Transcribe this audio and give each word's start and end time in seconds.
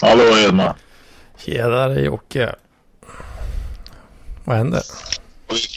Hallå 0.00 0.38
Edman. 0.38 0.74
Tjenare 1.38 2.00
Jocke. 2.00 2.54
Vad 4.44 4.56
händer? 4.56 4.82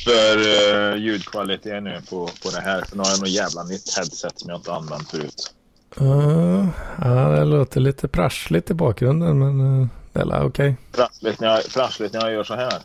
För 0.03 0.37
uh, 0.37 0.97
ljudkvalitet 0.97 1.83
nu 1.83 2.01
på, 2.09 2.29
på 2.43 2.49
det 2.49 2.61
här. 2.61 2.81
För 2.81 2.97
nu 2.97 3.03
har 3.03 3.09
jag 3.09 3.19
något 3.19 3.29
jävla 3.29 3.63
nytt 3.63 3.95
headset 3.97 4.39
som 4.39 4.49
jag 4.49 4.59
inte 4.59 4.73
använt 4.73 5.11
förut. 5.11 5.53
Uh, 6.01 6.67
ja, 7.01 7.09
det 7.09 7.45
låter 7.45 7.79
lite 7.79 8.07
prassligt 8.07 8.71
i 8.71 8.73
bakgrunden 8.73 9.39
men 9.39 9.61
uh, 9.61 9.87
det 10.13 10.19
är 10.19 10.25
okej. 10.25 10.45
Okay. 10.45 10.75
Prassligt, 10.91 11.39
när 11.39 11.47
jag, 11.47 11.73
prassligt 11.73 12.13
när 12.13 12.21
jag 12.21 12.31
gör 12.31 12.43
så 12.43 12.55
här? 12.55 12.81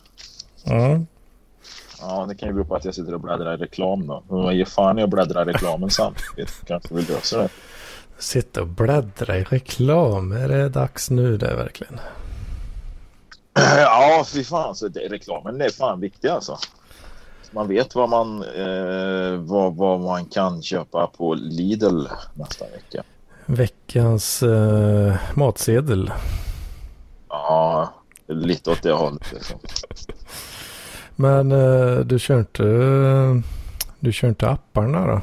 Mm. 0.67 1.07
Ja, 2.01 2.27
det 2.29 2.35
kan 2.35 2.49
ju 2.49 2.55
bero 2.55 2.65
på 2.65 2.77
att 2.77 2.85
jag 2.85 2.95
sitter 2.95 3.15
och 3.15 3.21
bläddrar 3.21 3.55
i 3.55 3.57
reklam 3.57 4.07
då. 4.07 4.23
Vad 4.29 4.55
ger 4.55 4.65
fan 4.65 4.99
jag 4.99 5.11
bläddrar 5.11 5.51
i 5.51 5.53
reklamen 5.53 5.91
samtidigt? 5.91 6.55
Kanske 6.67 6.95
vill 6.95 7.09
lösa 7.09 7.39
det. 7.39 7.49
Sitta 8.25 8.61
och 8.61 8.67
bläddra 8.67 9.39
i 9.39 9.45
reklam. 9.45 10.33
Är 10.33 10.49
det 10.49 10.69
dags 10.69 11.11
nu 11.11 11.37
det 11.37 11.55
verkligen? 11.55 12.01
Ja, 13.55 14.25
fy 14.27 14.45
fan. 14.45 14.75
Så 14.75 14.89
det, 14.89 15.01
reklamen 15.01 15.61
är 15.61 15.69
fan 15.69 16.01
viktig 16.01 16.29
alltså. 16.29 16.59
Man 17.51 17.69
vet 17.69 17.95
vad 17.95 18.09
man, 18.09 18.43
eh, 18.43 19.37
vad, 19.39 19.77
vad 19.77 20.01
man 20.01 20.25
kan 20.25 20.63
köpa 20.63 21.07
på 21.07 21.35
Lidl 21.35 22.07
nästa 22.35 22.65
vecka. 22.65 23.03
Veckans 23.47 24.43
eh, 24.43 25.17
matsedel. 25.35 26.13
Ja, 27.29 27.95
lite 28.27 28.71
åt 28.71 28.83
det 28.83 28.93
hållet. 28.93 29.33
Liksom. 29.33 29.59
Men 31.17 31.53
eh, 31.53 31.99
du 31.99 32.19
kör 32.19 32.39
inte, 32.39 32.63
du 34.01 34.13
kör 34.13 34.29
inte 34.29 34.49
apparna 34.49 35.07
då? 35.07 35.21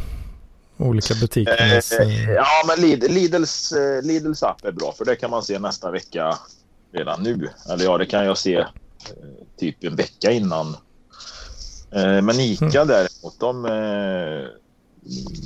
Olika 0.82 1.14
butikernas... 1.22 1.92
Eh, 1.92 2.32
ja, 2.32 2.64
men 2.68 2.82
Lid, 2.82 3.12
Lidls, 3.12 3.72
eh, 3.72 4.02
Lidls 4.04 4.44
app 4.44 4.66
är 4.66 4.72
bra 4.72 4.94
för 4.98 5.06
det 5.06 5.16
kan 5.16 5.32
man 5.32 5.44
se 5.44 5.60
nästa 5.60 5.92
vecka 5.92 6.38
redan 6.94 7.24
nu. 7.24 7.50
Eller 7.70 7.84
ja, 7.84 7.98
det 7.98 8.06
kan 8.06 8.26
jag 8.26 8.38
se 8.38 8.56
eh, 8.56 8.66
typ 9.58 9.84
en 9.84 9.96
vecka 9.96 10.32
innan. 10.32 10.76
Men 11.94 12.40
Ica 12.40 12.66
mm. 12.66 12.88
däremot, 12.88 13.40
de... 13.40 13.66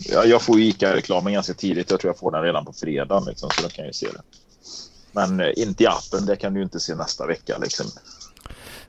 Ja, 0.10 0.24
jag 0.26 0.42
får 0.42 0.60
Ica-reklamen 0.60 1.34
ganska 1.34 1.54
tidigt. 1.54 1.92
Jag 1.92 2.00
tror 2.00 2.10
jag 2.10 2.18
får 2.18 2.32
den 2.32 2.42
redan 2.42 2.66
på 2.66 2.74
fredag 2.74 3.20
liksom, 3.20 3.50
så 3.50 3.62
då 3.62 3.70
kan 3.70 3.86
jag 3.86 3.96
se 3.96 4.08
det. 4.08 4.22
Men 5.12 5.54
inte 5.58 5.84
i 5.84 5.88
appen, 5.88 6.26
det 6.26 6.36
kan 6.36 6.54
du 6.54 6.62
inte 6.62 6.80
se 6.80 6.96
nästa 6.96 7.26
vecka 7.26 7.58
liksom. 7.58 7.86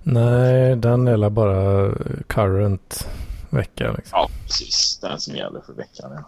Nej, 0.02 0.76
den 0.76 1.08
är 1.08 1.30
bara 1.30 1.92
current 2.26 3.06
vecka. 3.50 3.92
Liksom. 3.92 4.18
Ja, 4.18 4.30
precis. 4.46 4.98
Den 5.02 5.20
som 5.20 5.36
gäller 5.36 5.60
för 5.60 5.72
veckan. 5.72 6.10
Ja, 6.14 6.24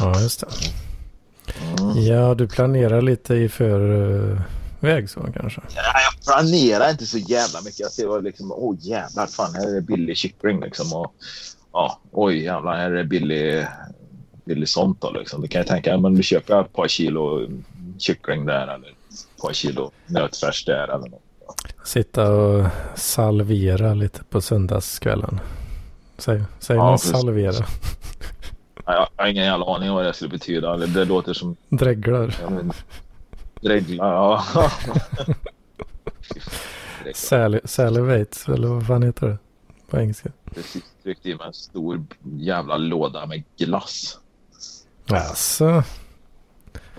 ja 0.00 0.20
just 0.20 0.40
det. 0.40 0.46
Mm. 1.80 2.02
Ja, 2.02 2.34
du 2.34 2.48
planerar 2.48 3.02
lite 3.02 3.34
i 3.34 3.48
förväg 3.48 5.10
så 5.10 5.20
kanske? 5.20 5.60
Ja, 5.74 5.82
jag 5.82 6.24
planerar 6.24 6.90
inte 6.90 7.06
så 7.06 7.18
jävla 7.18 7.60
mycket. 7.60 7.80
Jag 7.80 7.92
ser 7.92 8.22
liksom, 8.22 8.52
åh 8.52 8.70
oh, 8.70 8.76
jävlar, 8.80 9.26
fan 9.26 9.54
här 9.54 9.68
är 9.68 9.74
det 9.74 9.80
billig 9.80 10.16
kyckling 10.16 10.60
liksom. 10.60 10.92
Och, 10.92 11.14
ja, 11.72 12.00
oj 12.12 12.44
jävlar, 12.44 12.76
här 12.76 12.90
är 12.90 12.96
det 12.96 13.04
billig, 13.04 13.66
billig 14.44 14.68
sånt 14.68 15.00
då 15.00 15.10
liksom. 15.10 15.42
Du 15.42 15.48
kan 15.48 15.60
ju 15.60 15.66
tänka, 15.66 15.98
men 15.98 16.14
du 16.14 16.22
köper 16.22 16.60
ett 16.60 16.72
par 16.72 16.88
kilo 16.88 17.48
kyckling 17.98 18.46
där 18.46 18.62
eller 18.62 18.88
ett 18.88 19.42
par 19.42 19.52
kilo 19.52 19.90
nötfärs 20.06 20.64
där 20.64 20.88
eller 20.88 21.08
något. 21.08 21.22
Sitta 21.84 22.32
och 22.32 22.66
salvera 22.94 23.94
lite 23.94 24.24
på 24.24 24.40
söndagskvällen. 24.40 25.40
Säg, 26.18 26.42
säg 26.58 26.76
ja, 26.76 26.84
man 26.84 26.98
salvera? 26.98 27.66
Jag 28.86 29.08
har 29.16 29.26
ingen 29.26 29.44
jävla 29.44 29.74
aning 29.74 29.92
vad 29.92 30.04
det 30.04 30.12
skulle 30.12 30.30
betyda. 30.30 30.76
Det 30.76 31.04
låter 31.04 31.32
som... 31.32 31.56
Dreglar. 31.68 32.34
dreglar, 33.60 34.12
ja. 34.12 34.44
Salivate, 37.64 38.52
eller 38.52 38.68
vad 38.68 38.86
fan 38.86 39.02
heter 39.02 39.26
det 39.26 39.38
på 39.90 39.98
engelska? 39.98 40.32
Precis, 40.54 40.84
tryckte 41.02 41.30
i 41.30 41.34
mig 41.34 41.46
en 41.46 41.52
stor 41.52 42.06
jävla 42.22 42.76
låda 42.76 43.26
med 43.26 43.42
glass. 43.58 44.18
Alltså. 45.10 45.82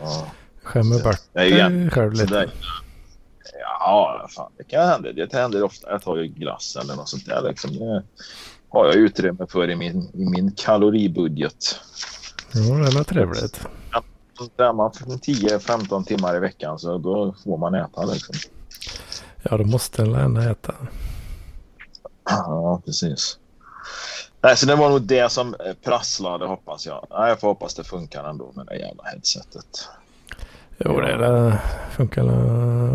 Ja. 0.01 0.31
Skämmer 0.63 1.03
bort 1.03 1.33
dig 1.33 1.89
själv 1.89 2.13
lite. 2.13 2.49
Ja, 3.61 4.27
fan, 4.35 4.51
det 4.57 4.63
kan 4.63 4.87
hända. 4.87 5.11
Det 5.11 5.33
händer 5.33 5.63
ofta. 5.63 5.91
Jag 5.91 6.01
tar 6.01 6.17
ju 6.17 6.27
glass 6.27 6.75
eller 6.75 6.95
något 6.95 7.09
sånt 7.09 7.25
där. 7.25 7.49
Liksom. 7.49 7.71
Det 7.73 8.03
har 8.77 8.85
jag 8.85 8.95
utrymme 8.95 9.47
för 9.49 9.69
i 9.69 9.75
min, 9.75 10.11
i 10.13 10.25
min 10.25 10.51
kaloribudget. 10.51 11.79
Ja, 12.53 12.75
det 12.75 12.99
är 12.99 13.03
trevligt. 13.03 13.61
Ja, 14.57 14.73
man 14.73 14.91
10-15 14.91 16.03
timmar 16.03 16.35
i 16.35 16.39
veckan 16.39 16.79
så 16.79 16.97
då 16.97 17.35
får 17.43 17.57
man 17.57 17.75
äta 17.75 18.05
liksom. 18.05 18.35
Ja, 19.43 19.57
då 19.57 19.63
måste 19.63 20.01
en 20.01 20.37
äta. 20.37 20.75
Ja, 22.29 22.81
precis. 22.85 23.37
Nej, 24.41 24.57
så 24.57 24.65
det 24.65 24.75
var 24.75 24.89
nog 24.89 25.01
det 25.01 25.31
som 25.31 25.55
prasslade 25.83 26.45
hoppas 26.45 26.85
jag. 26.85 27.07
Nej, 27.09 27.29
jag 27.29 27.39
får 27.39 27.47
hoppas 27.47 27.75
det 27.75 27.83
funkar 27.83 28.29
ändå 28.29 28.51
med 28.55 28.65
det 28.65 28.75
jävla 28.75 29.03
headsetet. 29.03 29.89
Jo, 30.77 30.99
det 30.99 31.59
funkar 31.91 32.23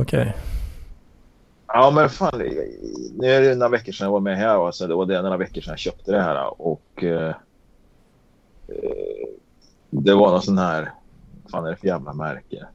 okej. 0.00 0.20
Okay. 0.20 0.32
Ja, 1.74 1.90
men 1.90 2.10
fan. 2.10 2.38
Nu 3.14 3.26
är 3.26 3.40
det 3.40 3.54
några 3.54 3.68
veckor 3.68 3.92
sedan 3.92 4.04
jag 4.04 4.12
var 4.12 4.20
med 4.20 4.36
här. 4.36 4.66
Alltså, 4.66 4.86
det 4.86 4.94
var 4.94 5.06
det 5.06 5.22
några 5.22 5.36
veckor 5.36 5.60
sedan 5.60 5.72
jag 5.72 5.78
köpte 5.78 6.12
det 6.12 6.22
här. 6.22 6.62
Och 6.62 7.04
eh, 7.04 7.34
det 9.90 10.14
var 10.14 10.30
någon 10.30 10.42
sån 10.42 10.58
här. 10.58 10.92
Fan 11.50 11.66
är 11.66 11.70
det 11.70 11.76
för 11.76 11.86
jävla 11.86 12.12
märke? 12.12 12.66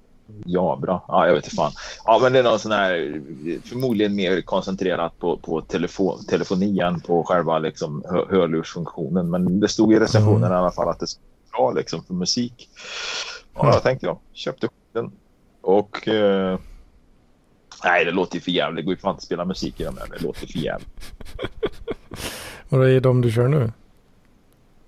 Jabra. 0.45 1.01
Ja, 1.07 1.27
jag 1.27 1.33
vet 1.33 1.43
inte 1.43 1.55
fan. 1.55 1.71
Ja, 2.05 2.19
men 2.21 2.33
det 2.33 2.39
är 2.39 2.43
någon 2.43 2.59
sån 2.59 2.71
här. 2.71 3.21
Förmodligen 3.65 4.15
mer 4.15 4.41
koncentrerat 4.41 5.19
på, 5.19 5.37
på 5.37 5.61
telefon, 5.61 6.25
telefoni 6.25 6.79
än 6.79 6.99
på 6.99 7.23
själva 7.23 7.59
liksom, 7.59 8.03
hör, 8.09 8.27
hörlursfunktionen. 8.29 9.29
Men 9.29 9.59
det 9.59 9.67
stod 9.67 9.93
i 9.93 9.99
recensionen 9.99 10.43
mm. 10.43 10.51
i 10.51 10.55
alla 10.55 10.71
fall 10.71 10.89
att 10.89 10.99
det 10.99 11.05
är 11.05 11.51
bra 11.51 11.71
liksom, 11.71 12.03
för 12.03 12.13
musik. 12.13 12.69
Ja, 13.55 13.73
jag 13.73 13.83
tänkte 13.83 14.05
jag. 14.05 14.17
Köpte 14.33 14.69
den. 14.93 15.11
Och 15.61 16.07
eh, 16.07 16.59
Nej, 17.83 18.05
det 18.05 18.11
låter 18.11 18.35
ju 18.35 18.41
för 18.41 18.51
jävligt. 18.51 18.77
Det 18.77 18.85
går 18.85 18.93
ju 18.93 18.99
fan 18.99 19.11
inte 19.11 19.19
att 19.19 19.23
spela 19.23 19.45
musik 19.45 19.79
i 19.79 19.83
de 19.83 19.95
där. 19.95 20.07
Det 20.17 20.23
låter 20.23 20.47
för 20.47 20.57
jävligt. 20.57 21.13
Och 22.69 22.79
det 22.79 22.91
är 22.91 22.99
de 22.99 23.21
du 23.21 23.31
kör 23.31 23.47
nu? 23.47 23.71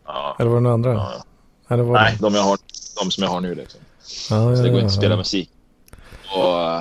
Ja. 0.05 0.35
Eller 0.39 0.49
var 0.49 0.57
det 0.57 0.61
några 0.61 0.73
andra? 0.73 0.93
Ja. 0.93 1.23
Var 1.67 1.93
Nej, 1.93 2.15
det? 2.19 2.21
de, 2.21 2.35
jag 2.35 2.43
har, 2.43 2.57
de 3.03 3.11
som 3.11 3.23
jag 3.23 3.31
har 3.31 3.41
nu 3.41 3.55
liksom. 3.55 3.79
Ja, 4.29 4.55
så 4.55 4.63
det 4.63 4.69
går 4.69 4.79
inte 4.79 4.85
att 4.85 4.93
spela 4.93 5.17
musik. 5.17 5.49
Och, 6.35 6.75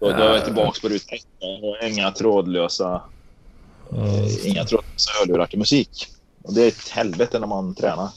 och 0.00 0.16
då 0.16 0.22
är 0.22 0.34
jag 0.34 0.44
tillbaka 0.44 0.80
på 0.82 0.88
ruta. 0.88 1.16
Och 1.62 1.88
inga 1.88 2.10
trådlösa, 2.10 3.02
eh, 3.92 4.46
inga 4.46 4.64
trådlösa 4.64 5.10
hörlurar 5.20 5.46
till 5.46 5.58
musik. 5.58 6.06
Och 6.42 6.54
det 6.54 6.62
är 6.62 6.68
ett 6.68 6.88
helvete 6.88 7.38
när 7.38 7.46
man 7.46 7.74
tränar. 7.74 8.08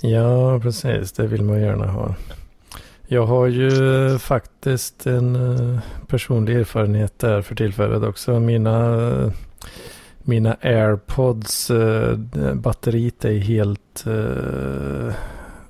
Ja, 0.00 0.60
precis. 0.62 1.12
Det 1.12 1.26
vill 1.26 1.42
man 1.42 1.60
gärna 1.60 1.86
ha. 1.86 2.14
Jag 3.10 3.26
har 3.26 3.46
ju 3.46 4.18
faktiskt 4.18 5.06
en 5.06 5.36
eh, 5.36 5.80
personlig 6.06 6.56
erfarenhet 6.56 7.18
där 7.18 7.42
för 7.42 7.54
tillfället 7.54 8.02
också. 8.02 8.40
Mina, 8.40 9.32
mina 10.18 10.56
airpods, 10.60 11.70
eh, 11.70 12.16
batteriet 12.54 13.24
är 13.24 13.38
helt 13.38 14.06
eh, 14.06 15.14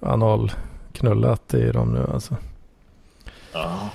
analknullat 0.01 1.55
i 1.55 1.71
dem 1.71 1.89
nu 1.89 2.07
alltså. 2.13 2.37
Ja. 3.53 3.91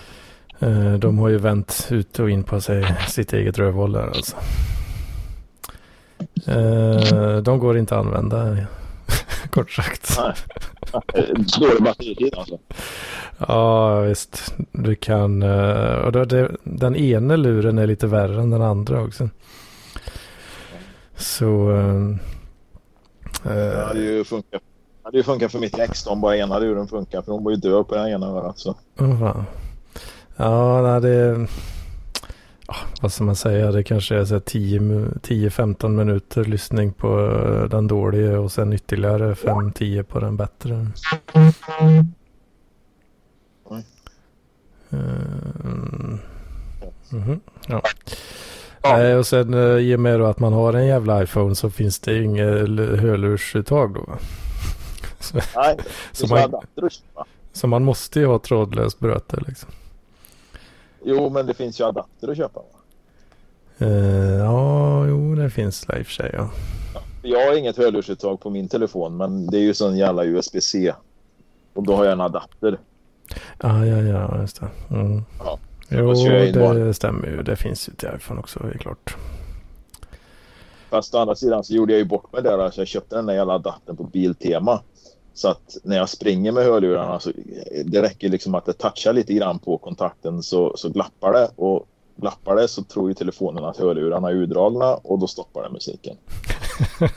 Eh, 0.60 0.94
de 0.94 1.18
har 1.18 1.30
ju 1.30 1.38
vänt 1.38 1.88
ut 1.92 2.20
och 2.20 2.30
in 2.30 2.44
på 2.44 2.62
sig 2.62 2.96
sitt 3.08 3.34
eget 3.34 3.58
rövhåll 3.58 3.92
där 3.92 4.08
alltså. 4.08 4.38
Eh, 6.48 7.38
de 7.38 7.60
går 7.60 7.78
inte 7.78 7.96
att 7.96 8.06
använda 8.06 8.58
kort 9.50 9.72
sagt. 9.72 10.20
Dålig 11.60 11.84
batteritid 11.84 12.36
alltså. 12.36 12.60
Ja, 13.38 14.00
visst. 14.00 14.56
Du 14.72 14.96
kan... 14.96 15.44
Eh, 15.44 15.96
och 15.96 16.12
då, 16.12 16.26
det, 16.26 16.52
den 16.64 16.96
ena 16.96 17.36
luren 17.36 17.78
är 17.78 17.88
lite 17.88 18.08
värre 18.08 18.42
än 18.42 18.50
den 18.50 18.62
andra 18.62 19.02
också. 19.02 19.30
Så... 21.16 21.72
Äh, 23.46 23.54
det 23.54 23.84
hade 23.88 24.00
ju 24.00 24.24
funkat. 24.24 24.52
Det 24.52 25.08
hade 25.08 25.18
ju 25.18 25.24
funkat 25.24 25.52
för 25.52 25.60
mitt 25.60 25.80
ex 25.80 26.08
om 26.08 26.22
bara 26.22 26.38
ena 26.38 26.60
luren 26.60 26.88
funkar. 26.88 27.22
För 27.22 27.32
hon 27.32 27.44
var 27.44 27.52
ju 27.52 27.58
död 27.58 27.88
på 27.88 27.96
den 27.96 28.08
ena 28.08 28.28
örat. 28.28 28.60
Så. 28.60 28.76
Oh, 29.00 29.20
fan. 29.20 29.46
Ja, 30.38 30.82
nej, 30.82 31.02
det... 31.02 31.48
Vad 33.02 33.14
ska 33.14 33.24
man 33.24 33.36
säga? 33.36 33.72
Det 33.72 33.84
kanske 33.84 34.16
är 34.16 34.26
10-15 34.26 35.90
minuter 35.90 36.46
lyssning 36.46 36.94
på 36.94 37.08
den 37.72 37.88
dåliga 37.88 38.40
och 38.40 38.52
sen 38.52 38.74
ytterligare 38.74 39.34
5-10 39.34 40.04
på 40.04 40.20
den 40.20 40.38
bättre. 40.38 40.88
Mm. 41.34 42.14
Mm-hmm. 47.14 47.40
Ja. 47.68 47.82
ja. 48.84 49.18
och 49.18 49.28
sen 49.28 49.54
uh, 49.54 49.80
i 49.80 49.96
och 49.96 50.00
med 50.00 50.20
då 50.20 50.26
att 50.26 50.40
man 50.40 50.54
har 50.54 50.74
en 50.74 50.86
jävla 50.86 51.24
iPhone 51.24 51.56
så 51.56 51.70
finns 51.70 52.00
det 52.00 52.24
inget 52.24 52.46
hörlursuttag 53.00 53.94
då. 53.94 54.10
så, 55.20 55.40
Nej, 55.56 55.78
så 56.12 56.28
man, 56.28 56.54
Så 57.54 57.68
man 57.68 57.84
måste 57.84 58.20
ju 58.20 58.26
ha 58.26 58.40
trådlöst 58.40 59.00
bröte 59.00 59.38
liksom. 59.48 59.70
Jo, 61.04 61.30
men 61.30 61.46
det 61.46 61.54
finns 61.54 61.80
ju 61.80 61.84
adapter 61.84 62.28
att 62.28 62.38
köpa. 62.38 62.60
Va? 62.60 62.66
Uh, 63.88 64.38
ja, 64.38 65.06
jo 65.08 65.36
det 65.36 65.50
finns 65.50 65.82
det 65.82 66.00
i 66.00 66.02
och 66.02 66.06
för 66.06 66.14
sig 66.14 66.32
ja. 66.34 66.50
Jag 67.22 67.48
har 67.48 67.58
inget 67.58 67.78
hörlursuttag 67.78 68.40
på 68.40 68.50
min 68.50 68.68
telefon 68.68 69.18
men 69.18 69.48
det 69.48 69.58
är 69.58 69.62
ju 69.62 69.74
sån 69.74 69.98
jävla 69.98 70.26
USB-C. 70.26 70.94
Och 71.74 71.84
då 71.84 71.96
har 71.96 72.04
jag 72.04 72.14
en 72.14 72.22
adapter. 72.22 72.80
Ah, 73.58 73.86
ja, 73.86 73.98
ja, 73.98 74.42
just 74.42 74.60
det. 74.60 74.68
Mm. 74.90 75.24
Ja. 75.40 75.60
Jo, 75.90 76.14
det 76.74 76.94
stämmer 76.94 77.28
ju. 77.28 77.44
Det 77.44 77.56
finns 77.56 77.90
ju 77.90 77.94
till 77.94 78.10
iPhone 78.16 78.40
också, 78.40 78.60
det 78.60 78.74
är 78.74 78.78
klart. 78.78 79.16
Fast 80.90 81.16
å 81.16 81.18
andra 81.18 81.36
sidan 81.36 81.64
så 81.64 81.74
gjorde 81.74 81.94
jag 81.94 82.00
ju 82.00 82.06
bort 82.06 82.34
mig 82.34 82.44
där. 82.44 82.58
Alltså 82.58 82.82
jag 82.82 82.88
köpte 82.88 83.16
den 83.16 83.26
där 83.26 83.34
jävla 83.34 83.54
adaptern 83.54 83.98
på 83.98 84.04
Biltema. 84.04 84.82
Så 85.34 85.48
att 85.48 85.78
när 85.84 85.98
jag 85.98 86.10
springer 86.10 86.52
med 86.52 86.64
hörlurarna 86.64 87.20
så 87.20 87.32
det 87.86 88.02
räcker 88.02 88.30
liksom 88.30 88.56
att 88.56 88.66
det 88.66 88.74
touchar 88.74 89.14
lite 89.14 89.34
grann 89.34 89.60
på 89.60 89.78
kontakten 89.78 90.44
så, 90.44 90.78
så 90.78 90.90
glappar 90.90 91.34
det. 91.34 91.50
Och 91.56 91.88
glappar 92.16 92.56
det 92.56 92.68
så 92.68 92.84
tror 92.84 93.10
ju 93.10 93.14
telefonen 93.14 93.64
att 93.66 93.78
hörlurarna 93.78 94.30
är 94.30 94.34
urdragna 94.34 94.94
och 94.94 95.20
då 95.20 95.28
stoppar 95.28 95.64
den 95.64 95.74
musiken. 95.74 96.18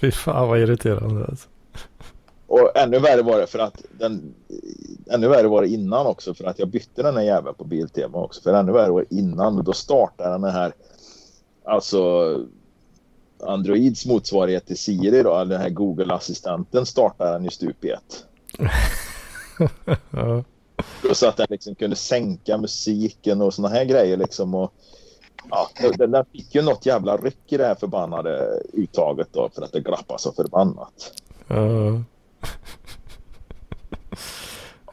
Fy 0.00 0.10
fan 0.10 0.48
vad 0.48 0.58
irriterande 0.58 1.26
alltså. 1.26 1.48
Och 2.46 2.76
ännu 2.76 2.98
värre 2.98 3.22
var 3.22 3.38
det 3.38 3.46
för 3.46 3.58
att 3.58 3.82
den 3.98 4.34
ännu 5.10 5.28
värre 5.28 5.48
var 5.48 5.62
det 5.62 5.68
innan 5.68 6.06
också 6.06 6.34
för 6.34 6.44
att 6.44 6.58
jag 6.58 6.68
bytte 6.68 7.02
den 7.02 7.16
här 7.16 7.22
jäveln 7.22 7.54
på 7.54 7.64
Biltema 7.64 8.18
också. 8.18 8.42
För 8.42 8.54
ännu 8.54 8.72
värre 8.72 8.90
var 8.90 9.06
det 9.08 9.16
innan. 9.16 9.64
Då 9.64 9.72
startade 9.72 10.30
den 10.30 10.44
här 10.44 10.72
alltså 11.64 12.34
Androids 13.42 14.06
motsvarighet 14.06 14.66
till 14.66 14.78
Siri 14.78 15.22
då, 15.22 15.44
den 15.44 15.60
här 15.60 15.70
Google-assistenten 15.70 16.86
startade 16.86 17.32
den 17.32 17.44
ju 17.44 17.50
stup 17.50 17.84
i 17.84 17.90
ett. 17.90 18.24
Så 21.12 21.28
att 21.28 21.36
den 21.36 21.46
liksom 21.50 21.74
kunde 21.74 21.96
sänka 21.96 22.58
musiken 22.58 23.42
och 23.42 23.54
såna 23.54 23.68
här 23.68 23.84
grejer 23.84 24.16
liksom. 24.16 24.54
Och, 24.54 24.72
ja, 25.50 25.68
den, 25.98 26.10
den 26.10 26.24
fick 26.32 26.54
ju 26.54 26.62
något 26.62 26.86
jävla 26.86 27.16
ryck 27.16 27.52
i 27.52 27.56
det 27.56 27.66
här 27.66 27.74
förbannade 27.74 28.62
uttaget 28.72 29.28
då 29.32 29.48
för 29.54 29.62
att 29.62 29.72
det 29.72 29.80
glappade 29.80 30.18
så 30.18 30.32
förbannat. 30.32 31.12
ja. 31.48 32.02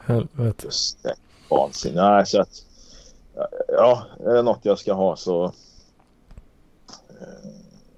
Helvete. 0.00 0.68
Vansinne. 1.50 2.02
Nej, 2.02 2.26
så 2.26 2.40
att 2.40 2.64
ja, 3.68 4.06
är 4.20 4.34
det 4.34 4.42
något 4.42 4.60
jag 4.62 4.78
ska 4.78 4.92
ha 4.92 5.16
så 5.16 5.52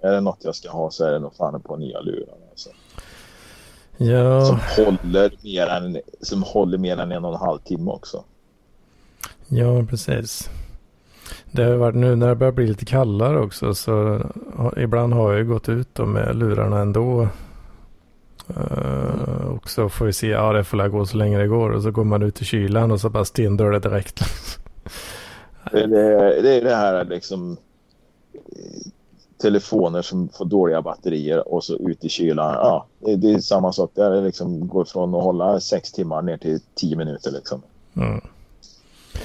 är 0.03 0.13
det 0.13 0.21
något 0.21 0.45
jag 0.45 0.55
ska 0.55 0.71
ha 0.71 0.91
så 0.91 1.05
är 1.05 1.13
det 1.13 1.19
nog 1.19 1.35
fan 1.35 1.61
på 1.63 1.77
nya 1.77 2.01
lurar. 2.01 2.35
Alltså. 2.51 2.71
Ja, 3.97 4.45
Som 4.45 4.85
håller 4.85 5.33
mer 5.43 5.67
än 5.67 6.01
som 6.21 6.43
håller 6.43 6.79
mer 6.79 6.97
än 6.97 7.13
en 7.13 7.25
och 7.25 7.35
en 7.35 7.41
halv 7.41 7.59
timme 7.59 7.91
också. 7.91 8.25
ja 9.49 9.85
precis. 9.91 10.51
Det 11.51 11.65
har 11.65 11.77
varit 11.77 11.97
nu 11.97 12.17
när 12.17 12.29
det 12.29 12.35
börjar 12.35 12.53
bli 12.53 12.67
lite 12.67 12.85
kallare 12.85 13.41
också 13.41 13.75
så 13.75 14.21
ibland 14.77 15.15
har 15.15 15.31
jag 15.31 15.39
ju 15.39 15.47
gått 15.47 15.69
ut 15.69 15.99
med 15.99 16.37
lurarna 16.37 16.81
ändå. 16.81 17.29
Uh, 18.51 19.47
och 19.57 19.71
så 19.71 19.89
får 19.89 20.07
vi 20.07 20.13
se, 20.13 20.27
ja 20.27 20.53
det 20.53 20.65
får 20.65 20.79
väl 20.79 20.91
gå 20.91 21.07
så 21.07 21.17
länge 21.17 21.39
det 21.39 21.47
går 21.47 21.71
och 21.71 21.83
så 21.83 21.91
går 21.91 22.05
man 22.05 22.23
ut 22.23 22.43
i 22.43 22.45
kylan 22.45 22.91
och 22.91 23.01
så 23.01 23.11
bara 23.11 23.25
stendör 23.25 23.71
det 23.71 23.79
direkt. 23.79 24.21
Det, 25.73 25.87
det, 25.87 26.43
det 26.43 26.55
är 26.55 26.65
det 26.65 26.75
här 26.75 27.05
liksom 27.05 27.57
eh, 28.35 28.91
telefoner 29.41 30.03
som 30.03 30.29
får 30.29 30.45
dåliga 30.45 30.83
batterier 30.83 31.49
och 31.55 31.65
så 31.65 31.75
ut 31.77 32.05
i 32.05 32.09
kylan. 32.09 32.55
Ja, 32.55 32.87
det, 33.17 33.31
är 33.31 33.39
samma 33.39 33.73
sak 33.73 33.91
där. 33.95 34.11
Det 34.11 34.21
liksom 34.21 34.69
går 34.69 34.85
från 34.85 35.15
att 35.15 35.23
hålla 35.23 35.61
sex 35.61 35.93
timmar 35.93 36.23
ner 36.23 36.37
till 36.37 36.61
tio 36.75 36.97
minuter 36.97 37.31
liksom. 37.31 37.63
Mm. 37.97 38.21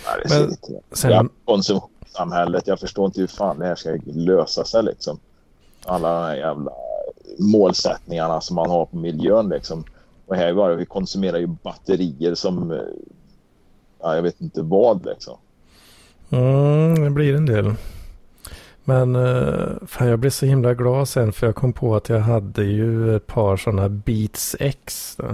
Ja, 0.05 0.11
det 0.23 0.35
är 0.35 0.39
Men 0.39 0.49
lite, 0.49 0.79
sen- 0.91 1.11
ja, 1.11 1.25
konsumtionssamhället. 1.45 2.67
Jag 2.67 2.79
förstår 2.79 3.05
inte 3.05 3.19
hur 3.19 3.27
fan 3.27 3.59
det 3.59 3.65
här 3.65 3.75
ska 3.75 3.97
lösa 4.05 4.65
sig 4.65 4.83
liksom. 4.83 5.19
Alla 5.85 6.13
de 6.19 6.25
här 6.25 6.35
jävla 6.35 6.71
målsättningarna 7.39 8.41
som 8.41 8.55
man 8.55 8.69
har 8.69 8.85
på 8.85 8.97
miljön 8.97 9.49
liksom. 9.49 9.83
Och 10.25 10.35
här 10.35 10.53
var 10.53 10.69
det, 10.69 10.75
vi 10.75 10.85
konsumerar 10.85 11.37
ju 11.37 11.47
batterier 11.47 12.35
som 12.35 12.71
eh, 12.71 12.77
ja, 14.01 14.15
jag 14.15 14.21
vet 14.21 14.41
inte 14.41 14.61
vad 14.61 15.05
liksom. 15.05 15.37
Mm, 16.29 17.03
det 17.03 17.09
blir 17.09 17.35
en 17.35 17.45
del. 17.45 17.73
Men 18.87 19.15
uh, 19.15 19.67
fan, 19.87 20.07
jag 20.07 20.19
blev 20.19 20.29
så 20.29 20.45
himla 20.45 20.73
glad 20.73 21.07
sen 21.09 21.31
för 21.33 21.47
jag 21.47 21.55
kom 21.55 21.73
på 21.73 21.95
att 21.95 22.09
jag 22.09 22.19
hade 22.19 22.63
ju 22.63 23.15
ett 23.15 23.27
par 23.27 23.57
sådana 23.57 23.89
Beats 23.89 24.55
X. 24.59 25.15
Då. 25.17 25.25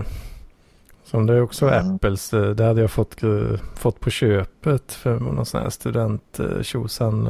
Som 1.04 1.26
det 1.26 1.34
är 1.34 1.42
också 1.42 1.68
Mm. 1.70 1.96
Apples. 1.96 2.34
eh, 2.34 2.50
Det 2.50 2.64
hade 2.64 2.82
jag 2.82 2.92
fått, 2.92 3.24
eh, 3.24 3.60
fått 3.76 4.00
på 4.00 4.10
köpet 4.10 4.92
för 4.94 5.20
någon 5.20 5.46
sån 5.46 5.62
här 5.62 5.70
student 5.70 6.40
tjosan 6.62 7.30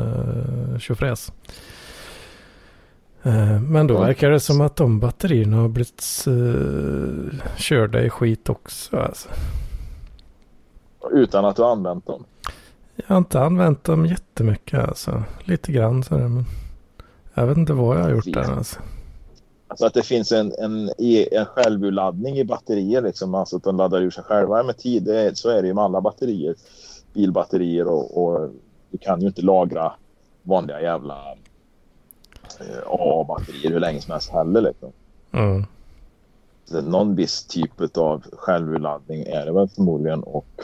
tjofräs. 0.79 1.31
Eh, 3.23 3.62
Men 3.62 3.88
då 3.88 4.00
verkar 4.00 4.29
det 4.31 4.39
som 4.39 4.62
att 4.62 4.75
de 4.75 5.00
batterierna 5.00 5.57
har 5.57 5.68
blivit 5.68 6.03
körda 7.57 8.01
i 8.03 8.09
skit 8.09 8.50
också. 8.50 8.97
Alltså. 8.97 9.29
Utan 11.12 11.45
att 11.45 11.56
du 11.56 11.62
har 11.62 11.71
använt 11.71 12.06
dem. 12.07 12.23
Jag 13.07 13.15
har 13.15 13.18
inte 13.18 13.39
använt 13.39 13.83
dem 13.83 14.06
jättemycket 14.06 14.80
alltså. 14.80 15.24
Lite 15.44 15.71
grann 15.71 16.03
sådär 16.03 16.27
men. 16.27 16.45
Jag 17.33 17.48
vet 17.48 17.57
inte 17.57 17.74
vad 17.74 17.98
jag 17.98 18.03
har 18.03 18.09
gjort 18.09 18.33
där 18.33 18.51
alltså. 18.51 18.80
Alltså 19.68 19.86
att 19.86 19.94
det 19.94 20.03
finns 20.03 20.31
en, 20.31 20.53
en, 20.59 20.89
en 21.31 21.45
självurladdning 21.45 22.38
i 22.38 22.44
batterier 22.44 23.01
liksom. 23.01 23.36
Alltså 23.36 23.57
att 23.57 23.63
de 23.63 23.77
laddar 23.77 24.01
ur 24.01 24.12
sig 24.12 24.24
själva 24.24 24.63
med 24.63 24.77
tid. 24.77 25.03
Det 25.03 25.38
så 25.38 25.50
är 25.50 25.62
det 25.62 25.68
ju 25.68 25.74
med 25.74 25.83
alla 25.83 26.01
batterier. 26.01 26.56
Bilbatterier 27.13 27.88
och, 27.88 28.24
och 28.24 28.50
du 28.89 28.98
kan 28.98 29.21
ju 29.21 29.27
inte 29.27 29.42
lagra 29.42 29.94
vanliga 30.44 30.81
jävla 30.81 31.36
eh, 32.59 32.88
AA-batterier 32.88 33.71
hur 33.71 33.80
länge 33.80 34.01
som 34.01 34.12
helst 34.12 34.30
heller 34.30 34.62
liksom. 34.62 34.92
Mm. 35.31 35.65
Så 36.65 36.81
någon 36.81 37.15
viss 37.15 37.45
typ 37.47 37.97
av 37.97 38.24
självurladdning 38.33 39.24
är 39.24 39.45
det 39.45 39.51
väl 39.51 39.69
förmodligen 39.69 40.24
och 40.24 40.63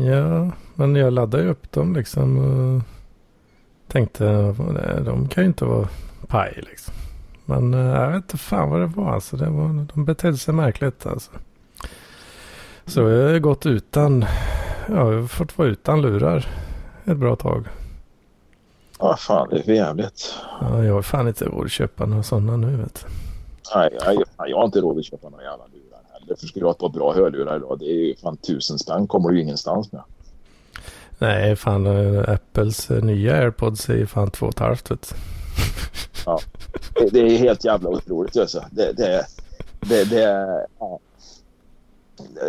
Ja, 0.00 0.50
men 0.74 0.94
jag 0.96 1.12
laddade 1.12 1.42
ju 1.42 1.48
upp 1.50 1.72
dem 1.72 1.94
liksom. 1.94 2.36
Och 2.38 2.82
tänkte, 3.92 4.24
"Nej, 4.58 5.04
de 5.04 5.28
kan 5.28 5.42
ju 5.44 5.48
inte 5.48 5.64
vara 5.64 5.88
paj 6.26 6.62
liksom. 6.70 6.94
Men 7.44 7.74
eh, 7.74 7.80
jag 7.80 8.06
vet 8.08 8.16
inte 8.16 8.36
fan 8.36 8.70
vad 8.70 8.80
det 8.80 8.86
var 8.86 9.12
alltså. 9.12 9.36
Det 9.36 9.50
var, 9.50 9.86
de 9.94 10.04
betedde 10.04 10.36
sig 10.36 10.54
märkligt 10.54 11.06
alltså. 11.06 11.30
Så 12.86 13.00
jag 13.00 13.30
har 13.32 13.38
gått 13.38 13.66
utan, 13.66 14.24
ja, 14.88 15.12
jag 15.12 15.20
har 15.20 15.26
fått 15.26 15.58
vara 15.58 15.68
utan 15.68 16.02
lurar 16.02 16.46
ett 17.04 17.16
bra 17.16 17.36
tag. 17.36 17.66
ja 18.98 19.16
fan 19.16 19.48
det 19.50 19.58
är 19.58 19.62
för 19.62 19.72
jävligt. 19.72 20.34
Ja, 20.60 20.84
jag 20.84 20.94
har 20.94 21.02
fan 21.02 21.28
inte 21.28 21.44
råd 21.44 21.64
att 21.64 21.72
köpa 21.72 22.06
några 22.06 22.22
sådana 22.22 22.56
nu 22.56 22.76
vet 22.76 23.04
du. 23.06 23.12
Nej, 23.74 23.98
jag, 24.04 24.48
jag 24.48 24.56
har 24.56 24.64
inte 24.64 24.80
råd 24.80 24.98
att 24.98 25.04
köpa 25.04 25.28
några 25.28 25.44
jävla 25.44 25.64
lurar 26.28 26.36
heller. 26.36 26.36
För 26.36 26.46
skulle 26.46 26.62
du 26.62 26.66
ha 26.66 26.72
ett 26.72 26.78
par 26.78 26.88
bra 26.88 27.14
hörlurar 27.14 27.56
idag, 27.56 27.78
det 27.78 27.84
är 27.84 28.06
ju 28.06 28.16
fan 28.16 28.36
tusen 28.36 28.78
spänn 28.78 29.06
kommer 29.06 29.28
du 29.28 29.36
ju 29.36 29.42
ingenstans 29.42 29.92
med. 29.92 30.02
Nej, 31.18 31.56
fan 31.56 31.86
eh, 31.86 32.28
Apples 32.28 32.90
eh, 32.90 33.02
nya 33.02 33.36
AirPods 33.36 33.88
är 33.88 33.96
ju 33.96 34.06
fan 34.06 34.30
två 34.30 34.46
och 34.46 34.52
ett 34.52 34.58
halvt 34.58 34.90
vet 34.90 35.08
du. 35.08 35.16
Det, 36.94 37.10
det 37.10 37.20
är 37.20 37.38
helt 37.38 37.64
jävla 37.64 37.88
otroligt 37.88 38.36
alltså. 38.36 38.64
Det, 38.70 38.92
det, 38.92 39.26
det, 39.80 40.04
det, 40.04 40.66
ja. 40.78 40.98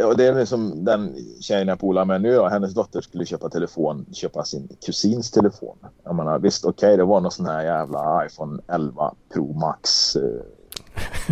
Ja, 0.02 0.14
det 0.14 0.28
är 0.28 0.36
liksom 0.36 0.86
den 0.86 1.16
tjejen 1.40 1.68
jag 1.68 1.80
polar 1.80 2.06
med 2.06 2.22
nu. 2.22 2.36
Då. 2.36 2.48
Hennes 2.48 2.74
dotter 2.74 3.02
skulle 3.02 3.26
köpa 3.26 3.50
telefon, 3.50 4.06
köpa 4.12 4.44
sin 4.44 4.68
kusins 4.86 5.32
telefon. 5.32 5.78
Jag 6.04 6.16
menar, 6.16 6.40
visst, 6.40 6.66
okej, 6.66 6.98
det 6.98 7.04
var 7.04 7.22
någon 7.22 7.32
sån 7.32 7.46
här 7.46 7.64
jävla 7.64 8.26
iPhone 8.26 8.62
11 8.68 9.14
Pro 9.34 9.54
Max 9.54 10.16
eh, 10.16 10.42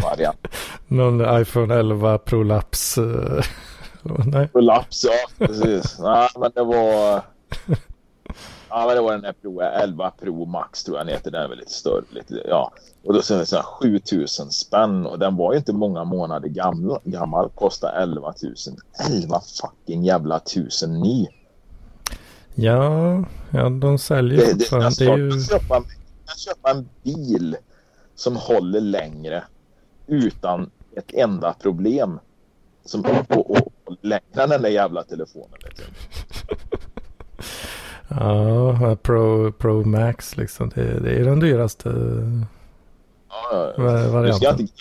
variant. 0.04 0.48
Någon 0.88 1.42
iPhone 1.42 1.76
11 1.76 2.18
Prolaps. 2.18 2.98
eh, 2.98 3.44
nej. 4.26 4.48
Prolaps, 4.48 5.04
ja, 5.06 5.46
precis. 5.48 6.00
Nej, 6.00 6.30
men 6.40 6.52
det 6.56 6.64
var... 6.64 7.22
Ja, 8.70 8.86
men 8.88 8.96
det 8.96 9.02
var 9.02 9.12
den 9.12 9.24
här 9.26 9.34
Pro 9.42 9.62
11 9.62 10.12
Pro 10.22 10.46
Max 10.46 10.84
tror 10.84 10.98
jag 10.98 11.08
den 11.08 11.14
heter. 11.16 11.32
Den 11.32 11.52
är 11.52 11.56
lite 11.56 11.72
större. 11.72 12.04
Lite, 12.10 12.42
ja. 12.48 12.72
Och 13.04 13.14
då 13.14 13.22
så 13.22 13.34
är 13.36 13.38
det 13.38 13.46
så 13.46 13.56
här 13.56 13.64
7000 13.64 14.52
spänn 14.52 15.06
och 15.06 15.20
den 15.20 15.36
var 15.36 15.54
ju 15.54 15.58
inte 15.58 15.74
många 15.74 16.04
månader 16.04 16.50
gammal. 16.50 17.00
gammal 17.04 17.50
kostade 17.56 17.94
11 18.02 18.34
000. 18.44 18.54
11 19.24 19.42
fucking 19.62 20.04
jävla 20.04 20.40
tusen 20.40 20.94
ny. 21.00 21.28
Ja, 22.56 23.24
ja, 23.52 23.70
de 23.70 23.98
säljer 23.98 24.38
Det, 24.38 24.54
det, 24.54 24.86
alltså, 24.86 25.04
Det 25.04 25.10
är 25.12 25.18
jag, 25.18 25.20
ju... 25.20 25.32
kan 25.32 25.42
köpa, 25.42 25.76
jag 25.76 25.86
kan 26.28 26.38
köpa 26.38 26.72
en 26.72 26.90
bil 27.04 27.58
som 28.16 28.36
håller 28.36 28.82
längre 28.82 29.44
utan 30.08 30.70
ett 30.96 31.14
enda 31.14 31.54
problem. 31.54 32.20
Som 32.86 33.06
och, 33.30 33.38
och, 33.52 33.58
och 33.86 33.96
längre 34.02 34.44
än 34.44 34.50
den 34.50 34.62
där 34.62 34.70
jävla 34.70 35.04
telefonen. 35.04 35.58
Du. 35.76 35.84
Ja, 38.10 38.96
Pro, 39.02 39.52
Pro 39.52 39.84
Max 39.84 40.38
liksom. 40.38 40.70
Det, 40.76 41.00
det 41.00 41.12
är 41.16 41.26
den 41.26 41.40
dyraste 41.40 41.90
Ja, 43.30 43.46
ja, 43.52 43.74
ja. 43.78 43.84
va- 43.84 43.92
Nu 43.92 44.04
ska 44.04 44.12
varianten. 44.12 44.60
inte 44.60 44.74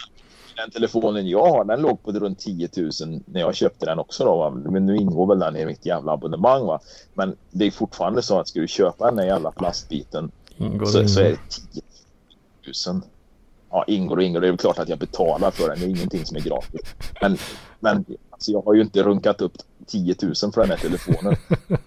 den 0.57 0.71
telefonen 0.71 1.29
jag 1.29 1.47
har 1.51 1.65
den 1.65 1.81
låg 1.81 2.03
på 2.03 2.13
runt 2.13 2.39
10 2.39 2.69
000 2.77 2.91
när 3.27 3.41
jag 3.41 3.55
köpte 3.55 3.87
den 3.87 3.99
också. 3.99 4.25
Då, 4.25 4.37
va? 4.37 4.51
Men 4.51 4.87
nu 4.87 4.97
ingår 4.97 5.27
väl 5.27 5.39
den 5.39 5.57
i 5.57 5.67
mitt 5.67 5.87
jävla 5.87 6.13
abonnemang. 6.13 6.67
Va? 6.67 6.81
Men 7.15 7.37
det 7.51 7.65
är 7.67 7.71
fortfarande 7.71 8.23
så 8.23 8.41
att 8.41 8.49
ska 8.49 8.61
du 8.61 8.69
köpa 8.69 9.07
den 9.07 9.17
där 9.17 9.25
jävla 9.27 9.51
plastbiten 9.53 10.31
så, 10.87 11.09
så, 11.09 11.21
är 11.21 11.31
det 11.31 11.39
10 11.73 11.83
000. 12.93 13.03
Ja, 13.71 13.85
ingår 13.87 14.17
och 14.17 14.23
ingår. 14.23 14.41
Det 14.41 14.49
är 14.49 14.57
klart 14.57 14.79
att 14.79 14.89
jag 14.89 14.99
betalar 14.99 15.51
för 15.51 15.69
den. 15.69 15.79
Det 15.79 15.87
är 15.87 15.89
ingenting 15.89 16.25
som 16.25 16.37
är 16.37 16.41
gratis. 16.41 16.81
Men, 17.21 17.39
men 17.81 18.05
alltså, 18.31 18.53
jag 18.53 18.63
har 18.63 18.75
ju 18.75 18.81
inte 18.81 19.03
runkat 19.03 19.41
upp 19.41 19.53
10 19.87 20.15
000 20.23 20.35
för 20.35 20.61
den 20.61 20.71
här 20.71 20.77
telefonen. 20.77 21.37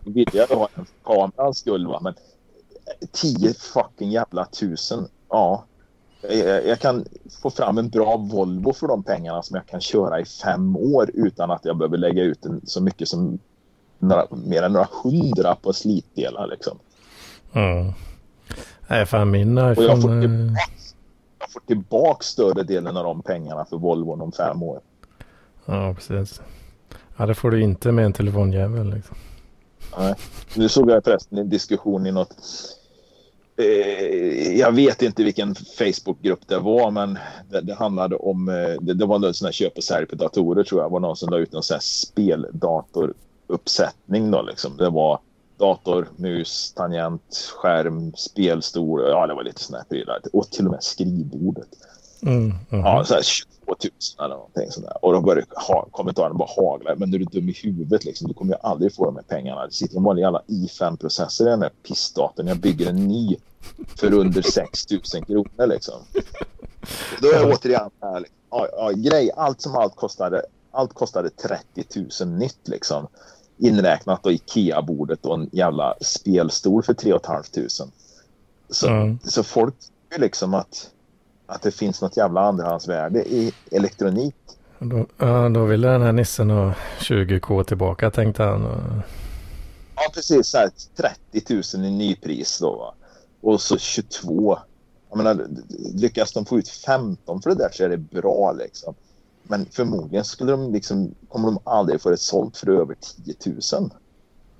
Vill 0.03 0.29
jag 0.33 0.47
ha 0.47 0.67
en 0.75 0.85
för 0.85 0.93
kamerans 1.03 1.57
skull 1.57 1.87
va. 1.87 1.99
Men 2.03 2.13
10 3.11 3.53
fucking 3.53 4.11
jävla 4.11 4.45
tusen. 4.45 5.07
Ja, 5.29 5.65
jag 6.65 6.79
kan 6.79 7.05
få 7.41 7.49
fram 7.49 7.77
en 7.77 7.89
bra 7.89 8.17
Volvo 8.17 8.73
för 8.73 8.87
de 8.87 9.03
pengarna 9.03 9.43
som 9.43 9.55
jag 9.55 9.67
kan 9.67 9.81
köra 9.81 10.19
i 10.19 10.25
fem 10.25 10.75
år 10.75 11.11
utan 11.13 11.51
att 11.51 11.65
jag 11.65 11.77
behöver 11.77 11.97
lägga 11.97 12.23
ut 12.23 12.45
en, 12.45 12.61
så 12.65 12.81
mycket 12.81 13.07
som 13.07 13.39
några, 13.99 14.25
mer 14.29 14.63
än 14.63 14.73
några 14.73 14.87
hundra 15.03 15.55
på 15.55 15.73
slitdelar. 15.73 16.47
Liksom. 16.47 16.77
Mm. 17.53 17.93
Nej, 18.87 19.05
fan 19.05 19.31
min 19.31 19.57
iPhone... 19.57 19.77
Och 19.77 19.83
jag 19.83 20.01
får, 20.01 20.09
jag 21.39 21.51
får 21.51 21.59
tillbaka 21.59 22.23
större 22.23 22.63
delen 22.63 22.97
av 22.97 23.03
de 23.03 23.21
pengarna 23.21 23.65
för 23.65 23.77
Volvo 23.77 24.23
om 24.23 24.31
fem 24.31 24.63
år. 24.63 24.79
Ja, 25.65 25.93
precis. 25.93 26.41
Ja, 27.17 27.25
det 27.25 27.35
får 27.35 27.51
du 27.51 27.61
inte 27.61 27.91
med 27.91 28.05
en 28.05 28.13
telefonjävel. 28.13 28.89
Liksom. 28.89 29.17
Nej. 29.97 30.15
Nu 30.55 30.69
såg 30.69 30.89
jag 30.89 31.03
förresten 31.03 31.37
en 31.37 31.49
diskussion 31.49 32.07
i 32.07 32.11
något 32.11 32.35
Eh, 33.59 34.57
jag 34.57 34.71
vet 34.71 35.01
inte 35.01 35.23
vilken 35.23 35.55
Facebookgrupp 35.55 36.47
det 36.47 36.59
var, 36.59 36.91
men 36.91 37.17
det, 37.49 37.61
det 37.61 37.75
handlade 37.75 38.15
om... 38.15 38.49
Eh, 38.49 38.75
det, 38.81 38.93
det 38.93 39.05
var 39.05 39.27
en 39.27 39.33
sån 39.33 39.45
här 39.45 39.53
köp 39.53 39.77
och 39.77 39.83
sälj 39.83 40.05
på 40.05 40.15
datorer 40.15 40.63
tror 40.63 40.81
jag. 40.81 40.89
Det 40.89 40.93
var 40.93 40.99
någon 40.99 41.15
som 41.15 41.29
la 41.29 41.37
ut 41.37 41.51
någon 41.51 41.63
sån 41.63 41.75
här 41.75 41.81
speldatoruppsättning 41.81 44.31
då 44.31 44.41
liksom. 44.41 44.77
Det 44.77 44.89
var 44.89 45.19
dator, 45.59 46.07
mus, 46.15 46.73
tangent, 46.73 47.53
skärm, 47.57 48.13
spelstol. 48.15 49.01
Ja, 49.01 49.27
det 49.27 49.33
var 49.33 49.43
lite 49.43 49.75
här 49.75 49.83
prylar. 49.83 50.21
Och 50.33 50.49
till 50.49 50.65
och 50.65 50.71
med 50.71 50.83
skrivbordet. 50.83 51.67
Mm, 52.21 52.53
mm. 52.69 52.85
Ja, 52.85 53.05
så 53.05 53.13
här 53.13 53.21
22 53.21 53.47
000 53.67 53.75
eller 54.25 54.35
någonting 54.35 54.71
sånt 54.71 54.85
där. 54.85 55.05
Och 55.05 55.13
då 55.13 55.21
började 55.21 55.45
ha, 55.67 55.87
kommentarerna 55.91 56.33
bara 56.33 56.49
hagla. 56.55 56.95
Men 56.95 57.13
är 57.13 57.17
du 57.17 57.25
dum 57.25 57.49
i 57.49 57.51
huvudet 57.63 58.05
liksom. 58.05 58.27
Du 58.27 58.33
kommer 58.33 58.53
ju 58.53 58.59
aldrig 58.61 58.95
få 58.95 59.05
de 59.05 59.15
här 59.15 59.23
pengarna. 59.23 59.65
Det 59.65 59.73
sitter 59.73 59.97
en 59.97 60.03
vanlig 60.03 60.23
jävla 60.23 60.41
i5-processor 60.47 61.47
i 61.47 61.49
den 61.49 61.61
här 61.61 61.71
pissdatorn. 61.87 62.47
Jag 62.47 62.57
bygger 62.57 62.89
en 62.89 63.07
ny 63.07 63.37
för 63.95 64.13
under 64.13 64.41
6 64.41 64.91
000 64.91 65.01
kronor 65.25 65.67
liksom. 65.67 65.99
Då 67.21 67.27
är 67.27 67.33
jag 67.33 67.51
återigen 67.51 67.89
här. 68.01 68.25
Ja, 68.51 68.67
ja, 68.71 68.91
grej, 68.95 69.31
allt 69.35 69.61
som 69.61 69.75
allt 69.75 69.95
kostade, 69.95 70.41
allt 70.71 70.93
kostade 70.93 71.29
30 71.29 71.85
000 72.25 72.29
nytt 72.29 72.67
liksom. 72.67 73.07
Inräknat 73.59 74.23
då 74.23 74.31
Ikea-bordet 74.31 75.25
och 75.25 75.33
en 75.33 75.49
jävla 75.51 75.95
spelstol 76.01 76.83
för 76.83 76.93
3 76.93 77.19
500. 77.25 77.43
Så, 78.69 78.87
mm. 78.87 79.19
så 79.23 79.43
folk 79.43 79.75
liksom 80.17 80.53
att, 80.53 80.89
att 81.45 81.61
det 81.61 81.71
finns 81.71 82.01
något 82.01 82.17
jävla 82.17 82.41
andrahandsvärde 82.41 83.19
i 83.19 83.51
elektronik. 83.71 84.35
Då, 84.79 85.05
ja, 85.17 85.49
då 85.49 85.65
ville 85.65 85.87
den 85.87 86.01
här 86.01 86.11
nissen 86.11 86.49
ha 86.49 86.73
20k 86.99 87.63
tillbaka 87.63 88.11
tänkte 88.11 88.43
han. 88.43 88.65
Och... 88.65 88.81
Ja, 89.95 90.11
precis. 90.13 90.47
Så 90.47 90.57
här, 90.57 90.69
30 91.31 91.77
000 91.77 91.85
i 91.85 91.91
nypris 91.91 92.59
då. 92.59 92.75
Va? 92.75 92.93
och 93.41 93.61
så 93.61 93.77
22. 93.77 94.59
Jag 95.09 95.17
menar, 95.17 95.47
lyckas 95.95 96.33
de 96.33 96.45
få 96.45 96.59
ut 96.59 96.69
15 96.69 97.41
för 97.41 97.49
det 97.49 97.55
där 97.55 97.69
så 97.71 97.83
är 97.83 97.89
det 97.89 97.97
bra 97.97 98.51
liksom. 98.51 98.95
Men 99.51 99.65
förmodligen 99.65 100.25
skulle 100.25 100.51
de 100.51 100.73
liksom, 100.73 101.15
kommer 101.29 101.45
de 101.45 101.59
aldrig 101.63 102.01
få 102.01 102.09
det 102.09 102.17
sålt 102.17 102.57
för 102.57 102.69
över 102.69 102.95
10 103.23 103.35
000. 103.45 103.59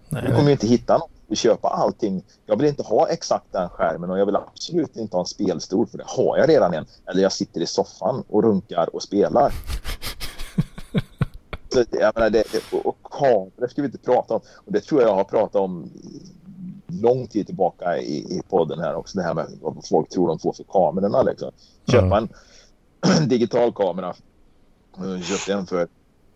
Nej, 0.09 0.23
de 0.23 0.31
kommer 0.31 0.45
ju 0.45 0.51
inte 0.51 0.67
hitta 0.67 0.97
något 0.97 1.09
att 1.31 1.37
köpa 1.37 1.67
allting. 1.67 2.23
Jag 2.45 2.57
vill 2.57 2.67
inte 2.67 2.83
ha 2.83 3.07
exakt 3.07 3.45
den 3.51 3.69
skärmen 3.69 4.09
och 4.09 4.19
jag 4.19 4.25
vill 4.25 4.35
absolut 4.35 4.97
inte 4.97 5.15
ha 5.15 5.21
en 5.21 5.27
spelstol 5.27 5.87
för 5.87 5.97
det 5.97 6.03
har 6.07 6.37
jag 6.37 6.49
redan 6.49 6.73
en. 6.73 6.85
Eller 7.05 7.21
jag 7.21 7.31
sitter 7.31 7.61
i 7.61 7.65
soffan 7.65 8.23
och 8.29 8.43
runkar 8.43 8.95
och 8.95 9.03
spelar. 9.03 9.53
Så, 11.73 11.83
jag 11.91 12.15
menar, 12.15 12.29
det, 12.29 12.43
och 12.83 12.97
kameror 13.03 13.67
ska 13.67 13.81
vi 13.81 13.85
inte 13.85 13.97
prata 13.97 14.33
om. 14.33 14.41
Och 14.65 14.71
det 14.71 14.79
tror 14.79 15.01
jag 15.01 15.09
jag 15.09 15.15
har 15.15 15.23
pratat 15.23 15.55
om 15.55 15.89
lång 16.87 17.27
tid 17.27 17.45
tillbaka 17.45 17.97
i, 17.97 18.17
i 18.17 18.41
podden 18.49 18.79
här 18.79 18.95
också. 18.95 19.17
Det 19.17 19.23
här 19.23 19.33
med 19.33 19.47
vad 19.61 19.87
folk 19.89 20.09
tror 20.09 20.27
de 20.27 20.39
får 20.39 20.53
för 20.53 20.63
kamerorna. 20.63 21.21
Liksom. 21.21 21.51
Köpa 21.91 22.17
mm. 22.17 22.29
en 23.19 23.27
digital 23.29 23.73
kamera. 23.73 24.13
Jag 24.97 25.23
köpte 25.23 25.53
en 25.53 25.67
för, 25.67 25.87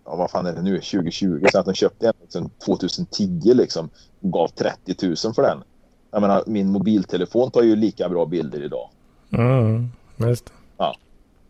ja, 0.06 0.16
vad 0.16 0.32
fan 0.32 0.46
är 0.46 0.54
det 0.54 0.62
nu, 0.62 0.76
2020. 0.76 1.46
Så 1.52 1.60
att 1.60 1.66
de 1.66 1.74
köpte 1.74 2.08
en 2.08 2.14
liksom, 2.22 2.50
2010 2.50 3.54
liksom. 3.54 3.90
Och 4.22 4.32
gav 4.32 4.48
30 4.48 5.08
000 5.08 5.16
för 5.16 5.42
den. 5.42 5.64
Jag 6.12 6.22
menar, 6.22 6.44
min 6.48 6.72
mobiltelefon 6.72 7.52
tar 7.52 7.62
ju 7.62 7.76
lika 7.76 8.10
bra 8.10 8.26
bilder 8.26 8.64
idag. 8.64 8.90
Mm, 9.32 9.90
just 10.18 10.54
Ja. 10.78 10.96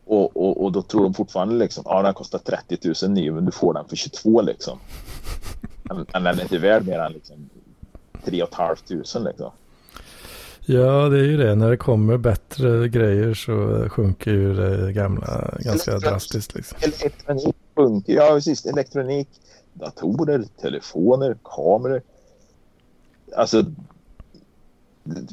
Och, 0.06 0.38
och, 0.38 0.64
och 0.64 0.72
då 0.72 0.82
tror 0.82 1.04
de 1.04 1.14
fortfarande 1.14 1.56
liksom, 1.56 1.84
ja 1.88 2.02
den 2.02 2.14
kostar 2.14 2.40
30 2.40 2.94
000 3.04 3.12
ny 3.12 3.32
men 3.32 3.46
du 3.46 3.52
får 3.52 3.74
den 3.74 3.88
för 3.88 3.96
22 3.96 4.42
liksom. 4.42 4.80
Men 5.84 6.24
den 6.24 6.28
är 6.40 6.42
inte 6.42 6.58
värd 6.58 6.86
mer 6.88 7.00
än 7.00 7.14
liksom 7.14 7.50
3 8.24 8.46
500 8.56 8.76
liksom. 9.30 9.52
Ja, 10.66 11.10
det 11.10 11.20
är 11.20 11.24
ju 11.24 11.38
det. 11.38 11.56
När 11.56 11.70
det 11.70 11.78
kommer 11.78 12.18
bättre 12.18 12.90
grejer 12.90 13.34
så 13.34 13.86
sjunker 13.90 14.32
ju 14.32 14.54
det 14.54 14.94
gamla 14.94 15.54
ganska 15.60 15.92
Elektronik, 15.92 16.04
drastiskt. 16.04 16.56
Liksom. 16.56 16.78
Elektronik 16.82 17.56
sjunker, 17.76 18.14
ja 18.14 18.28
precis. 18.28 18.66
Elektronik, 18.66 19.28
datorer, 19.74 20.44
telefoner, 20.62 21.38
kameror. 21.44 22.02
Alltså, 23.36 23.66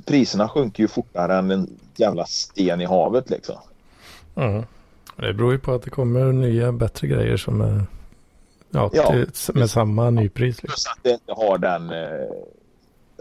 priserna 0.06 0.48
sjunker 0.48 0.82
ju 0.82 0.88
fortare 0.88 1.38
än 1.38 1.50
en 1.50 1.78
jävla 1.96 2.26
sten 2.26 2.80
i 2.80 2.84
havet 2.84 3.30
liksom. 3.30 3.56
Mm. 4.34 4.64
Det 5.16 5.32
beror 5.32 5.52
ju 5.52 5.58
på 5.58 5.72
att 5.72 5.82
det 5.82 5.90
kommer 5.90 6.32
nya 6.32 6.72
bättre 6.72 7.06
grejer 7.06 7.36
som 7.36 7.60
är 7.60 7.86
ja, 8.70 8.90
ja 8.92 9.10
till, 9.10 9.54
med 9.54 9.70
samma 9.70 10.10
nypris. 10.10 10.62
Liksom. 10.62 10.66
Plus 10.68 10.86
att 10.86 10.98
det 11.02 11.10
inte 11.10 11.32
har 11.32 11.58
den 11.58 11.90
eh, 11.90 12.28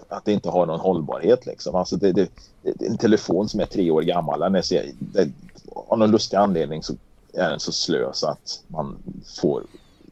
att 0.10 0.26
det 0.26 0.32
inte 0.32 0.50
har 0.50 0.66
någon 0.66 0.80
hållbarhet. 0.80 1.46
Liksom. 1.46 1.76
Alltså 1.76 1.96
det, 1.96 2.12
det, 2.12 2.30
det, 2.62 2.86
en 2.86 2.98
telefon 2.98 3.50
som 3.50 3.60
är 3.60 3.66
tre 3.66 3.92
år 3.92 4.02
gammal, 4.02 4.40
den 4.40 4.56
är, 4.56 4.92
det, 5.00 5.30
av 5.74 6.00
någon 6.00 6.12
lustig 6.12 6.38
anledning 6.38 6.84
så 6.84 6.94
är 7.34 7.50
den 7.50 7.60
så 7.60 7.72
slö 7.72 8.10
så 8.14 8.28
att 8.28 8.64
man 8.68 8.98
får 9.42 9.64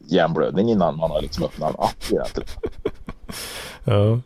hjärnblödning 0.06 0.70
innan 0.70 0.96
man 0.96 1.10
har 1.10 1.22
liksom 1.22 1.44
öppnat 1.44 1.74
en 1.74 1.80
app 1.80 2.12
i 2.12 2.14
den 2.14 2.44
Ja. 3.84 4.20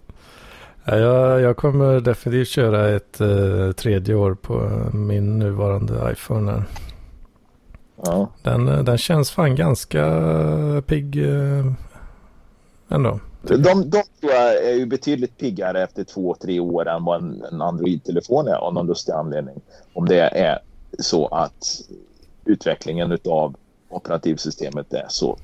Jag, 0.85 1.41
jag 1.41 1.57
kommer 1.57 2.01
definitivt 2.01 2.49
köra 2.49 2.89
ett 2.89 3.21
uh, 3.21 3.73
tredje 3.73 4.15
år 4.15 4.35
på 4.35 4.61
min 4.93 5.39
nuvarande 5.39 6.13
iPhone. 6.13 6.53
Här. 6.53 6.65
Ja. 8.05 8.29
Den, 8.43 8.85
den 8.85 8.99
känns 8.99 9.31
fan 9.31 9.57
ganska 9.57 10.03
pigg 10.87 11.17
uh, 11.17 11.73
ändå. 12.89 13.21
De, 13.43 13.63
de 13.63 13.91
tror 13.91 14.33
jag 14.33 14.65
är 14.65 14.75
ju 14.75 14.87
betydligt 14.87 15.39
piggare 15.39 15.83
efter 15.83 16.05
två, 16.05 16.37
tre 16.43 16.61
år 16.61 16.89
än 16.89 17.05
vad 17.05 17.23
en, 17.23 17.45
en 17.53 17.63
Android-telefon 17.63 18.49
är 18.49 18.55
av 18.55 18.75
någon 18.75 18.87
lustig 18.87 19.13
anledning. 19.13 19.61
Om 19.95 20.09
det 20.09 20.21
är 20.21 20.59
så 20.99 21.27
att 21.27 21.81
utvecklingen 22.45 23.19
av 23.25 23.57
operativsystemet 23.89 24.93
är 24.93 25.07
så 25.09 25.39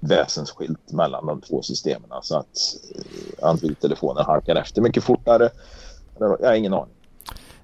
väsensskilt 0.00 0.92
mellan 0.92 1.26
de 1.26 1.40
två 1.40 1.62
systemen 1.62 2.10
så 2.22 2.38
att 2.38 2.76
eh, 2.96 3.48
Android-telefonen 3.48 4.24
halkar 4.24 4.56
efter 4.56 4.82
mycket 4.82 5.04
fortare. 5.04 5.50
Jag 6.18 6.28
har 6.28 6.54
ingen 6.54 6.74
aning. 6.74 6.94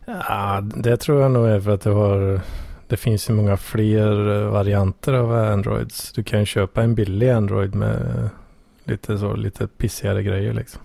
Ja, 0.06 0.60
det 0.76 0.96
tror 0.96 1.22
jag 1.22 1.30
nog 1.30 1.46
är 1.46 1.60
för 1.60 1.70
att 1.70 1.80
det 1.80 1.90
har 1.90 2.40
det 2.88 2.96
finns 2.96 3.30
ju 3.30 3.34
många 3.34 3.56
fler 3.56 4.44
varianter 4.44 5.12
av 5.12 5.32
Androids. 5.32 6.12
Du 6.12 6.22
kan 6.22 6.46
köpa 6.46 6.82
en 6.82 6.94
billig 6.94 7.30
Android 7.30 7.74
med 7.74 8.28
Lite 8.88 9.18
så, 9.18 9.36
lite 9.36 9.66
pissigare 9.66 10.22
grejer 10.22 10.52
liksom. 10.52 10.82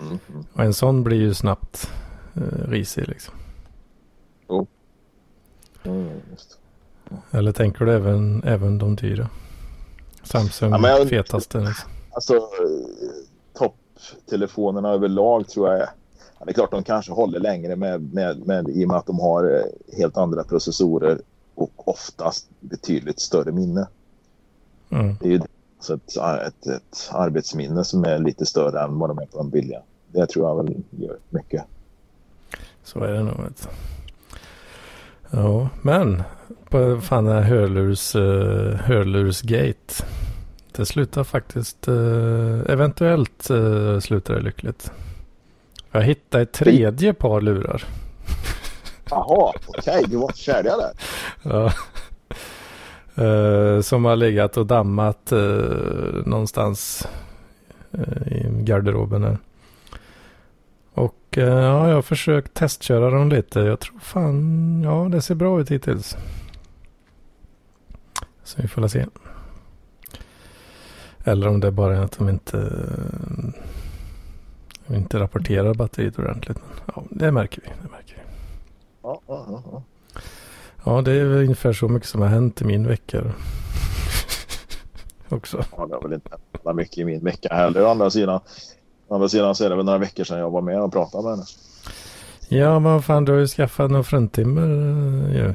Mm. 0.00 0.18
Och 0.52 0.64
en 0.64 0.74
sån 0.74 1.04
blir 1.04 1.16
ju 1.16 1.34
snabbt 1.34 1.90
eh, 2.34 2.68
risig 2.68 3.08
liksom. 3.08 3.34
Oh. 4.46 4.66
Mm, 5.82 6.20
Eller 7.30 7.52
tänker 7.52 7.84
du 7.84 7.92
även, 7.92 8.42
även 8.44 8.78
de 8.78 8.96
dyra? 8.96 9.28
Samsung 10.22 10.70
ja, 10.70 10.88
jag, 10.88 11.08
fetaste 11.08 11.58
liksom. 11.58 11.90
Alltså 12.10 12.48
topptelefonerna 13.54 14.88
överlag 14.88 15.48
tror 15.48 15.68
jag 15.68 15.80
är 15.80 15.88
Ja, 16.38 16.44
det 16.44 16.50
är 16.50 16.54
klart 16.54 16.70
de 16.70 16.84
kanske 16.84 17.12
håller 17.12 17.40
längre 17.40 17.76
med, 17.76 18.14
med, 18.14 18.46
med, 18.46 18.68
i 18.68 18.84
och 18.84 18.88
med 18.88 18.96
att 18.96 19.06
de 19.06 19.20
har 19.20 19.44
eh, 19.44 19.96
helt 19.98 20.16
andra 20.16 20.44
processorer 20.44 21.18
och 21.54 21.88
oftast 21.88 22.48
betydligt 22.60 23.20
större 23.20 23.52
minne. 23.52 23.86
Mm. 24.90 25.16
Det 25.20 25.26
är 25.26 25.30
ju 25.30 25.40
så 25.80 25.94
ett, 25.94 26.16
ett, 26.16 26.66
ett 26.66 27.10
arbetsminne 27.12 27.84
som 27.84 28.04
är 28.04 28.18
lite 28.18 28.46
större 28.46 28.80
än 28.80 28.98
vad 28.98 29.10
de 29.10 29.18
är 29.18 29.26
på 29.26 29.38
de 29.38 29.50
billiga. 29.50 29.82
Det 30.12 30.26
tror 30.26 30.48
jag 30.48 30.56
väl 30.56 30.82
gör 30.90 31.16
mycket. 31.30 31.64
Så 32.84 33.00
är 33.04 33.12
det 33.12 33.22
nog. 33.22 33.36
Ja, 35.30 35.68
men 35.82 36.22
på 36.68 37.00
fan 37.00 37.24
den 37.24 37.34
här 37.34 37.42
hörlurs, 37.42 38.16
uh, 38.16 38.74
hörlursgate. 38.74 40.04
Det 40.72 40.86
slutar 40.86 41.24
faktiskt, 41.24 41.88
uh, 41.88 42.60
eventuellt 42.68 43.50
uh, 43.50 44.00
slutar 44.00 44.34
det 44.34 44.40
lyckligt. 44.40 44.92
Jag 45.90 46.02
hittade 46.02 46.42
ett 46.42 46.52
tredje 46.52 47.14
par 47.14 47.40
lurar. 47.40 47.84
Jaha, 49.10 49.52
okej, 49.66 49.98
okay. 49.98 50.02
du 50.08 50.16
var 50.16 50.32
färdiga 50.32 50.76
där. 50.76 50.92
ja. 51.42 51.72
Uh, 53.18 53.80
som 53.80 54.04
har 54.04 54.16
legat 54.16 54.56
och 54.56 54.66
dammat 54.66 55.32
uh, 55.32 56.26
någonstans 56.26 57.08
uh, 57.98 58.32
i 58.32 58.62
garderoben 58.62 59.22
här. 59.22 59.38
Och 60.92 61.16
ja, 61.30 61.88
jag 61.88 61.94
har 61.94 62.02
försökt 62.02 62.54
testköra 62.54 63.10
dem 63.10 63.28
lite. 63.28 63.60
Jag 63.60 63.80
tror 63.80 63.98
fan, 63.98 64.82
ja 64.82 65.08
det 65.08 65.20
ser 65.20 65.34
bra 65.34 65.60
ut 65.60 65.70
hittills. 65.70 66.16
Så 68.44 68.62
vi 68.62 68.68
får 68.68 68.88
se. 68.88 69.06
Eller 71.24 71.48
om 71.48 71.60
det 71.60 71.66
är 71.66 71.70
bara 71.70 72.02
att 72.02 72.18
de 72.18 72.28
inte, 72.28 72.72
inte 74.88 75.18
rapporterar 75.18 75.74
batteriet 75.74 76.18
ordentligt. 76.18 76.58
Ja, 76.94 77.04
det 77.10 77.32
märker 77.32 77.62
vi. 77.62 77.68
Det 77.82 77.90
märker 77.90 78.14
vi. 78.14 78.22
Ja, 79.02 79.20
ja, 79.26 79.62
ja. 79.72 79.82
Ja, 80.88 81.02
det 81.02 81.12
är 81.12 81.24
väl 81.24 81.38
ungefär 81.38 81.72
så 81.72 81.88
mycket 81.88 82.08
som 82.08 82.20
har 82.20 82.28
hänt 82.28 82.60
i 82.60 82.64
min 82.64 82.86
vecka. 82.86 83.22
Också. 85.28 85.64
Ja, 85.76 85.86
det 85.86 85.94
har 85.94 86.02
väl 86.02 86.12
inte 86.12 86.30
hänt 86.30 86.76
mycket 86.76 86.98
i 86.98 87.04
min 87.04 87.24
vecka 87.24 87.54
heller. 87.54 87.84
Å 87.84 87.88
andra 87.88 88.10
sidan, 88.10 88.40
å 89.08 89.14
andra 89.14 89.28
sidan 89.28 89.54
så 89.54 89.64
är 89.64 89.70
det 89.70 89.76
väl 89.76 89.84
några 89.84 89.98
veckor 89.98 90.24
sedan 90.24 90.38
jag 90.38 90.50
var 90.50 90.62
med 90.62 90.80
och 90.80 90.92
pratade 90.92 91.24
med 91.24 91.32
henne. 91.32 91.44
Ja, 92.48 92.78
men 92.78 93.02
fan 93.02 93.24
du 93.24 93.32
har 93.32 93.38
ju 93.38 93.46
skaffat 93.46 93.90
någon 93.90 94.04
fruntimmer 94.04 94.66
ju. 95.34 95.54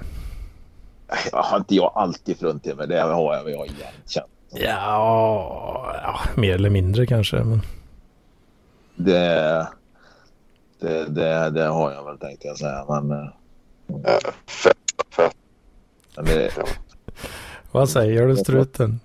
Ja. 1.31 1.41
Har 1.41 1.57
inte 1.57 1.75
jag 1.75 1.91
alltid 1.95 2.39
fruntimmer? 2.39 2.87
Det 2.87 3.01
har 3.01 3.35
jag, 3.35 3.51
jag 3.51 3.69
känt. 4.05 4.27
Ja, 4.51 5.95
ja, 6.03 6.19
mer 6.35 6.55
eller 6.55 6.69
mindre 6.69 7.05
kanske. 7.05 7.43
Men... 7.43 7.61
Det, 8.95 9.67
det, 10.79 11.05
det, 11.05 11.49
det 11.49 11.65
har 11.65 11.91
jag 11.91 12.05
väl 12.05 12.17
tänkte 12.17 12.47
jag 12.47 12.57
säga. 12.57 12.85
Men, 12.87 13.11
äh, 13.11 13.29
fett. 15.15 15.35
Men 16.15 16.25
det, 16.25 16.51
Vad 17.71 17.89
säger 17.89 18.27
du 18.27 18.35
struten? 18.37 18.99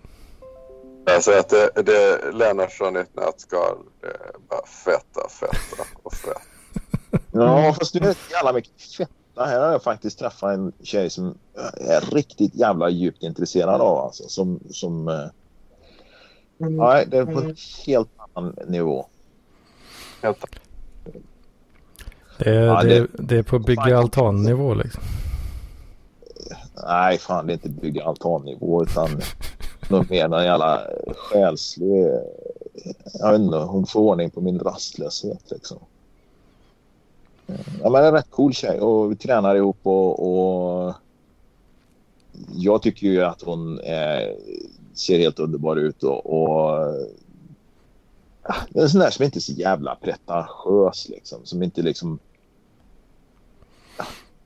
Jag 1.05 1.25
säger 1.25 1.41
att 1.41 1.49
det, 1.49 1.83
det 1.83 2.33
Lennartsson 2.33 2.97
i 2.97 3.01
ett 3.01 3.17
nötskal. 3.17 3.77
Är 4.03 4.39
bara 4.49 4.67
fetta, 4.67 5.29
fetta 5.29 5.83
och 6.03 6.15
fett. 6.15 7.23
Ja, 7.33 7.75
fast 7.79 7.93
du 7.93 7.99
är 7.99 8.09
inte 8.09 8.21
jävla 8.33 8.53
mycket 8.53 8.83
fetta. 8.97 9.13
Här 9.37 9.61
har 9.61 9.73
jag 9.73 9.83
faktiskt 9.83 10.19
träffat 10.19 10.55
en 10.55 10.73
tjej 10.83 11.11
som 11.11 11.39
är 11.81 12.15
riktigt 12.15 12.55
jävla 12.55 12.91
djupt 12.91 13.23
intresserad 13.23 13.81
av. 13.81 13.99
Alltså, 13.99 14.29
som, 14.29 14.61
som, 14.71 15.09
eh, 15.09 15.27
nej, 16.59 17.05
det 17.11 17.19
är 17.19 17.25
på 17.25 17.41
en 17.41 17.57
helt 17.87 18.09
annan 18.35 18.57
nivå. 18.67 19.07
Helt 20.23 20.45
Det 22.39 22.51
är, 22.51 22.63
Ja, 22.63 22.83
det, 22.83 22.89
det- 23.01 23.07
det 23.19 23.37
är 23.39 23.43
på 23.43 23.59
bygga 23.59 23.99
altan-nivå 23.99 24.75
liksom. 24.75 25.03
Nej, 26.87 27.19
fan 27.19 27.47
det 27.47 27.53
är 27.53 27.55
inte 27.55 27.69
bygga 27.69 28.05
altannivå 28.05 28.83
utan 28.83 29.21
något 29.89 30.11
mer 30.11 30.25
en 30.25 30.45
jävla 30.45 30.85
eh, 30.85 31.15
själslig... 31.17 32.07
Eh, 32.07 32.21
jag 33.21 33.33
vet 33.33 33.41
inte, 33.41 33.57
hon 33.57 33.87
får 33.87 34.01
ordning 34.01 34.31
på 34.31 34.41
min 34.41 34.59
rastlöshet 34.59 35.51
liksom. 35.51 35.79
Eh, 37.47 37.61
ja, 37.83 37.91
men 37.91 38.05
en 38.05 38.13
rätt 38.13 38.31
cool 38.31 38.55
tjej 38.55 38.81
och 38.81 39.13
vi 39.13 39.17
tränar 39.17 39.55
ihop 39.55 39.79
och, 39.83 40.29
och 40.29 40.95
jag 42.55 42.83
tycker 42.83 43.07
ju 43.07 43.23
att 43.23 43.43
hon 43.43 43.81
är, 43.81 44.37
ser 44.95 45.19
helt 45.19 45.39
underbar 45.39 45.77
ut 45.77 46.03
och, 46.03 46.27
och 46.27 46.95
en 48.75 48.89
sån 48.89 49.01
där 49.01 49.11
som 49.11 49.25
inte 49.25 49.39
är 49.39 49.41
så 49.41 49.53
jävla 49.53 49.95
pretentiös 49.95 51.09
liksom. 51.09 51.39
Som 51.45 51.63
inte 51.63 51.83
liksom 51.83 52.19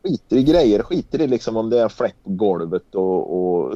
skiter 0.03 0.37
i 0.37 0.43
grejer, 0.43 0.83
skiter 0.83 1.21
i 1.21 1.27
liksom 1.27 1.57
om 1.57 1.71
det 1.71 1.81
är 1.81 1.89
fläck 1.89 2.17
på 2.25 2.31
golvet 2.31 2.95
och, 2.95 3.37
och 3.37 3.75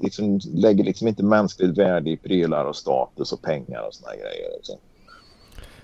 liksom 0.00 0.40
lägger 0.54 0.84
liksom 0.84 1.08
inte 1.08 1.24
mänskligt 1.24 1.78
värde 1.78 2.10
i 2.10 2.16
prylar 2.16 2.64
och 2.64 2.76
status 2.76 3.32
och 3.32 3.42
pengar 3.42 3.86
och 3.86 3.94
såna 3.94 4.12
grejer. 4.12 4.50
Det, 4.66 4.78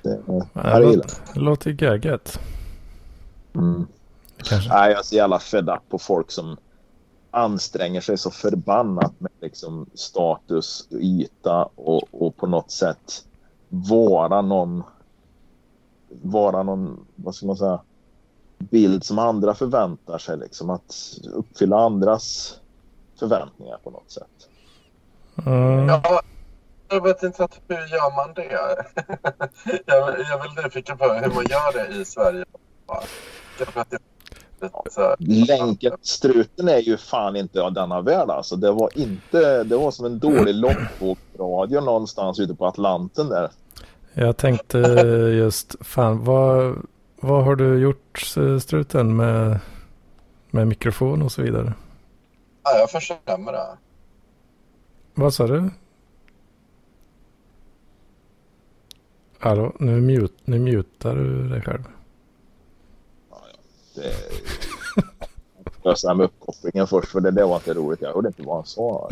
Ja, 0.03 0.47
ja, 0.53 0.79
det 0.79 0.91
gillar 0.91 0.97
låter, 0.97 1.17
det 1.35 1.41
låter 1.41 1.71
jag. 1.81 2.21
Mm. 3.55 3.87
Kanske. 4.37 4.71
Nej, 4.71 4.91
jag 4.91 4.99
är 4.99 5.03
så 5.03 5.15
jävla 5.15 5.39
fed 5.39 5.69
up 5.69 5.89
på 5.89 5.99
folk 5.99 6.31
som 6.31 6.57
anstränger 7.31 8.01
sig 8.01 8.19
så 8.19 8.31
förbannat 8.31 9.21
med 9.21 9.31
liksom 9.41 9.87
status, 9.95 10.89
yta 10.91 11.69
och, 11.75 12.03
och 12.11 12.37
på 12.37 12.47
något 12.47 12.71
sätt 12.71 13.25
vara 13.69 14.43
någon 14.43 14.83
vara 16.23 16.63
någon, 16.63 17.07
vad 17.17 17.35
ska 17.35 17.47
man 17.47 17.57
säga, 17.57 17.81
bild 18.71 19.05
som 19.05 19.19
andra 19.19 19.55
förväntar 19.55 20.19
sig. 20.19 20.37
Liksom, 20.37 20.71
att 20.71 21.19
uppfylla 21.35 21.77
andras 21.77 22.57
förväntningar 23.19 23.79
på 23.85 23.91
något 23.91 24.11
sätt. 24.11 24.49
Mm. 25.47 25.89
Ja, 25.89 26.23
jag 26.89 27.03
vet 27.03 27.23
inte 27.23 27.45
att, 27.45 27.61
hur 27.69 27.77
gör 27.77 28.17
man 28.17 28.35
det? 28.35 28.53
jag, 29.87 30.09
jag 30.09 30.21
är 30.21 30.39
väl 30.39 30.65
nyfiken 30.65 30.99
på 30.99 31.05
hur 31.05 31.35
man 31.35 31.45
gör 31.45 31.73
det 31.73 32.01
i 32.01 32.05
Sverige. 32.05 32.45
Länken, 35.19 35.93
struten 36.03 36.69
är 36.69 36.79
ju 36.79 36.97
fan 36.97 37.37
inte 37.37 37.63
av 37.63 37.73
denna 37.73 38.01
värld 38.01 38.31
alltså. 38.31 38.57
Det 38.57 38.73
var 38.73 38.91
inte, 38.95 39.65
det 39.65 39.77
var 39.77 39.91
som 39.91 40.07
en 40.07 40.19
dålig 40.19 40.55
långvågsradio 40.55 41.81
någonstans 41.81 42.41
ute 42.41 42.55
på 42.55 42.67
Atlanten 42.67 43.29
där. 43.29 43.51
Jag 44.15 44.37
tänkte 44.37 44.79
just, 45.37 45.77
fan 45.81 46.25
vad, 46.25 46.77
vad 47.23 47.45
har 47.45 47.57
du 47.57 47.79
gjort 47.79 48.37
eh, 48.37 48.59
struten 48.59 49.17
med, 49.17 49.61
med 50.51 50.67
mikrofon 50.69 51.23
och 51.23 51.33
så 51.33 51.43
vidare? 51.43 51.75
Ja, 52.63 52.79
jag 52.79 52.91
försämrar. 52.91 53.79
Vad 55.15 55.35
sa 55.35 55.47
du? 55.47 55.71
Hallå, 59.39 59.73
nu, 59.79 60.01
mute, 60.01 60.35
nu 60.45 60.59
mutar 60.59 61.15
du 61.15 61.49
dig 61.49 61.63
själv. 61.63 61.85
Det... 63.95 64.15
Lösa 65.85 66.15
med 66.15 66.25
uppkopplingen 66.25 66.87
först 66.87 67.09
för 67.09 67.21
det, 67.21 67.31
det 67.31 67.45
var 67.45 67.57
inte 67.57 67.75
roligt. 67.75 68.01
Jag 68.01 68.15
hörde 68.15 68.29
inte 68.29 68.43
vad 68.43 68.57
han 68.57 68.67
sa. 68.67 69.11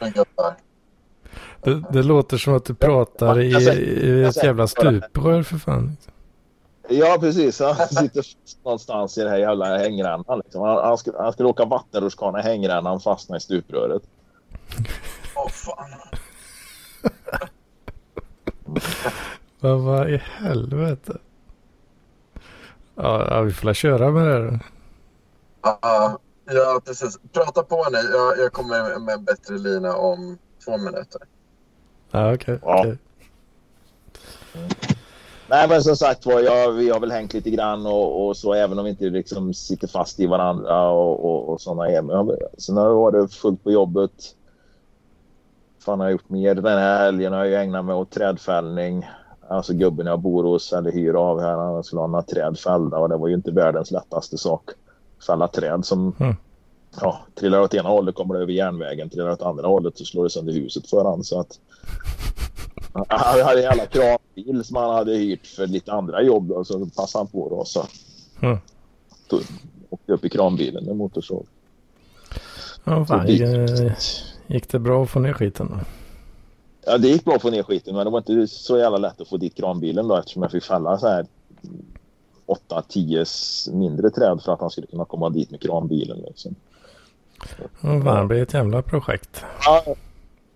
Det, 1.68 1.84
det 1.92 2.02
låter 2.02 2.36
som 2.38 2.54
att 2.56 2.64
du 2.64 2.74
pratar 2.74 3.40
i, 3.40 3.50
Jag 3.52 3.62
säger- 3.62 4.04
i 4.04 4.20
jag 4.20 4.28
ett 4.28 4.34
säger- 4.34 4.46
jävla 4.46 4.66
stuprör 4.66 5.42
för 5.42 5.58
fan. 5.58 5.96
Ja, 6.88 7.16
precis. 7.20 7.60
Han 7.60 7.74
sitter 7.88 8.22
fast 8.22 8.64
någonstans 8.64 9.18
i 9.18 9.22
det 9.22 9.30
här 9.30 9.38
jävla 9.38 9.78
hängrännan. 9.78 10.38
Liksom. 10.44 10.62
Han, 10.62 10.76
han, 10.84 10.98
skulle, 10.98 11.18
han 11.18 11.32
skulle 11.32 11.48
åka 11.48 11.64
vattenrutschkana 11.64 12.40
i 12.40 12.42
hängrännan 12.42 13.00
fastna 13.00 13.36
i 13.36 13.40
stupröret. 13.40 14.02
Åh 15.36 15.48
fan. 15.48 15.90
Vad, 19.60 19.80
vad 19.80 20.10
i 20.10 20.16
helvete? 20.24 21.18
Ja, 22.94 23.26
ja, 23.30 23.40
vi 23.42 23.52
får 23.52 23.72
köra 23.74 24.10
med 24.10 24.26
det 24.26 24.32
här. 24.32 24.60
Ja, 25.62 26.18
ja, 26.46 26.80
precis. 26.86 27.18
Prata 27.32 27.62
på 27.62 27.84
ni. 27.92 27.98
Jag, 28.12 28.38
jag 28.38 28.52
kommer 28.52 28.98
med 28.98 29.14
en 29.14 29.24
bättre 29.24 29.58
lina 29.58 29.96
om 29.96 30.38
två 30.64 30.78
minuter. 30.78 31.20
Ja, 32.10 32.34
okej. 32.34 32.58
Ja. 32.62 32.80
okej. 32.80 32.98
Nej, 35.50 35.68
men 35.68 35.82
som 35.82 35.96
sagt 35.96 36.26
var, 36.26 36.40
jag, 36.40 36.72
vi 36.72 36.90
har 36.90 37.00
väl 37.00 37.10
hängt 37.10 37.34
lite 37.34 37.50
grann 37.50 37.86
och, 37.86 38.26
och 38.26 38.36
så 38.36 38.52
även 38.54 38.78
om 38.78 38.84
vi 38.84 38.90
inte 38.90 39.04
liksom 39.04 39.54
sitter 39.54 39.88
fast 39.88 40.20
i 40.20 40.26
varandra 40.26 40.88
och, 40.90 41.24
och, 41.24 41.48
och 41.48 41.60
sådana 41.60 41.86
grejer. 41.86 42.36
Sen 42.58 42.76
har 42.76 42.88
det 42.88 42.94
varit 42.94 43.34
fullt 43.34 43.64
på 43.64 43.72
jobbet. 43.72 44.34
Fan 45.84 46.00
har 46.00 46.06
jag 46.06 46.12
gjort 46.12 46.28
mer 46.28 46.54
den 46.54 46.64
här 46.78 46.98
helgen 46.98 47.32
har 47.32 47.44
jag 47.44 47.62
ägnat 47.62 47.84
mig 47.84 47.94
åt 47.94 48.10
trädfällning. 48.10 49.08
Alltså 49.48 49.74
gubben 49.74 50.06
jag 50.06 50.20
bor 50.20 50.44
hos 50.44 50.72
eller 50.72 50.92
hyr 50.92 51.14
av 51.14 51.40
här, 51.40 51.56
han 51.56 51.84
skulle 51.84 52.00
ha 52.00 52.06
några 52.06 52.22
träd 52.22 52.58
fällda 52.58 52.98
och 52.98 53.08
det 53.08 53.16
var 53.16 53.28
ju 53.28 53.34
inte 53.34 53.50
världens 53.50 53.90
lättaste 53.90 54.38
sak. 54.38 54.70
Fälla 55.26 55.48
träd 55.48 55.84
som 55.84 56.14
Mm. 56.20 56.36
ja, 57.00 57.20
trillar 57.34 57.60
åt 57.60 57.74
ena 57.74 57.88
hållet 57.88 58.14
kommer 58.14 58.34
det 58.34 58.40
över 58.40 58.52
järnvägen, 58.52 59.10
trillar 59.10 59.30
åt 59.30 59.42
andra 59.42 59.66
hållet 59.68 59.98
så 59.98 60.04
slår 60.04 60.24
det 60.24 60.30
sönder 60.30 60.52
huset 60.52 60.90
för 60.90 61.04
han. 61.04 61.24
Så 61.24 61.40
att 61.40 61.58
han 62.92 63.40
hade 63.44 63.58
en 63.58 63.62
jävla 63.62 63.86
kranbil 63.86 64.64
som 64.64 64.76
han 64.76 64.94
hade 64.94 65.14
hyrt 65.14 65.46
för 65.46 65.66
lite 65.66 65.92
andra 65.92 66.22
jobb 66.22 66.52
och 66.52 66.66
så 66.66 66.86
passade 66.86 67.20
han 67.24 67.26
på 67.26 67.48
då 67.48 67.64
så 67.64 67.86
Mm. 68.40 68.58
tog, 69.28 69.40
åkte 69.90 70.12
upp 70.12 70.24
i 70.24 70.28
kranbilen 70.28 70.84
med 70.84 70.96
motorsåg. 70.96 71.46
Ja, 72.84 73.04
fan, 73.06 73.26
Så 73.26 73.32
gick, 74.46 74.68
det 74.68 74.78
bra 74.78 75.02
att 75.02 75.10
få 75.10 75.20
ner 75.20 75.32
skiten 75.32 75.66
då? 75.70 75.78
Ja, 76.86 76.98
det 76.98 77.08
gick 77.08 77.24
bra 77.24 77.34
att 77.34 77.42
få 77.42 77.50
ner 77.50 77.62
skiten 77.62 77.94
men 77.94 78.04
det 78.04 78.10
var 78.10 78.18
inte 78.18 78.46
så 78.48 78.78
jävla 78.78 78.98
lätt 78.98 79.20
att 79.20 79.28
få 79.28 79.36
dit 79.36 79.54
kranbilen 79.56 80.08
då 80.08 80.16
eftersom 80.16 80.42
jag 80.42 80.50
fick 80.52 80.64
fälla 80.64 80.98
så 80.98 81.08
här 81.08 81.26
8-10 82.46 83.72
mindre 83.72 84.10
träd 84.10 84.40
för 84.44 84.52
att 84.52 84.60
han 84.60 84.70
skulle 84.70 84.86
kunna 84.86 85.04
komma 85.04 85.30
dit 85.30 85.50
med 85.50 85.60
kranbilen. 85.62 86.18
Liksom. 86.18 86.54
Och 87.80 88.04
det 88.20 88.26
blir 88.26 88.42
ett 88.42 88.54
jävla 88.54 88.82
projekt. 88.82 89.44
Ja, 89.64 89.84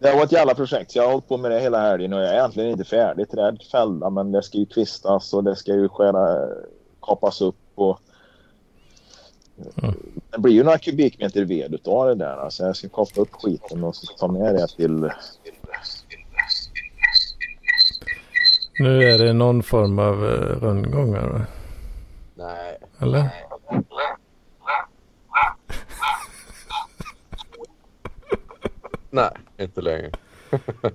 det 0.03 0.17
var 0.17 0.25
ett 0.25 0.33
jävla 0.33 0.55
projekt. 0.55 0.95
Jag 0.97 1.03
har 1.03 1.11
hållit 1.11 1.29
på 1.29 1.37
med 1.37 1.51
det 1.51 1.61
hela 1.61 1.81
helgen 1.81 2.13
och 2.13 2.21
jag 2.21 2.29
är 2.29 2.35
egentligen 2.35 2.71
inte 2.71 2.85
färdig. 2.85 3.31
Träd 3.31 3.63
fällda 3.73 4.11
men 4.11 4.33
det 4.33 4.43
ska 4.43 4.59
ju 4.59 4.67
kvistas 4.67 5.35
och 5.35 5.45
det 5.45 5.57
ska 5.57 5.73
ju 5.73 5.89
skära, 5.89 6.49
kapas 7.03 7.41
upp 7.41 7.57
och 7.75 8.01
Mm. 9.83 9.95
det 10.31 10.39
blir 10.39 10.53
ju 10.53 10.65
några 10.65 10.79
kubikmeter 10.79 11.45
ved 11.45 11.75
utav 11.75 12.07
det 12.07 12.15
där. 12.15 12.37
Alltså 12.37 12.65
jag 12.65 12.77
ska 12.77 12.89
kapa 12.89 13.21
upp 13.21 13.33
skiten 13.33 13.85
och 13.85 13.97
så 13.97 14.07
ta 14.19 14.29
med 14.29 14.55
det 14.55 14.67
till... 14.69 15.11
Nu 18.79 19.03
är 19.03 19.19
det 19.19 19.33
någon 19.33 19.63
form 19.63 19.99
av 19.99 20.25
eh, 20.25 20.61
rundgångar 20.61 21.29
va? 21.29 21.47
Nej. 22.35 22.79
Eller? 23.01 23.19
Nej, 23.19 23.85
inte 29.59 29.81
längre. 29.81 30.11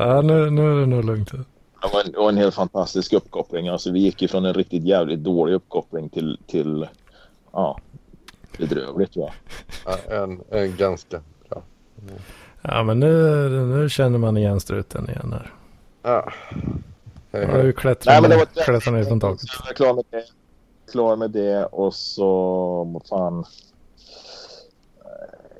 Ja, 0.00 0.20
nu, 0.22 0.50
nu 0.50 0.72
är 0.72 0.80
det 0.80 0.86
nog 0.86 1.04
lugnt. 1.04 1.30
Det 1.32 1.88
var 1.92 2.00
en, 2.04 2.12
det 2.12 2.18
var 2.18 2.28
en 2.28 2.36
helt 2.36 2.54
fantastisk 2.54 3.12
uppkoppling. 3.12 3.68
Alltså 3.68 3.90
vi 3.92 4.00
gick 4.00 4.22
ju 4.22 4.28
från 4.28 4.44
en 4.44 4.54
riktigt 4.54 4.84
jävligt 4.84 5.18
dålig 5.18 5.54
uppkoppling 5.54 6.08
till, 6.08 6.38
till 6.46 6.88
ja, 7.52 7.80
bedrövligt 8.58 9.16
va. 9.16 9.32
Ja, 9.84 10.14
En, 10.14 10.40
en 10.50 10.76
ganska 10.76 11.20
bra. 11.48 11.62
Ja, 12.62 12.82
men 12.82 13.00
nu, 13.00 13.48
nu 13.48 13.88
känner 13.88 14.18
man 14.18 14.36
igen 14.36 14.60
struten 14.60 15.08
igen 15.10 15.32
här. 15.32 15.52
Ja. 16.02 16.32
Ju 17.32 17.46
hej. 17.46 17.72
klättrat, 17.72 18.06
Nej, 18.06 18.20
men 18.22 18.30
det 18.30 18.36
ner- 18.36 18.90
ner 18.92 19.04
från 19.04 19.20
taket. 19.20 19.48
Jag 19.60 19.70
är 19.70 19.74
klar 19.74 19.94
med 19.94 20.04
det. 20.10 20.24
Klar 20.92 21.16
med 21.16 21.30
det 21.30 21.64
och 21.64 21.94
så... 21.94 22.30
Vad 22.84 23.06
fan... 23.06 23.44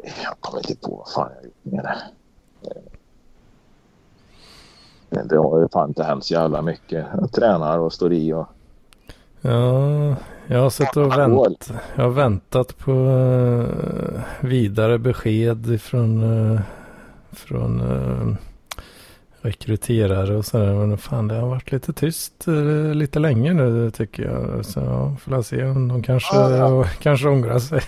Eh, 0.09 0.23
Jag 0.25 0.41
kommer 0.41 0.71
inte 0.71 0.87
på 0.89 0.97
vad 0.97 1.13
fan 1.13 1.31
jag 1.37 1.45
gjort 1.45 1.55
med 1.75 1.85
det. 1.85 1.99
Eh, 5.17 5.25
Det 5.25 5.37
har 5.37 5.61
ju 5.61 5.69
fan 5.69 5.89
inte 5.89 6.05
hänt 6.05 6.25
så 6.25 6.35
jävla 6.35 6.63
mycket. 6.63 7.07
Jag 7.21 7.33
tränar 7.33 7.79
och 7.79 7.93
står 7.93 8.13
i 8.13 8.33
och... 8.33 8.47
Ja, 9.41 10.17
jag 10.47 10.61
har 10.61 10.71
suttit 10.71 10.97
och 10.97 11.19
vänt, 11.19 11.73
jag 11.95 12.03
har 12.05 12.11
väntat 12.11 12.79
på 12.79 12.91
eh, 12.93 14.21
vidare 14.41 14.99
besked 14.99 15.81
från, 15.81 16.23
uh, 16.23 16.61
från 17.33 17.81
eh, 17.81 18.35
rekryterare 19.41 20.37
och 20.37 20.45
sådär. 20.45 20.75
Men 20.75 20.99
fan, 20.99 21.29
det 21.29 21.35
har 21.35 21.49
varit 21.49 21.73
lite 21.73 21.93
tyst 21.93 22.49
eh, 22.49 22.55
lite 22.95 23.19
länge 23.19 23.53
nu 23.53 23.91
tycker 23.91 24.23
jag. 24.23 24.65
Så 24.67 24.81
ja, 24.81 25.17
får 25.21 25.35
jag 25.35 25.45
se 25.45 25.65
om 25.65 25.89
de 25.89 26.03
kanske, 26.03 26.37
Ja, 26.37 26.51
ja. 26.57 26.85
kanske 27.01 27.29
ångrar 27.29 27.59
sig. 27.59 27.81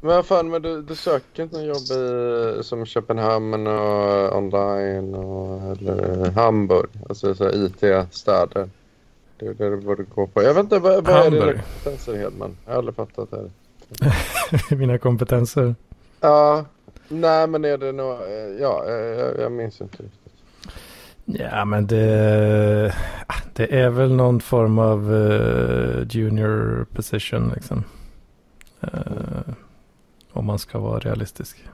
Men 0.00 0.16
vad 0.16 0.26
fan, 0.26 0.50
men 0.50 0.62
du, 0.62 0.82
du 0.82 0.94
söker 0.94 1.42
inte 1.42 1.58
jobb 1.58 1.76
i, 1.76 2.62
som 2.62 2.86
Köpenhamn 2.86 3.66
och 3.66 4.36
online 4.36 5.14
och, 5.14 5.62
eller 5.62 6.30
Hamburg? 6.30 6.88
Alltså 7.08 7.34
så 7.34 7.50
IT-städer. 7.50 8.68
Det 9.36 9.46
är 9.46 9.54
det 9.54 9.70
du 9.70 9.76
borde 9.76 10.02
gå 10.02 10.26
på. 10.26 10.42
Jag 10.42 10.54
vet 10.54 10.64
inte, 10.64 10.78
vad, 10.78 11.04
vad 11.04 11.26
är 11.26 11.30
dina 11.30 11.52
kompetenser 11.52 12.16
Hedman? 12.16 12.56
Jag 12.64 12.72
har 12.72 12.78
aldrig 12.78 12.94
fattat 12.96 13.28
det. 13.30 13.50
Mina 14.76 14.98
kompetenser. 14.98 15.74
Ja, 16.20 16.64
nej 17.08 17.46
men 17.46 17.64
är 17.64 17.78
det 17.78 17.92
nog, 17.92 18.16
ja, 18.60 18.84
jag, 18.86 19.38
jag 19.38 19.52
minns 19.52 19.80
inte 19.80 20.02
riktigt. 20.02 20.32
Ja, 21.24 21.64
men 21.64 21.86
det, 21.86 22.94
ah, 23.26 23.40
det 23.52 23.80
är 23.80 23.90
väl 23.90 24.14
någon 24.14 24.40
form 24.40 24.78
av 24.78 25.14
eh, 25.14 26.06
junior 26.10 26.86
position 26.94 27.52
liksom. 27.54 27.84
Eh, 28.80 29.54
om 30.32 30.44
man 30.46 30.58
ska 30.58 30.78
vara 30.78 30.98
realistisk. 30.98 31.64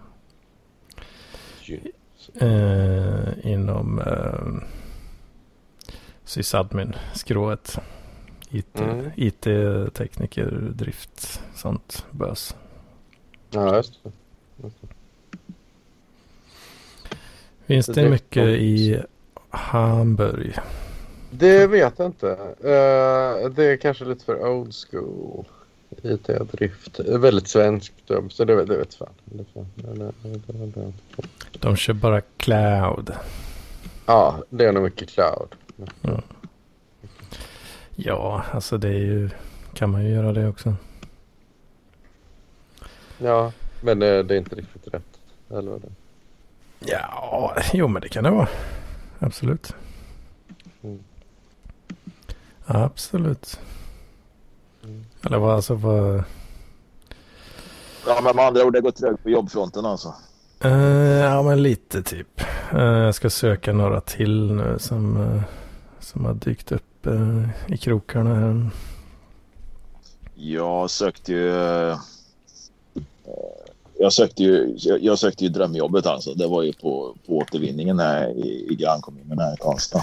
Eh, 2.34 3.28
inom 3.52 3.98
uh, 3.98 4.62
sysadmin-skrået. 6.24 7.78
IT, 8.50 8.80
Mm. 8.80 9.10
IT-tekniker, 9.16 10.50
drift, 10.74 11.42
sånt 11.54 12.06
bös. 12.10 12.56
Ja, 13.50 13.76
just 13.76 14.00
det. 14.04 14.12
Finns 17.66 17.86
Så 17.86 17.92
det 17.92 18.02
det- 18.02 18.10
mycket 18.10 18.46
i 18.48 19.02
Hamburg? 19.50 20.54
Det 21.30 21.66
vet 21.66 21.98
jag 21.98 22.06
inte. 22.08 22.30
Eh, 22.60 23.50
det 23.50 23.64
är 23.64 23.76
kanske 23.76 24.04
lite 24.04 24.24
för 24.24 24.46
old 24.48 24.72
school. 24.74 25.44
IT-drift. 26.02 27.00
Väldigt 27.00 27.48
svenskt 27.48 28.10
jobb, 28.10 28.32
så 28.32 28.44
det, 28.44 28.64
det 28.64 28.76
vet 28.76 28.94
fan. 28.94 29.08
De 31.52 31.76
kör 31.76 31.92
bara 31.92 32.20
cloud. 32.20 33.12
Ja, 34.06 34.42
det 34.50 34.64
är 34.64 34.72
nog 34.72 34.82
mycket 34.82 35.08
cloud. 35.08 35.54
Ja, 37.96 38.44
alltså 38.52 38.78
det 38.78 38.88
är 38.88 38.92
ju, 38.92 39.30
kan 39.74 39.90
man 39.90 40.04
ju 40.04 40.10
göra 40.10 40.32
det 40.32 40.48
också. 40.48 40.74
Ja, 43.18 43.52
men 43.80 43.98
det, 43.98 44.22
det 44.22 44.34
är 44.34 44.38
inte 44.38 44.56
riktigt 44.56 44.94
rätt. 44.94 45.20
Eller 45.50 45.70
vad 45.70 45.80
det. 45.80 45.92
Ja, 46.78 47.56
jo 47.72 47.88
men 47.88 48.02
det 48.02 48.08
kan 48.08 48.24
det 48.24 48.30
vara. 48.30 48.48
Absolut. 49.18 49.74
Mm. 50.82 50.98
Absolut. 52.66 53.60
Eller 55.24 55.38
vad, 55.38 55.54
alltså 55.54 55.74
vad... 55.74 56.22
Ja 58.06 58.20
men 58.22 58.36
med 58.36 58.44
andra 58.44 58.64
ord 58.64 58.72
det 58.72 58.80
går 58.80 58.90
trögt 58.90 59.22
på 59.22 59.30
jobbfronten 59.30 59.86
alltså. 59.86 60.14
Eh, 60.60 60.70
ja 61.20 61.42
men 61.42 61.62
lite 61.62 62.02
typ. 62.02 62.40
Eh, 62.72 62.82
jag 62.82 63.14
ska 63.14 63.30
söka 63.30 63.72
några 63.72 64.00
till 64.00 64.52
nu 64.52 64.76
som, 64.78 65.16
eh, 65.16 65.42
som 66.00 66.24
har 66.24 66.34
dykt 66.34 66.72
upp 66.72 66.82
i 67.68 67.76
krokarna 67.76 68.34
här. 68.34 68.70
Jag 70.34 70.90
sökte 70.90 71.32
ju... 71.32 71.96
Jag 73.98 74.12
sökte 74.12 74.42
ju, 74.42 74.74
jag 74.78 75.02
jag 75.02 75.18
sökte 75.18 75.44
ju 75.44 75.50
drömjobbet 75.50 76.06
alltså. 76.06 76.34
Det 76.34 76.46
var 76.46 76.62
ju 76.62 76.72
på, 76.72 77.14
på 77.26 77.36
återvinningen 77.36 77.98
här 77.98 78.28
i, 78.28 78.66
i 78.70 78.74
grannkommunen 78.74 79.38
här 79.38 79.54
i 79.54 79.56
Karlstad. 79.56 80.02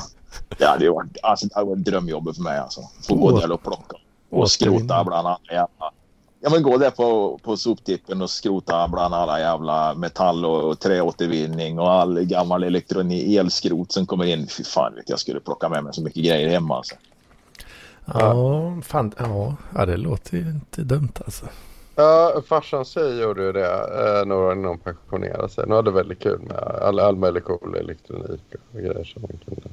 Det 0.58 0.66
hade 0.66 0.84
ju 0.84 0.90
varit, 0.90 1.18
alltså, 1.24 1.48
det 1.48 1.56
hade 1.56 1.70
varit 1.70 1.86
drömjobbet 1.86 2.36
för 2.36 2.44
mig 2.44 2.58
alltså. 2.58 2.82
Få 3.08 3.16
gå 3.16 3.40
där 3.40 3.52
och 3.52 3.64
plocka 3.64 3.98
och 4.34 4.52
skrota 4.52 5.04
bland 5.04 5.28
alla 5.28 5.40
jävla... 5.50 5.92
Ja 6.40 6.50
men 6.50 6.64
gå 6.64 6.78
där 6.78 6.92
på, 6.92 7.40
på 7.44 7.58
soptippen 7.58 8.22
och 8.22 8.30
skrota 8.30 8.88
bland 8.88 9.14
alla 9.14 9.40
jävla 9.40 9.94
metall 9.94 10.46
och, 10.46 10.70
och 10.70 10.80
träåtervinning 10.80 11.80
och 11.80 11.92
all 11.92 12.24
gammal 12.24 12.64
elektronik, 12.64 13.38
elskrot 13.38 13.92
som 13.92 14.06
kommer 14.06 14.26
in. 14.26 14.48
Fy 14.48 14.64
fan 14.64 14.96
vet 14.96 15.10
jag 15.10 15.20
skulle 15.20 15.40
plocka 15.40 15.70
med 15.70 15.84
mig 15.84 15.94
så 15.94 16.02
mycket 16.02 16.24
grejer 16.24 16.50
hemma 16.50 16.78
alltså. 16.78 16.96
Ja, 18.06 18.82
fan, 18.84 19.14
ja, 19.74 19.86
det 19.86 19.98
låter 19.98 20.38
ju 20.38 20.50
inte 20.50 20.82
dumt 20.82 21.14
alltså. 21.26 21.46
Ja, 21.96 22.42
farsan 22.48 22.86
säger 22.86 23.24
gjorde 23.24 23.44
ju 23.44 23.52
det 23.52 23.72
eh, 23.72 24.26
när 24.26 24.56
någon 24.56 24.80
pensionerade 24.80 25.50
sig. 25.50 25.64
Nu 25.68 25.76
hade 25.76 25.92
det 25.92 25.96
väldigt 25.96 26.20
kul 26.20 26.40
med 26.40 26.58
all, 26.58 27.00
all 27.00 27.16
möjlig 27.16 27.44
cool 27.44 27.76
elektronik 27.76 28.42
och 28.74 28.80
grejer 28.80 29.04
som 29.04 29.22
man 29.22 29.32
kunde 29.46 29.70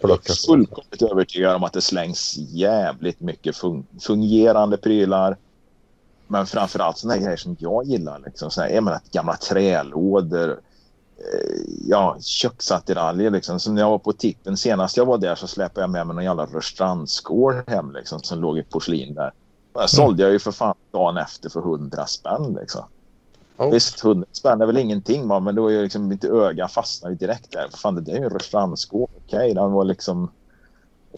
plocka 0.00 0.32
fullkomligt 0.46 1.02
övertygad 1.02 1.54
om 1.54 1.64
att 1.64 1.72
det 1.72 1.80
slängs 1.80 2.36
jävligt 2.38 3.20
mycket 3.20 3.56
fun 3.56 3.86
fungerande 4.00 4.76
prylar. 4.76 5.36
Men 6.26 6.46
framförallt 6.46 6.98
sådana 6.98 7.20
grejer 7.20 7.36
som 7.36 7.56
jag 7.58 7.84
gillar. 7.84 8.22
Liksom. 8.24 8.50
Såna 8.50 8.66
här, 8.66 8.74
jag 8.74 8.84
menar, 8.84 9.00
gamla 9.12 9.36
trälådor. 9.36 10.50
Eh, 11.18 11.60
ja, 11.86 12.16
köksattiraljer. 12.20 13.30
Liksom. 13.30 13.60
Som 13.60 13.74
när 13.74 13.82
jag 13.82 13.90
var 13.90 13.98
på 13.98 14.12
tippen 14.12 14.56
senast 14.56 14.96
jag 14.96 15.06
var 15.06 15.18
där 15.18 15.34
så 15.34 15.46
släpade 15.46 15.80
jag 15.80 15.90
med 15.90 16.06
mig 16.06 16.14
någon 16.14 16.24
jävla 16.24 16.46
rörstrandsskål 16.46 17.54
hem 17.66 17.92
liksom, 17.92 18.20
som 18.22 18.40
låg 18.40 18.58
i 18.58 18.62
porslin 18.62 19.14
där. 19.14 19.32
Och 19.72 19.82
jag 19.82 19.90
sålde 19.90 20.22
jag 20.22 20.32
ju 20.32 20.38
för 20.38 20.52
fan 20.52 20.74
dagen 20.92 21.16
efter 21.16 21.48
för 21.48 21.60
hundra 21.60 22.06
spänn. 22.06 22.56
Liksom. 22.60 22.84
Oh. 23.60 23.70
Visst, 23.72 24.04
100 24.04 24.26
spänn 24.32 24.60
är 24.60 24.66
väl 24.66 24.76
ingenting 24.76 25.28
va? 25.28 25.40
men 25.40 25.54
då 25.54 25.68
är 25.72 25.82
liksom 25.82 26.08
mitt 26.08 26.24
öga 26.24 26.68
fastnar 26.68 27.10
ju 27.10 27.16
direkt 27.16 27.50
där. 27.52 27.68
Fan, 27.76 27.94
det 27.94 28.00
där 28.00 28.12
är 28.12 28.18
ju 28.18 28.24
en 28.24 28.30
restaurangskåp. 28.30 29.10
Okej, 29.26 29.54
den 29.54 29.72
var 29.72 29.84
liksom... 29.84 30.30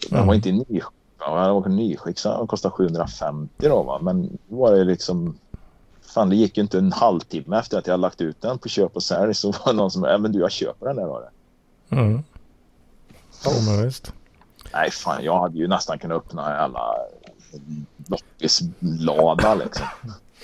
Den 0.09 0.13
Mm. 0.17 0.27
var 0.27 0.33
inte 0.35 0.49
i 0.49 0.51
nyskick. 0.51 0.83
va? 1.19 1.45
Den 1.45 1.53
var 1.55 1.69
nyskick 1.69 2.19
så 2.19 2.37
den 2.37 2.47
kostade 2.47 2.71
750 2.71 3.53
då 3.69 3.83
va. 3.83 3.99
Men 4.01 4.37
då 4.47 4.55
var 4.55 4.71
det 4.75 4.83
liksom... 4.83 5.37
Fan, 6.01 6.29
det 6.29 6.35
gick 6.35 6.57
ju 6.57 6.63
inte 6.63 6.77
en 6.77 6.91
halvtimme 6.91 7.59
efter 7.59 7.77
att 7.77 7.87
jag 7.87 7.99
lagt 7.99 8.21
ut 8.21 8.41
den 8.41 8.57
på 8.57 8.69
köp 8.69 8.95
och 8.95 9.03
sälj 9.03 9.33
så 9.33 9.51
var 9.51 9.65
det 9.65 9.73
någon 9.73 9.91
som 9.91 10.03
ja 10.03 10.17
men 10.17 10.31
du 10.31 10.39
jag 10.39 10.51
köper 10.51 10.85
den 10.85 10.95
där 10.95 11.05
då. 11.05 11.29
Mm. 11.89 12.23
Ja, 13.45 13.51
men 13.67 13.85
visst. 13.85 14.13
Nej 14.73 14.91
fan, 14.91 15.23
jag 15.23 15.39
hade 15.39 15.57
ju 15.57 15.67
nästan 15.67 15.99
kunnat 15.99 16.17
öppna 16.17 16.57
alla 16.57 16.95
loppislada 18.07 19.55
liksom. 19.55 19.85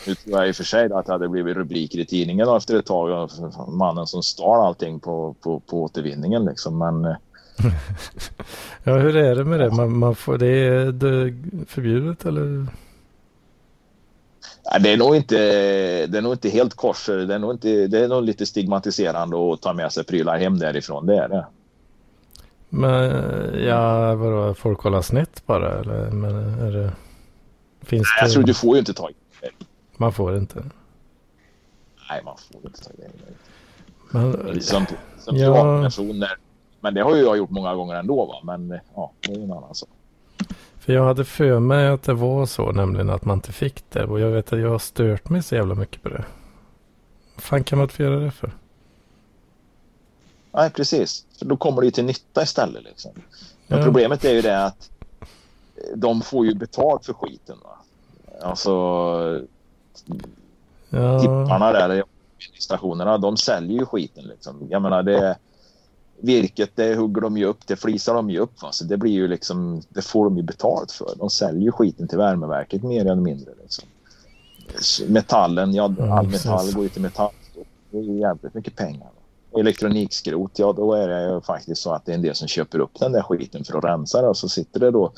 Nu 0.08 0.16
tror 0.16 0.40
jag 0.40 0.48
i 0.48 0.52
och 0.52 0.56
för 0.56 0.64
sig 0.64 0.94
att 0.94 1.06
det 1.06 1.12
hade 1.12 1.30
blivit 1.30 1.58
rubriker 1.58 2.00
i 2.00 2.06
tidningen 2.06 2.56
efter 2.56 2.80
ett 2.80 2.86
tag. 2.86 3.30
Mannen 3.68 4.08
som 4.08 4.24
stal 4.24 4.66
allting 4.66 5.00
på, 5.00 5.36
på, 5.42 5.60
på 5.60 5.84
återvinningen 5.84 6.46
liksom. 6.46 6.78
Men 6.78 7.06
eh, 7.06 7.16
Ja, 8.84 8.98
hur 8.98 9.16
är 9.16 9.36
det 9.36 9.44
med 9.44 9.60
det? 9.60 9.72
Man, 9.72 9.98
man 9.98 10.16
får, 10.16 10.38
det 10.38 10.48
är 10.48 10.92
det 10.92 11.34
förbjudet 11.68 12.26
eller? 12.26 12.68
Det, 14.80 14.94
är 14.94 14.98
nog 14.98 15.16
inte, 15.16 15.36
det 16.08 16.18
är 16.18 16.22
nog 16.22 16.34
inte 16.34 16.50
helt 16.50 16.74
kors. 16.74 17.06
Det 17.06 17.36
är 17.36 17.40
nog, 17.40 17.52
inte, 17.52 17.88
det 17.88 18.00
är 18.00 18.08
nog 18.08 18.24
lite 18.24 18.46
stigmatiserande 18.46 19.54
att 19.54 19.62
ta 19.62 19.74
med 19.74 19.92
sig 19.92 20.04
prylar 20.04 20.38
hem 20.38 20.60
därifrån. 20.60 21.06
Det 21.06 21.18
är 21.18 21.30
det. 21.30 21.46
Men 22.70 23.12
ja, 23.64 24.16
vadå, 24.16 24.54
folk 24.54 24.80
kollar 24.80 25.02
snett 25.02 25.46
bara 25.46 25.80
eller? 25.80 26.12
Men 26.12 26.36
är 26.60 26.72
det, 26.72 26.92
finns 27.82 28.02
Nej, 28.02 28.22
jag 28.22 28.30
det, 28.30 28.34
tror 28.34 28.44
du 28.44 28.54
får 28.54 28.76
ju 28.76 28.80
inte 28.80 28.94
ta 28.94 29.10
Man 30.00 30.14
får 30.14 30.38
inte. 30.38 30.64
Nej, 32.10 32.22
man 32.26 32.38
får 32.54 32.62
inte 32.66 32.84
ta 32.84 32.92
grejer. 32.98 33.12
Men, 34.12 34.62
Som, 34.62 34.86
som 35.20 35.38
Ja. 35.38 35.54
privatpersoner. 35.54 36.38
Men 36.82 36.94
det 36.94 37.02
har 37.02 37.16
ju 37.16 37.22
jag 37.22 37.38
gjort 37.38 37.50
många 37.50 37.76
gånger 37.76 37.96
ändå. 37.96 38.26
Va? 38.26 38.40
Men 38.44 38.80
ja, 38.96 39.12
det 39.20 39.32
är 39.34 39.44
en 39.44 39.52
annan 39.52 39.76
sak. 39.76 39.90
för 40.80 40.94
jag 40.94 41.04
hade 41.06 41.26
för 41.26 41.60
mig 41.60 41.88
att 41.88 42.04
det 42.04 42.14
var 42.14 42.46
så 42.46 42.72
nämligen 42.72 43.10
att 43.10 43.26
man 43.26 43.38
inte 43.38 43.52
fick 43.52 43.84
det. 43.90 44.06
Och 44.06 44.20
jag 44.20 44.30
vet 44.30 44.54
att 44.54 44.60
jag 44.60 44.70
har 44.70 44.80
stört 44.80 45.30
mig 45.30 45.44
så 45.44 45.56
jävla 45.56 45.76
mycket 45.76 46.04
på 46.04 46.10
det. 46.10 46.26
Vad 47.36 47.44
fan 47.44 47.64
kan 47.64 47.78
man 47.78 47.84
inte 47.84 47.96
få 47.96 48.04
göra 48.04 48.20
det 48.20 48.32
för? 48.32 48.52
Nej, 50.52 50.70
precis. 50.70 51.26
För 51.40 51.46
då 51.46 51.58
kommer 51.58 51.82
det 51.82 51.86
ju 51.86 51.92
till 51.92 52.06
nytta 52.06 52.44
istället. 52.44 52.84
Liksom. 52.84 53.12
Men 53.68 53.80
Ja. 53.80 53.86
problemet 53.86 54.26
är 54.26 54.34
ju 54.34 54.42
det 54.42 54.66
att 54.66 54.90
eh, 55.76 55.98
de 55.98 56.22
får 56.22 56.46
ju 56.46 56.54
betalt 56.56 57.06
för 57.06 57.14
skiten. 57.14 57.58
Va? 57.64 57.78
Alltså 58.42 59.42
Ja, 60.89 61.19
tipparna 61.19 61.72
där, 61.72 62.04
stationerna, 62.60 63.17
de 63.17 63.38
säljer 63.38 63.80
ju 63.80 63.86
skiten. 63.86 64.24
Liksom. 64.24 64.67
Jag 64.69 64.82
menar, 64.82 65.04
det, 65.04 65.38
virket 66.19 66.72
det 66.76 66.95
hugger 66.95 67.22
de 67.22 67.38
ju 67.38 67.45
upp, 67.45 67.67
det 67.67 67.76
flisar 67.76 68.13
de 68.13 68.30
ju 68.30 68.39
upp. 68.39 68.62
Va? 68.62 68.72
Så 68.72 68.84
det 68.84 68.98
blir 68.98 69.12
ju 69.12 69.28
liksom, 69.28 69.82
det 69.89 70.02
får 70.02 70.26
de 70.26 70.38
ju 70.38 70.43
betalt 70.43 70.91
för. 70.91 71.13
De 71.17 71.30
säljer 71.30 71.62
ju 71.63 71.72
skiten 71.72 72.08
till 72.08 72.17
värmeverket 72.17 72.84
mer 72.84 73.02
eller 73.02 73.15
mindre. 73.15 73.52
Liksom. 73.62 73.86
Metallen, 75.08 75.74
ja, 75.74 75.93
Ja, 75.98 76.17
all 76.17 76.26
precis. 76.26 76.45
metall 76.45 76.74
går 76.74 76.84
ju 76.84 76.89
till 76.89 77.02
metall. 77.02 77.32
Det 77.91 77.98
är 77.98 78.04
ju 78.04 78.19
jävligt 78.19 78.54
mycket 78.54 78.76
pengar. 78.76 79.08
Va? 79.52 79.60
Elektronikskrot, 79.60 80.60
ja 80.60 80.74
då 80.74 80.93
är 80.93 81.08
det 81.08 81.34
ju 81.34 81.41
faktiskt 81.41 81.82
så 81.82 81.93
att 81.93 82.06
det 82.06 82.12
är 82.12 82.15
en 82.15 82.22
del 82.22 82.36
som 82.36 82.48
köper 82.48 82.80
upp 82.80 83.00
den 83.00 83.12
där 83.12 83.22
skiten 83.22 83.63
för 83.63 83.78
att 83.78 83.84
rensa 83.84 84.22
det 84.22 84.28
och 84.28 84.38
så 84.38 84.50
sitter 84.50 84.80
det 84.80 84.91
då 84.91 85.12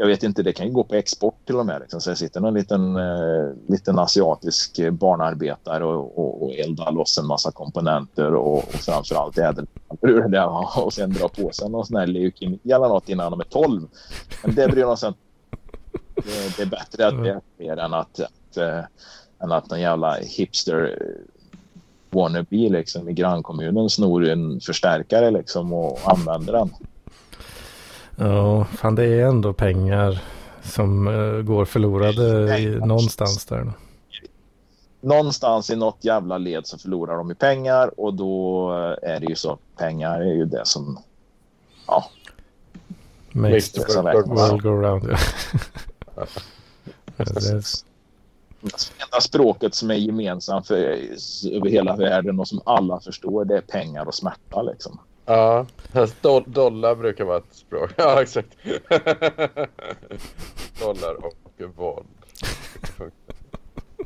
jag 0.00 0.06
vet 0.06 0.22
inte, 0.22 0.42
det 0.42 0.52
kan 0.52 0.66
ju 0.66 0.72
gå 0.72 0.84
på 0.84 0.94
export 0.94 1.46
till 1.46 1.56
och 1.56 1.66
med. 1.66 1.80
Liksom. 1.80 2.00
Så 2.00 2.10
det 2.10 2.16
sitter 2.16 2.40
någon 2.40 2.54
liten, 2.54 2.96
eh, 2.96 3.52
liten 3.68 3.98
asiatisk 3.98 4.90
barnarbetare 4.90 5.84
och, 5.84 6.18
och, 6.18 6.42
och 6.42 6.52
eldar 6.54 6.92
loss 6.92 7.18
en 7.18 7.26
massa 7.26 7.52
komponenter 7.52 8.34
och, 8.34 8.58
och 8.58 8.72
framförallt 8.72 9.38
ädelmetaller 9.38 10.12
ur 10.14 10.22
det 10.22 10.28
där 10.28 10.84
och 10.84 10.92
sen 10.92 11.12
drar 11.12 11.28
på 11.28 11.50
sig 11.52 11.70
någon 11.70 11.86
sån 11.86 11.96
här 11.96 12.06
leukemi 12.06 12.58
eller 12.64 12.88
något 12.88 13.08
innan 13.08 13.30
de 13.30 13.40
är 13.40 13.44
12. 13.44 13.82
Men 14.42 14.54
det 14.54 14.68
bryr 14.68 14.82
de 14.82 14.96
sig 14.96 15.08
inte 15.08 15.20
det, 16.14 16.56
det 16.56 16.62
är 16.62 16.66
bättre 16.66 17.06
att 17.06 17.24
det 17.24 17.40
sker 17.54 17.76
än 17.76 17.94
att, 17.94 18.20
att, 18.20 18.56
äh, 18.56 18.84
än 19.42 19.52
att 19.52 19.72
en 19.72 19.80
jävla 19.80 20.14
hipster 20.14 20.96
eh, 21.00 21.36
wannabe 22.10 22.68
liksom, 22.68 23.08
i 23.08 23.12
grannkommunen 23.12 23.90
snor 23.90 24.28
en 24.28 24.60
förstärkare 24.60 25.30
liksom, 25.30 25.72
och 25.72 25.98
använder 26.04 26.52
den 26.52 26.70
ja, 28.18 28.64
fan 28.64 28.94
det 28.94 29.04
är 29.04 29.26
ändå 29.26 29.52
pengar 29.52 30.22
som 30.62 31.08
eh, 31.08 31.42
går 31.42 31.64
förlorade 31.64 32.58
i, 32.58 32.66
någonstans 32.66 33.44
där. 33.44 33.72
någonstans 35.00 35.70
i 35.70 35.76
något 35.76 36.04
jävla 36.04 36.38
led 36.38 36.66
så 36.66 36.78
förlorar 36.78 37.16
de 37.16 37.28
ju 37.28 37.34
pengar 37.34 38.00
och 38.00 38.14
då 38.14 38.70
är 39.02 39.20
det 39.20 39.26
ju 39.26 39.34
så 39.34 39.58
pengar 39.76 40.20
är 40.20 40.34
ju 40.34 40.44
det 40.44 40.66
som 40.66 40.98
ja, 41.86 42.10
Makes 43.32 43.72
the 43.72 43.80
world 43.80 44.06
räknas. 44.06 44.50
go 44.62 44.68
round. 44.68 45.04
Ja. 46.16 46.26
Det 47.16 49.04
enda 49.04 49.20
språket 49.20 49.74
som 49.74 49.90
är 49.90 49.94
gemensamt 49.94 50.66
för 50.66 50.76
över 51.52 51.68
hela 51.68 51.96
världen 51.96 52.40
och 52.40 52.48
som 52.48 52.60
alla 52.64 53.00
förstår 53.00 53.44
det 53.44 53.56
är 53.56 53.60
pengar 53.60 54.06
och 54.06 54.14
smärta 54.14 54.62
liksom. 54.62 54.98
Ja, 55.28 55.66
do 56.20 56.40
dollar 56.46 56.94
brukar 56.94 57.24
vara 57.24 57.38
ett 57.38 57.44
språk. 57.54 57.90
Ja, 57.96 58.22
exakt. 58.22 58.48
dollar 60.80 61.14
och 61.24 61.34
våld. 61.76 62.06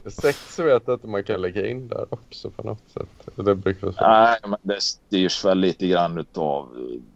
Sex 0.06 0.58
vet 0.58 0.82
jag 0.86 0.94
att 0.94 1.02
man 1.04 1.24
kan 1.24 1.40
lägga 1.40 1.66
in 1.66 1.88
där 1.88 2.06
också 2.10 2.50
på 2.50 2.62
något 2.62 2.90
sätt. 2.94 3.08
Det 3.36 3.54
brukar 3.54 3.86
vara 3.86 3.92
så. 3.94 4.00
Nej, 4.08 4.38
men 4.42 4.58
det 4.62 4.80
styrs 4.82 5.44
väl 5.44 5.58
lite 5.58 5.86
grann 5.86 6.18
utav 6.18 6.68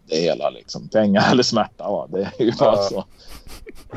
det 0.07 0.17
hela 0.17 0.51
liksom. 0.51 0.89
Pengar 0.89 1.31
eller 1.33 1.43
smärta 1.43 1.91
va? 1.91 2.07
Det 2.11 2.31
är 2.39 2.45
ju 2.45 2.53
bara 2.59 2.77
Ja. 2.77 2.83
så. 2.83 3.05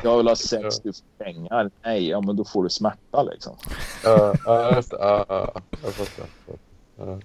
Jag 0.04 0.18
vill 0.18 0.28
ha 0.28 0.36
sex, 0.36 0.80
du 0.80 0.94
får 0.94 1.24
pengar. 1.24 1.72
Nej, 1.84 2.10
ja 2.10 2.22
men 2.22 2.36
då 2.36 2.46
får 2.46 2.64
du 2.64 2.70
smärta 2.70 3.24
liksom. 3.24 3.56
Ja, 4.04 4.34
ja, 4.46 4.76
just 4.76 4.92
det. 4.92 4.98
Ja, 5.00 5.26
ja, 5.30 5.54
jag 5.84 5.94
fattar. 5.94 6.26
Ja, 6.98 7.20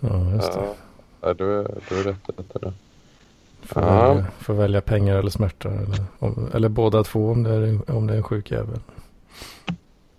ja, 0.00 0.30
just 0.34 0.52
det. 0.52 0.74
Ja. 1.26 1.34
Du 1.34 1.60
är, 1.60 1.80
du 1.88 2.00
är 2.00 2.04
rätt 2.04 2.30
ute 2.38 2.58
där. 2.58 2.72
Får, 3.62 3.82
Ja. 3.82 4.08
välja, 4.12 4.26
får 4.38 4.54
välja 4.54 4.80
pengar 4.80 5.16
eller 5.16 5.30
smärta. 5.30 5.68
Eller, 5.68 6.04
om, 6.18 6.50
eller 6.54 6.68
båda 6.68 7.04
två 7.04 7.30
om 7.30 7.42
det 7.42 7.50
är, 7.54 7.90
om 7.90 8.06
det 8.06 8.12
är 8.12 8.16
en 8.16 8.22
sjuk 8.22 8.50
jävel. 8.50 8.80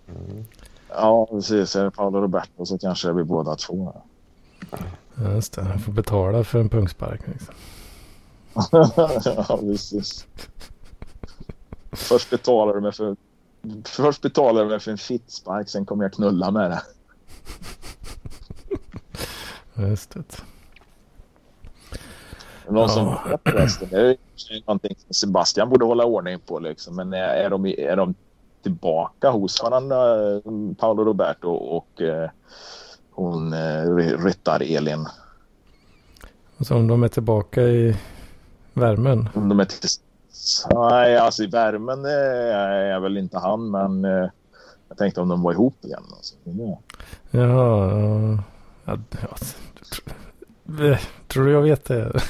Mm. 0.08 0.46
Ja, 0.90 1.26
precis. 1.26 1.76
Är 1.76 1.84
det 1.84 1.92
Paolo 1.92 2.22
Roberto 2.22 2.66
så 2.66 2.78
kanske 2.78 3.08
det 3.08 3.14
blir 3.14 3.24
båda 3.24 3.56
två. 3.56 4.02
Ja, 5.16 5.32
just 5.34 5.54
det. 5.54 5.64
Han 5.64 5.80
får 5.80 5.92
betala 5.92 6.44
för 6.44 6.60
en 6.60 6.70
pungspark. 6.70 7.22
Liksom. 7.28 7.54
ja, 9.48 9.58
precis. 9.62 10.26
Först 11.92 12.30
betalar 12.30 12.74
du 12.74 12.82
mig 12.82 12.92
för 12.92 13.16
Först 13.86 14.22
betalar 14.22 14.64
du 14.64 14.70
mig 14.70 14.80
för 14.80 14.92
en 14.92 14.98
fittspark, 14.98 15.70
sen 15.70 15.86
kommer 15.86 16.04
jag 16.04 16.14
knulla 16.14 16.52
med 16.52 16.72
det. 16.72 16.82
Ja, 19.74 19.88
Just 19.88 20.10
det. 20.12 20.24
Någon 22.70 22.90
som 22.90 23.06
vet 23.06 23.42
förresten, 23.44 23.88
det 23.92 24.00
är 24.00 24.18
någonting 24.66 24.96
som 24.98 25.14
Sebastian 25.14 25.70
borde 25.70 25.86
hålla 25.86 26.06
ordning 26.06 26.40
på. 26.40 26.60
Liksom. 26.60 26.96
Men 26.96 27.14
är, 27.14 27.20
är, 27.28 27.50
de, 27.50 27.66
är 27.66 27.96
de 27.96 28.16
tillbaka 28.64 29.30
hos 29.30 29.64
varandra, 29.64 30.32
eh, 30.36 30.42
Paolo 30.80 31.04
Roberto 31.04 31.50
och 31.50 32.02
eh, 32.02 32.30
hon 33.12 33.54
eh, 33.54 33.84
ry- 33.96 34.18
ryttar-Elin? 34.26 35.08
Och 36.58 36.66
så 36.66 36.76
om 36.76 36.88
de 36.88 37.04
är 37.04 37.08
tillbaka 37.08 37.62
i 37.62 37.98
värmen. 38.74 39.30
Om 39.36 39.50
de 39.50 39.60
är 39.60 39.66
till... 39.66 39.90
Nej, 40.74 41.18
alltså 41.18 41.44
i 41.44 41.48
värmen 41.48 42.06
eh, 42.06 42.96
är 42.96 43.00
väl 43.00 43.18
inte 43.18 43.38
han, 43.38 43.72
men 43.72 44.06
eh, 44.06 44.30
jag 44.90 44.98
tänkte 44.98 45.22
om 45.22 45.30
de 45.30 45.42
var 45.42 45.52
ihop 45.52 45.86
igen. 45.86 46.04
Alltså. 46.16 46.36
Ja. 46.44 46.80
Ja, 47.32 47.92
ja, 48.86 48.98
ja, 49.22 49.36
tr- 50.68 50.98
tror 51.28 51.46
du 51.46 51.52
jag 51.52 51.62
vet 51.62 51.86
det? 51.86 52.22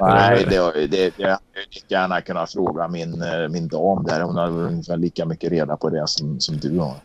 Nej, 0.00 0.46
det, 0.48 0.86
det, 0.86 1.12
jag 1.16 1.28
hade 1.28 1.42
lika 1.70 1.86
gärna 1.88 2.20
kunnat 2.20 2.52
fråga 2.52 2.88
min, 2.88 3.22
eh, 3.22 3.48
min 3.48 3.68
dam 3.68 4.04
där. 4.04 4.20
Hon 4.20 4.36
har 4.36 4.48
ungefär 4.48 4.96
lika 4.96 5.26
mycket 5.26 5.50
reda 5.50 5.76
på 5.76 5.90
det 5.90 6.08
som, 6.08 6.40
som 6.40 6.56
du 6.56 6.78
har. 6.78 6.96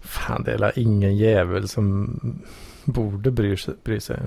Fan, 0.00 0.42
det 0.42 0.52
är 0.52 0.78
ingen 0.78 1.16
jävel 1.16 1.68
som 1.68 2.20
borde 2.84 3.30
bry 3.30 3.56
sig. 3.56 3.74
Bry 3.84 4.00
sig. 4.00 4.20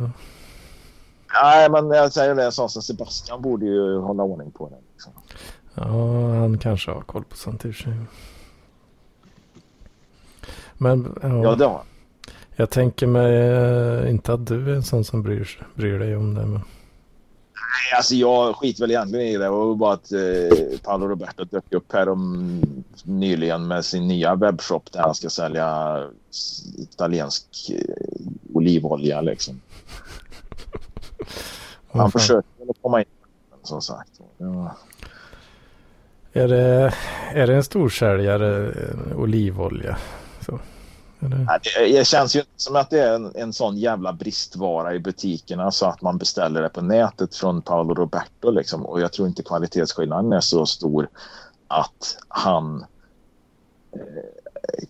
Nej, 1.43 1.69
men 1.69 1.89
jag 1.89 2.13
säger 2.13 2.35
det, 2.35 2.51
som 2.51 2.69
Sebastian 2.69 3.41
borde 3.41 3.65
ju 3.65 3.97
hålla 3.97 4.23
ordning 4.23 4.51
på 4.51 4.69
det. 4.69 4.77
Liksom. 4.93 5.13
ja, 5.73 5.83
han 6.39 6.57
kanske 6.57 6.91
har 6.91 7.01
koll 7.01 7.23
på 7.23 7.35
sånt 7.35 7.65
i 7.65 7.73
sig. 7.73 7.93
Men 10.77 11.15
ja, 11.21 11.43
Ja, 11.43 11.55
det 11.55 11.65
har 11.65 11.81
jag 12.55 12.69
tänker 12.69 13.07
mig 13.07 13.35
eh, 13.35 14.09
inte 14.09 14.33
att 14.33 14.47
du 14.47 14.71
är 14.71 14.75
en 14.75 14.83
sån 14.83 15.03
som 15.03 15.23
bryr, 15.23 15.67
bryr 15.75 15.99
dig 15.99 16.15
om 16.15 16.33
det. 16.33 16.45
Men... 16.45 16.61
Nej, 17.71 17.97
alltså 17.97 18.15
jag 18.15 18.55
skiter 18.55 18.81
väl 18.83 18.91
egentligen 18.91 19.25
i 19.25 19.37
det. 19.37 19.43
Det 19.43 19.49
var 19.49 19.75
bara 19.75 19.93
att 19.93 20.11
eh, 20.11 20.79
Paolo 20.83 21.07
Roberto 21.07 21.43
dök 21.43 21.73
upp 21.73 21.93
här 21.93 22.09
om, 22.09 22.61
nyligen 23.03 23.67
med 23.67 23.85
sin 23.85 24.07
nya 24.07 24.35
webbshop 24.35 24.91
där 24.91 25.01
han 25.01 25.15
ska 25.15 25.29
sälja 25.29 25.99
italiensk 26.77 27.45
eh, 27.69 27.95
olivolja 28.53 29.21
liksom. 29.21 29.61
Han 31.91 32.11
fan. 32.11 32.11
försökte 32.11 32.49
väl 32.59 32.69
att 32.69 32.81
komma 32.81 32.99
in 32.99 33.05
som 33.63 33.81
sagt. 33.81 34.11
Ja. 34.37 34.75
Är 36.33 36.47
det, 36.47 36.93
är 37.33 37.47
det 37.47 37.55
en 37.55 37.63
storsäljare 37.63 38.67
eh, 38.67 39.19
olivolja? 39.19 39.97
Det, 41.21 41.97
det 41.97 42.07
känns 42.07 42.35
ju 42.35 42.39
inte 42.39 42.51
som 42.55 42.75
att 42.75 42.89
det 42.89 42.99
är 42.99 43.15
en, 43.15 43.31
en 43.35 43.53
sån 43.53 43.77
jävla 43.77 44.13
bristvara 44.13 44.93
i 44.93 44.99
butikerna 44.99 45.71
så 45.71 45.85
att 45.85 46.01
man 46.01 46.17
beställer 46.17 46.61
det 46.61 46.69
på 46.69 46.81
nätet 46.81 47.35
från 47.35 47.61
Paolo 47.61 47.93
Roberto. 47.93 48.51
Liksom. 48.51 48.85
Och 48.85 49.01
jag 49.01 49.13
tror 49.13 49.27
inte 49.27 49.43
kvalitetsskillnaden 49.43 50.33
är 50.33 50.39
så 50.39 50.65
stor 50.65 51.09
att 51.67 52.17
han 52.27 52.85
eh, 53.93 53.99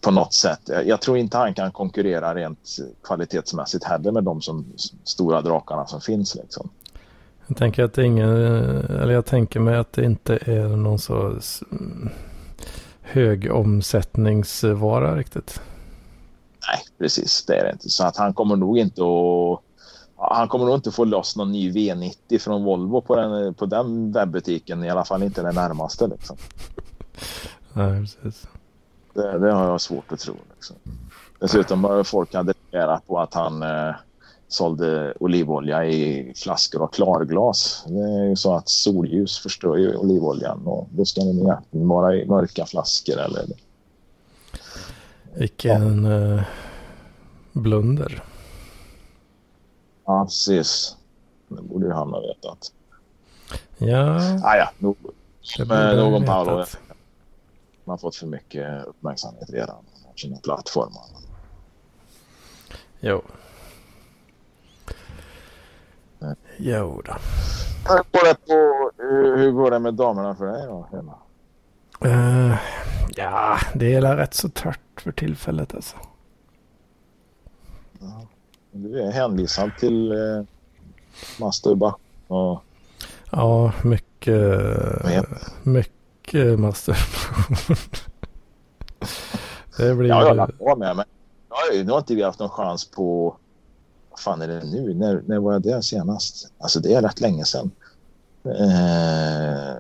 på 0.01 0.11
något 0.11 0.33
sätt. 0.33 0.69
Jag 0.85 1.01
tror 1.01 1.17
inte 1.17 1.37
han 1.37 1.53
kan 1.53 1.71
konkurrera 1.71 2.35
rent 2.35 2.77
kvalitetsmässigt 3.03 3.83
heller 3.83 4.11
med 4.11 4.23
de 4.23 4.41
som, 4.41 4.65
stora 5.03 5.41
drakarna 5.41 5.85
som 5.85 6.01
finns. 6.01 6.35
Liksom. 6.35 6.69
Jag 7.47 7.57
tänker 7.57 7.83
att 7.83 7.97
ingen, 7.97 8.29
eller 8.85 9.13
jag 9.13 9.25
tänker 9.25 9.59
mig 9.59 9.77
att 9.77 9.93
det 9.93 10.05
inte 10.05 10.35
är 10.35 10.67
någon 10.67 10.99
så 10.99 11.39
hög 13.01 13.51
omsättningsvara 13.51 15.15
riktigt. 15.15 15.61
Nej, 16.67 16.79
precis. 16.97 17.45
Det 17.45 17.55
är 17.55 17.63
det 17.63 17.71
inte. 17.71 17.89
Så 17.89 18.05
att 18.05 18.17
han 18.17 18.33
kommer 18.33 18.55
nog 18.55 18.77
inte 18.77 19.01
att 19.01 19.61
han 20.23 20.47
kommer 20.47 20.65
nog 20.65 20.75
inte 20.75 20.91
få 20.91 21.05
loss 21.05 21.35
någon 21.35 21.51
ny 21.51 21.71
V90 21.71 22.39
från 22.39 22.63
Volvo 22.63 23.01
på 23.01 23.15
den, 23.15 23.53
på 23.53 23.65
den 23.65 24.11
webbutiken. 24.11 24.83
I 24.83 24.89
alla 24.89 25.05
fall 25.05 25.23
inte 25.23 25.41
den 25.41 25.55
närmaste. 25.55 26.07
Liksom. 26.07 26.37
Nej, 27.73 27.99
precis. 27.99 28.47
Det, 29.13 29.39
det, 29.39 29.51
har 29.51 29.67
jag 29.67 29.81
svårt 29.81 30.11
att 30.11 30.19
tro. 30.19 30.33
Liksom. 30.55 30.75
Dessutom 31.39 31.83
har 31.83 32.03
folk 32.03 32.33
hade 32.33 32.53
reagerat 32.71 33.07
på 33.07 33.19
att 33.19 33.33
han 33.33 33.63
eh, 33.63 33.95
sålde 34.47 35.13
olivolja 35.19 35.85
i 35.85 36.33
flaskor 36.35 36.83
av 36.83 36.87
klarglas. 36.87 37.83
Det 37.87 37.99
är 37.99 38.29
ju 38.29 38.35
så 38.35 38.55
att 38.55 38.69
solljus 38.69 39.39
förstör 39.39 39.77
ju 39.77 39.95
olivoljan 39.95 40.67
och 40.67 40.87
då 40.91 41.05
ska 41.05 41.21
den 41.21 41.87
vara 41.87 42.15
i 42.15 42.25
mörka 42.25 42.65
flaskor. 42.65 43.19
Eller... 43.19 43.45
Vilken 45.33 46.05
ja. 46.05 46.35
eh, 46.35 46.43
blunder. 47.51 48.23
Ja, 50.05 50.25
precis. 50.25 50.97
Det 51.47 51.61
borde 51.61 51.85
ju 51.85 51.91
han 51.91 52.09
ha 52.09 52.19
vetat. 52.19 52.71
Ja. 53.77 54.15
Ah, 54.43 54.55
ja, 54.55 54.71
nog, 54.77 54.97
med 55.67 55.97
någon 55.97 56.25
Paolo. 56.25 56.65
Man 57.83 57.93
har 57.93 57.97
fått 57.97 58.15
för 58.15 58.27
mycket 58.27 58.85
uppmärksamhet 58.85 59.49
redan 59.49 59.85
sina 60.15 60.37
plattformar. 60.37 61.05
Jo. 62.99 63.21
Jo 66.57 67.01
då. 67.05 67.13
På, 68.11 68.19
hur 68.97 69.51
går 69.51 69.71
det 69.71 69.79
med 69.79 69.93
damerna 69.93 70.35
för 70.35 70.45
dig 70.45 70.65
då 70.67 70.87
hemma? 70.91 71.13
Uh, 72.05 72.57
ja, 73.15 73.57
det 73.73 73.93
är 73.93 74.01
rätt 74.01 74.33
så 74.33 74.49
tört 74.49 74.90
för 75.01 75.11
tillfället 75.11 75.75
alltså. 75.75 75.95
Ja. 77.99 78.27
Du 78.71 79.01
är 79.01 79.11
hänvisad 79.11 79.71
till 79.79 80.11
eh, 80.11 80.43
masturbation 81.39 81.99
och... 82.27 82.63
Ja, 83.31 83.73
mycket, 83.83 84.59
mycket 85.63 86.59
masturbation. 86.59 87.75
det 89.77 89.95
blir... 89.95 90.09
Ja, 90.09 90.21
jag 90.21 90.27
har 90.27 90.35
lagt 90.35 90.59
på 90.59 90.75
med 90.75 90.95
men 90.95 91.05
nu 91.85 91.91
har 91.91 91.99
inte 91.99 92.15
vi 92.15 92.23
haft 92.23 92.39
någon 92.39 92.49
chans 92.49 92.91
på... 92.91 93.35
Vad 94.09 94.19
fan 94.19 94.41
är 94.41 94.47
det 94.47 94.63
nu? 94.63 94.93
När, 94.93 95.23
när 95.25 95.39
var 95.39 95.53
jag 95.53 95.61
där 95.61 95.81
senast? 95.81 96.51
Alltså 96.57 96.79
det 96.79 96.93
är 96.93 97.01
rätt 97.01 97.21
länge 97.21 97.45
sedan. 97.45 97.71
Eh, 98.45 99.75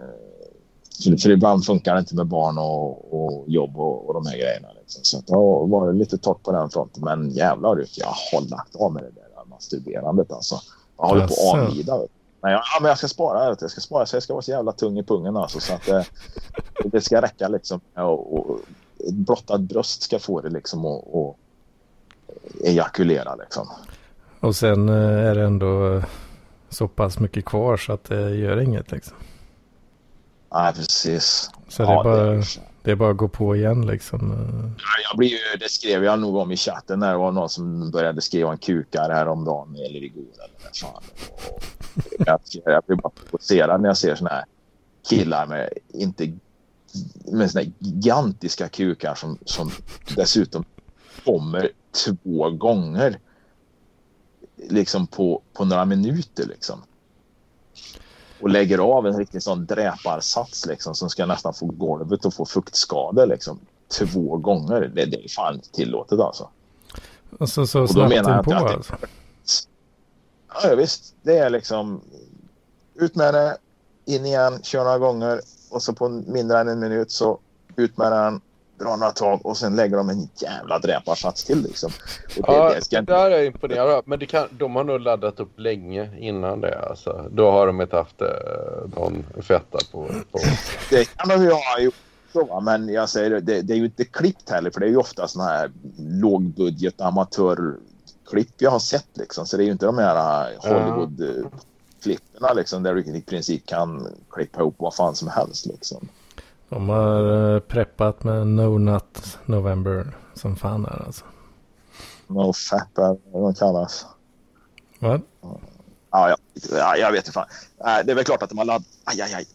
för, 1.03 1.17
för 1.17 1.29
ibland 1.29 1.65
funkar 1.65 1.93
det 1.93 1.99
inte 1.99 2.15
med 2.15 2.27
barn 2.27 2.57
och, 2.57 3.13
och 3.13 3.49
jobb 3.49 3.77
och, 3.77 4.07
och 4.07 4.13
de 4.13 4.25
här 4.25 4.37
grejerna. 4.37 4.67
Liksom. 4.79 5.03
Så 5.03 5.23
det 5.27 5.33
har 5.33 5.67
varit 5.67 5.95
lite 5.95 6.17
torrt 6.17 6.43
på 6.43 6.51
den 6.51 6.69
fronten. 6.69 7.03
Men 7.03 7.29
jävlar 7.29 7.79
ut, 7.79 7.97
jag 7.97 8.07
har 8.07 8.49
lagt 8.49 8.75
av 8.75 8.93
med 8.93 9.03
det 9.03 9.11
där 9.11 9.21
masturberandet 9.49 10.31
alltså. 10.31 10.55
Jag 10.97 11.07
håller 11.07 11.27
på 11.27 11.33
att 11.33 11.69
avlida. 11.69 11.97
Men 12.41 12.51
jag, 12.51 12.59
ja, 12.59 12.79
men 12.81 12.89
jag 12.89 12.97
ska 12.97 13.07
spara. 13.07 13.45
Jag 13.45 13.71
ska 13.71 13.81
spara 13.81 14.05
så 14.05 14.15
jag 14.15 14.23
ska 14.23 14.33
vara 14.33 14.41
så 14.41 14.51
jävla 14.51 14.71
tung 14.71 14.99
i 14.99 15.03
pungen 15.03 15.37
alltså. 15.37 15.59
Så 15.59 15.73
att 15.73 15.85
det, 15.85 16.05
det 16.83 17.01
ska 17.01 17.21
räcka 17.21 17.47
liksom. 17.47 17.81
Och, 17.93 18.39
och, 18.39 18.59
ett 19.07 19.13
blottat 19.13 19.61
bröst 19.61 20.01
ska 20.01 20.19
få 20.19 20.41
det 20.41 20.49
liksom 20.49 20.85
och, 20.85 21.21
och 21.21 21.37
ejakulera 22.63 23.35
liksom. 23.35 23.67
Och 24.39 24.55
sen 24.55 24.89
eh, 24.89 25.29
är 25.29 25.35
det 25.35 25.43
ändå 25.43 26.01
så 26.69 26.87
pass 26.87 27.19
mycket 27.19 27.45
kvar 27.45 27.77
så 27.77 27.93
att 27.93 28.03
det 28.03 28.35
gör 28.35 28.61
inget 28.61 28.91
liksom. 28.91 29.17
Nej, 30.51 30.73
precis. 30.73 31.51
Så 31.67 31.83
det, 31.83 31.89
är 31.91 32.03
bara, 32.03 32.23
det, 32.23 32.31
är... 32.31 32.45
det 32.83 32.91
är 32.91 32.95
bara 32.95 33.11
att 33.11 33.17
gå 33.17 33.27
på 33.27 33.55
igen 33.55 33.87
liksom. 33.87 34.31
jag 35.09 35.17
blir 35.17 35.29
ju, 35.29 35.57
det 35.59 35.69
skrev 35.69 36.03
jag 36.03 36.19
nog 36.19 36.35
om 36.35 36.51
i 36.51 36.57
chatten 36.57 36.99
när 36.99 37.11
det 37.11 37.17
var 37.17 37.31
någon 37.31 37.49
som 37.49 37.91
började 37.91 38.21
skriva 38.21 38.51
en 38.51 38.57
kukar 38.57 39.09
häromdagen 39.09 39.75
eller 39.75 40.03
igår. 40.03 40.23
Eller 40.33 40.71
fan. 40.81 41.03
Jag, 42.17 42.39
jag 42.65 42.83
blir 42.87 42.97
bara 42.97 43.09
provocerad 43.09 43.81
när 43.81 43.89
jag 43.89 43.97
ser 43.97 44.15
såna 44.15 44.29
här 44.29 44.45
killar 45.09 45.47
med 45.47 45.69
inte 45.93 46.33
med 47.25 47.51
såna 47.51 47.65
gigantiska 47.79 48.69
kukar 48.69 49.15
som, 49.15 49.37
som 49.45 49.71
dessutom 50.15 50.63
kommer 51.25 51.71
två 52.05 52.49
gånger 52.49 53.19
liksom 54.69 55.07
på, 55.07 55.41
på 55.53 55.65
några 55.65 55.85
minuter 55.85 56.45
liksom 56.45 56.83
och 58.41 58.49
lägger 58.49 58.77
av 58.77 59.07
en 59.07 59.17
riktig 59.17 59.43
sån 59.43 59.65
dräparsats 59.65 60.65
liksom, 60.65 60.95
som 60.95 61.09
ska 61.09 61.25
nästan 61.25 61.53
få 61.53 61.65
golvet 61.65 62.25
att 62.25 62.33
få 62.33 62.45
fuktskador 62.45 63.25
liksom, 63.25 63.59
två 63.99 64.37
gånger. 64.37 64.91
Det, 64.95 65.05
det 65.05 65.23
är 65.23 65.29
fan 65.29 65.53
inte 65.53 65.71
tillåtet 65.71 66.19
alltså. 66.19 66.49
Alltså 67.39 67.67
så 67.67 67.81
och 67.81 67.93
då 67.93 68.07
menar 68.07 68.35
jag 68.35 68.45
på 68.45 68.53
att, 68.53 68.71
alltså? 68.71 68.95
Ja 70.63 70.75
visst, 70.75 71.15
det 71.21 71.37
är 71.37 71.49
liksom 71.49 72.01
ut 72.95 73.15
med 73.15 73.33
det, 73.33 73.57
in 74.05 74.25
igen, 74.25 74.59
kör 74.63 74.83
några 74.83 74.97
gånger 74.97 75.41
och 75.69 75.83
så 75.83 75.93
på 75.93 76.09
mindre 76.09 76.59
än 76.59 76.67
en 76.67 76.79
minut 76.79 77.11
så 77.11 77.39
ut 77.75 77.97
med 77.97 78.11
den, 78.11 78.41
dra 78.83 78.95
några 78.95 79.11
tag 79.11 79.45
och 79.45 79.57
sen 79.57 79.75
lägger 79.75 79.97
de 79.97 80.09
en 80.09 80.29
jävla 80.35 80.79
dräparsats 80.79 81.43
till 81.43 81.61
liksom. 81.61 81.91
Och 82.37 82.47
det, 82.47 82.53
ja, 82.53 82.73
det, 82.73 82.83
ska... 82.83 83.01
det 83.01 83.13
där 83.13 83.31
är 83.31 83.79
av. 83.79 84.03
Men 84.05 84.19
det 84.19 84.25
kan, 84.25 84.47
de 84.51 84.75
har 84.75 84.83
nog 84.83 85.01
laddat 85.01 85.39
upp 85.39 85.59
länge 85.59 86.09
innan 86.19 86.61
det. 86.61 86.79
Alltså. 86.89 87.25
Då 87.31 87.51
har 87.51 87.67
de 87.67 87.81
inte 87.81 87.95
haft 87.95 88.21
eh, 88.21 88.27
någon 88.95 89.23
fetta 89.41 89.77
på, 89.91 90.07
på... 90.31 90.39
Det 90.89 91.05
kan 91.17 91.29
de 91.29 91.43
ju 91.43 91.51
ha 91.51 91.79
gjort. 91.79 91.95
Men 92.61 92.89
jag 92.89 93.09
säger 93.09 93.29
det, 93.29 93.61
det 93.61 93.73
är 93.73 93.77
ju 93.77 93.85
inte 93.85 94.05
klippt 94.05 94.49
heller 94.49 94.71
för 94.71 94.79
det 94.79 94.85
är 94.85 94.89
ju 94.89 94.97
ofta 94.97 95.27
sådana 95.27 95.49
här 95.49 95.71
lågbudget 95.97 97.01
amatörklipp 97.01 98.53
jag 98.57 98.71
har 98.71 98.79
sett 98.79 99.07
liksom. 99.13 99.45
Så 99.45 99.57
det 99.57 99.63
är 99.63 99.65
ju 99.65 99.71
inte 99.71 99.85
de 99.85 99.97
här 99.97 100.49
eh, 100.51 100.71
Hollywood 100.71 101.45
klipperna 102.03 102.53
liksom 102.53 102.83
där 102.83 102.95
du 102.95 103.01
i 103.01 103.21
princip 103.21 103.65
kan 103.65 104.07
klippa 104.29 104.59
ihop 104.59 104.75
vad 104.77 104.95
fan 104.95 105.15
som 105.15 105.27
helst 105.27 105.65
liksom. 105.65 106.07
De 106.71 106.89
har 106.89 107.53
eh, 107.53 107.59
preppat 107.59 108.23
med 108.23 108.47
No 108.47 108.77
Nut 108.77 109.39
November 109.45 110.07
som 110.33 110.55
fan 110.55 110.85
är 110.85 111.05
alltså. 111.05 111.25
No 112.27 112.53
Fap 112.53 112.97
är 112.97 113.17
vad 113.31 113.43
de 113.43 113.53
kallas. 113.53 114.05
Vad? 114.99 115.21
Ja, 115.41 116.29
ja, 116.29 116.37
ja, 116.71 116.97
jag 116.97 117.11
vet 117.11 117.19
inte 117.19 117.31
fan. 117.31 117.47
Det 117.77 118.11
är 118.11 118.15
väl 118.15 118.23
klart 118.23 118.43
att 118.43 118.49
de 118.49 118.57
har 118.57 118.65
laddat. 118.65 118.87
Aj, 119.03 119.21
aj, 119.21 119.33
aj. 119.33 119.45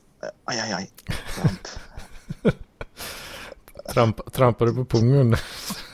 Aj, 0.45 0.61
aj, 0.61 0.73
aj. 0.73 0.91
Tramp. 1.35 1.69
Tramp, 3.89 4.33
trampar 4.33 4.67
du 4.67 4.75
på 4.75 4.85
pungen? 4.85 5.37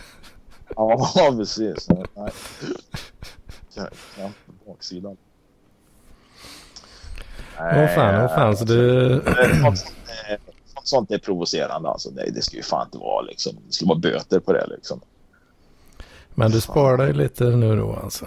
ja, 0.76 1.34
precis. 1.36 1.88
Nej. 1.88 2.32
Tramp 4.16 4.34
på 4.46 4.72
baksidan. 4.72 5.16
Åh 7.58 7.94
fan, 7.94 8.24
åh 8.24 8.34
fan. 8.34 8.56
Så 8.56 8.64
du 8.64 9.22
sånt 10.88 11.10
är 11.10 11.18
provocerande 11.18 11.88
alltså. 11.88 12.10
Det, 12.10 12.30
det 12.30 12.42
ska 12.42 12.56
ju 12.56 12.62
fan 12.62 12.86
inte 12.86 12.98
vara 12.98 13.22
liksom. 13.22 13.56
Det 13.66 13.72
ska 13.72 13.86
vara 13.86 13.98
böter 13.98 14.40
på 14.40 14.52
det 14.52 14.66
liksom. 14.66 15.00
Men 16.34 16.50
du 16.50 16.60
sparar 16.60 16.96
dig 16.96 17.12
lite 17.12 17.44
nu 17.44 17.76
då 17.76 17.98
alltså? 18.02 18.26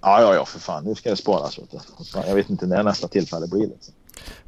Ja, 0.00 0.20
ja, 0.20 0.34
ja, 0.34 0.44
för 0.44 0.60
fan. 0.60 0.84
Nu 0.84 0.94
ska 0.94 1.10
det 1.10 1.16
sparas. 1.16 1.58
Jag 2.26 2.34
vet 2.34 2.50
inte 2.50 2.66
när 2.66 2.82
nästa 2.82 3.08
tillfälle 3.08 3.46
blir. 3.46 3.66
Liksom. 3.68 3.94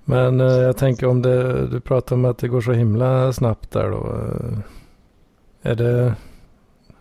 Men 0.05 0.41
eh, 0.41 0.47
jag 0.47 0.77
tänker 0.77 1.07
om 1.07 1.23
det, 1.23 1.67
du 1.67 1.81
pratar 1.81 2.17
om 2.17 2.25
att 2.25 2.39
det 2.39 2.49
går 2.49 2.61
så 2.61 2.73
himla 2.73 3.33
snabbt 3.33 3.71
där 3.71 3.91
då. 3.91 3.97
Eh, 3.97 4.59
är 5.63 5.75
det... 5.75 6.15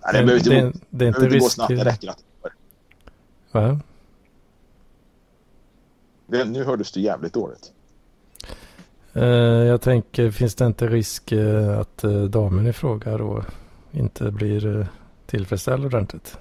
Nej, 0.04 0.14
det 0.14 0.24
behöver 0.24 0.38
inte, 0.38 0.50
det, 0.50 0.74
det, 0.89 1.06
är 1.06 1.08
inte 1.08 1.28
risk... 1.28 1.44
gå 1.44 1.50
snabbt. 1.50 1.70
Det 1.70 1.86
räcker 1.86 2.10
att 2.10 2.18
det 2.18 2.24
går. 2.41 2.52
Va? 3.52 3.80
nu 6.46 6.64
hördes 6.64 6.91
du 6.91 7.02
jävligt 7.02 7.34
dåligt. 7.34 7.72
Eh, 9.20 9.68
jag 9.68 9.82
tänker, 9.82 10.32
finns 10.32 10.56
det 10.56 10.66
inte 10.66 10.88
risk 10.88 11.32
eh, 11.32 11.80
att 11.80 12.04
eh, 12.04 12.22
damen 12.22 12.68
i 12.68 12.74
fråga 12.74 13.18
då 13.18 13.44
inte 13.92 14.32
blir 14.32 14.88
tillfredsställd 15.26 15.86
ordentligt? 15.86 16.38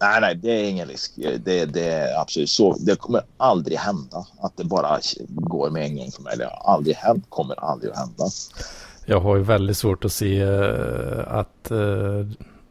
Nej, 0.00 0.20
nej, 0.20 0.34
det 0.34 0.50
är 0.50 0.70
ingen 0.70 0.88
risk. 0.88 1.12
Det, 1.44 1.64
det 1.64 1.84
är 1.84 2.20
absolut 2.20 2.50
så. 2.50 2.76
Det 2.80 2.96
kommer 2.96 3.22
aldrig 3.36 3.78
hända 3.78 4.26
att 4.40 4.56
det 4.56 4.64
bara 4.64 4.98
går 5.28 5.70
med 5.70 5.84
en 5.84 5.96
gång 5.96 6.10
för 6.10 6.22
mig. 6.22 6.38
Det 6.38 6.44
har 6.44 6.74
aldrig 6.74 6.96
hänt, 6.96 7.24
kommer 7.28 7.70
aldrig 7.70 7.92
att 7.92 7.98
hända. 7.98 8.24
Jag 9.06 9.20
har 9.20 9.36
ju 9.36 9.42
väldigt 9.42 9.76
svårt 9.76 10.04
att 10.04 10.12
se 10.12 10.42
att, 11.26 11.72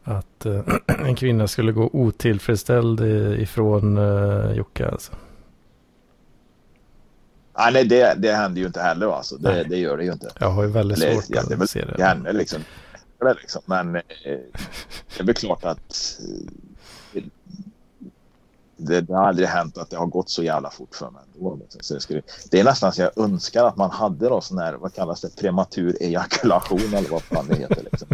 att 0.04 0.46
en 0.86 1.16
kvinna 1.16 1.48
skulle 1.48 1.72
gå 1.72 1.90
otillfredsställd 1.92 3.00
ifrån 3.40 3.98
Jocke. 4.54 4.88
Alltså. 4.88 5.12
Nej, 7.72 7.84
det, 7.84 8.14
det 8.18 8.32
händer 8.32 8.60
ju 8.60 8.66
inte 8.66 8.80
heller. 8.80 9.16
Alltså. 9.16 9.36
Det, 9.36 9.64
det 9.64 9.76
gör 9.76 9.96
det 9.96 10.04
ju 10.04 10.12
inte. 10.12 10.30
Jag 10.40 10.50
har 10.50 10.62
ju 10.62 10.68
väldigt 10.68 10.98
svårt 10.98 11.36
att 11.60 11.70
se 11.70 11.84
Det 11.84 11.94
det. 11.96 12.04
händer 12.04 12.32
liksom. 12.32 12.62
Liksom. 13.40 13.62
Men 13.66 13.96
eh, 13.96 14.02
det 14.24 15.20
är 15.20 15.24
väl 15.24 15.34
klart 15.34 15.64
att 15.64 16.18
eh, 17.14 17.22
det, 18.76 19.00
det 19.00 19.14
har 19.14 19.28
aldrig 19.28 19.48
hänt 19.48 19.78
att 19.78 19.90
det 19.90 19.96
har 19.96 20.06
gått 20.06 20.30
så 20.30 20.42
jävla 20.42 20.70
fort 20.70 20.94
för 20.94 21.10
mig. 21.10 21.22
ändå, 21.36 21.56
Liksom. 21.60 21.80
Så 21.82 21.94
det, 21.94 22.00
skulle, 22.00 22.22
det 22.50 22.60
är 22.60 22.64
nästan 22.64 22.92
så 22.92 23.02
jag 23.02 23.18
önskar 23.18 23.64
att 23.64 23.76
man 23.76 23.90
hade 23.90 24.28
då 24.28 24.40
sån 24.40 24.58
här, 24.58 24.72
vad 24.74 24.94
kallas 24.94 25.20
det, 25.20 25.36
prematur 25.36 25.96
ejakulation 26.00 26.94
eller 26.94 27.08
vad 27.08 27.22
fan 27.22 27.46
det 27.48 27.54
heter. 27.56 27.82
Liksom. 27.92 28.08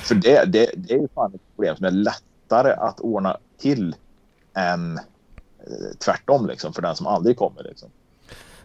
För 0.00 0.14
det, 0.14 0.44
det, 0.44 0.70
det 0.76 0.94
är 0.94 0.98
ju 0.98 1.08
fan 1.14 1.34
ett 1.34 1.40
problem 1.54 1.76
som 1.76 1.86
är 1.86 1.90
lättare 1.90 2.72
att 2.72 3.00
ordna 3.00 3.36
till 3.58 3.94
än 4.54 4.98
eh, 4.98 5.96
tvärtom 5.98 6.46
liksom, 6.46 6.72
för 6.72 6.82
den 6.82 6.96
som 6.96 7.06
aldrig 7.06 7.36
kommer. 7.38 7.62
Liksom. 7.62 7.88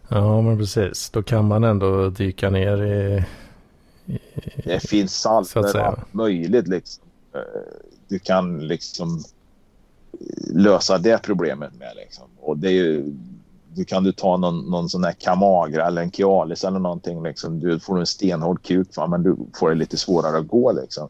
Ja, 0.08 0.41
men 0.41 0.58
precis. 0.58 1.10
Då 1.10 1.24
kan 1.24 1.45
man 1.47 1.64
ändå 1.64 2.10
dyka 2.10 2.49
ner 2.49 2.84
i... 2.84 3.26
i 4.06 4.20
Det 4.66 4.89
finns 4.89 5.26
allt 5.26 5.56
möjligt. 6.12 6.68
Liksom. 6.68 7.03
Eh, 7.34 7.41
Du 8.08 8.20
kan 8.20 8.68
liksom 8.68 9.24
lösa 10.53 10.97
det 10.97 11.22
problemet 11.24 11.76
med. 11.80 11.91
Liksom. 11.95 12.26
Och 12.41 12.58
det 12.58 12.68
är 12.68 12.72
ju, 12.72 13.14
du 13.74 13.86
kan 13.86 14.03
du 14.03 14.12
ta 14.12 14.38
någon, 14.38 14.72
någon 14.72 14.89
sån 14.89 15.03
här 15.03 15.12
Kamagra 15.12 15.88
eller 15.88 16.01
en 16.01 16.12
Cialis 16.12 16.64
eller 16.64 16.80
någonting. 16.80 17.24
Liksom. 17.24 17.60
Du 17.60 17.80
får 17.80 17.99
en 17.99 18.06
stenhård 18.06 18.64
kuk 18.64 18.97
va? 18.97 19.08
men 19.08 19.24
du 19.24 19.38
får 19.60 19.70
det 19.70 19.76
lite 19.76 19.97
svårare 19.97 20.38
att 20.38 20.47
gå. 20.47 20.72
Liksom. 20.72 21.10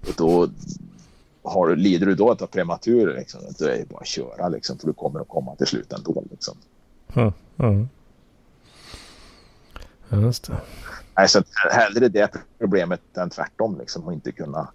Och 0.00 0.14
då 0.16 0.48
har 1.42 1.68
du, 1.68 1.76
lider 1.76 2.06
du 2.06 2.14
då 2.14 2.30
av 2.30 2.46
prematur 2.46 3.14
liksom, 3.18 3.40
då 3.58 3.64
är 3.64 3.78
det 3.78 3.88
bara 3.88 4.00
att 4.00 4.06
köra. 4.06 4.48
Liksom, 4.48 4.78
för 4.78 4.86
du 4.86 4.92
kommer 4.92 5.20
att 5.20 5.28
komma 5.28 5.56
till 5.56 5.66
slut 5.66 5.92
ändå. 5.92 6.24
Liksom. 6.30 6.54
Mm, 7.14 7.32
mm. 7.58 7.88
Just 10.12 10.46
det. 10.46 10.56
Nej, 11.16 11.28
så 11.28 11.38
att 11.38 11.46
hellre 11.70 12.08
det 12.08 12.30
problemet 12.58 13.16
än 13.16 13.30
tvärtom. 13.30 13.78
Liksom, 13.78 14.04
och 14.04 14.12
inte 14.12 14.32
kunna 14.32 14.68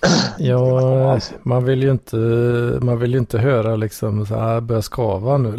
Ja, 0.38 1.20
man 1.42 1.64
vill 1.64 1.82
ju 1.82 1.90
inte, 1.90 2.16
man 2.82 2.98
vill 2.98 3.14
inte 3.14 3.38
höra 3.38 3.76
liksom 3.76 4.26
så 4.26 4.34
här 4.34 4.60
börja 4.60 4.82
skava 4.82 5.38
nu. 5.38 5.58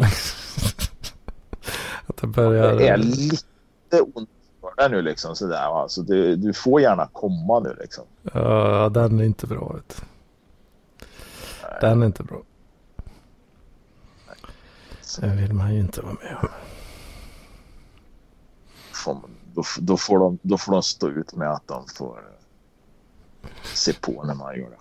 Att 2.06 2.16
det 2.16 2.26
börjar... 2.26 2.76
Det 2.76 2.88
är 2.88 2.96
lite 2.96 4.00
ont 4.14 4.30
för 4.60 4.76
dig 4.76 4.90
nu 4.90 5.02
liksom 5.02 5.36
sådär. 5.36 5.70
va. 5.70 5.88
Så 5.88 6.02
du, 6.02 6.36
du 6.36 6.52
får 6.52 6.80
gärna 6.80 7.08
komma 7.12 7.60
nu 7.60 7.76
liksom. 7.80 8.04
Ja, 8.32 8.88
den 8.88 9.20
är 9.20 9.24
inte 9.24 9.46
bra. 9.46 9.72
Vet. 9.74 10.02
Den 11.80 12.02
är 12.02 12.06
inte 12.06 12.22
bra. 12.22 12.42
Det 15.20 15.26
vill 15.26 15.52
man 15.52 15.74
ju 15.74 15.80
inte 15.80 16.00
vara 16.00 16.16
med 16.22 16.36
om. 16.42 16.48
Får, 18.98 19.20
då, 19.54 19.62
då, 19.78 19.96
får 19.96 20.18
de, 20.18 20.38
då 20.42 20.58
får 20.58 20.72
de 20.72 20.82
stå 20.82 21.08
ut 21.08 21.34
med 21.34 21.50
att 21.50 21.68
de 21.68 21.86
får 21.86 22.18
eh, 23.42 23.48
se 23.74 23.92
på 23.92 24.24
när 24.24 24.34
man 24.34 24.56
gör 24.56 24.70
det. 24.70 24.76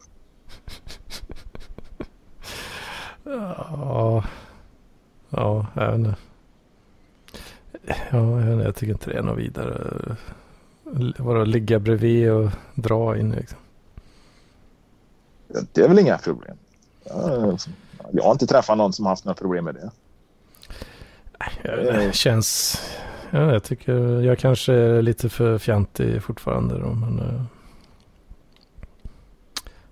Ja, 3.23 4.23
ja, 5.29 5.65
jag 5.75 5.91
vet 5.91 5.95
inte. 5.95 6.15
Ja, 7.87 8.41
jag, 8.41 8.53
inte, 8.53 8.63
jag 8.63 8.75
tycker 8.75 8.93
inte 8.93 9.09
det 9.09 9.17
är 9.17 9.21
något 9.21 9.37
vidare. 9.37 10.15
Vadå, 11.17 11.43
ligga 11.43 11.79
bredvid 11.79 12.31
och 12.31 12.49
dra 12.75 13.17
in 13.17 13.31
liksom. 13.31 13.57
Det 15.47 15.81
är 15.81 15.87
väl 15.87 15.99
inga 15.99 16.17
problem. 16.17 16.57
Jag, 18.11 18.23
har 18.23 18.31
inte 18.31 18.47
träffat 18.47 18.77
någon 18.77 18.93
som 18.93 19.05
har 19.05 19.11
haft 19.11 19.25
några 19.25 19.35
problem 19.35 19.65
med 19.65 19.75
det. 19.75 19.91
Det 21.63 22.15
känns... 22.15 22.81
Ja, 23.31 23.53
jag 23.53 23.63
tycker 23.63 23.93
jag 24.21 24.37
kanske 24.39 24.73
är 24.73 25.01
lite 25.01 25.29
för 25.29 25.57
fjantig 25.57 26.23
fortfarande 26.23 26.77
då, 26.79 26.87
men... 26.93 27.19
eh, 27.19 27.41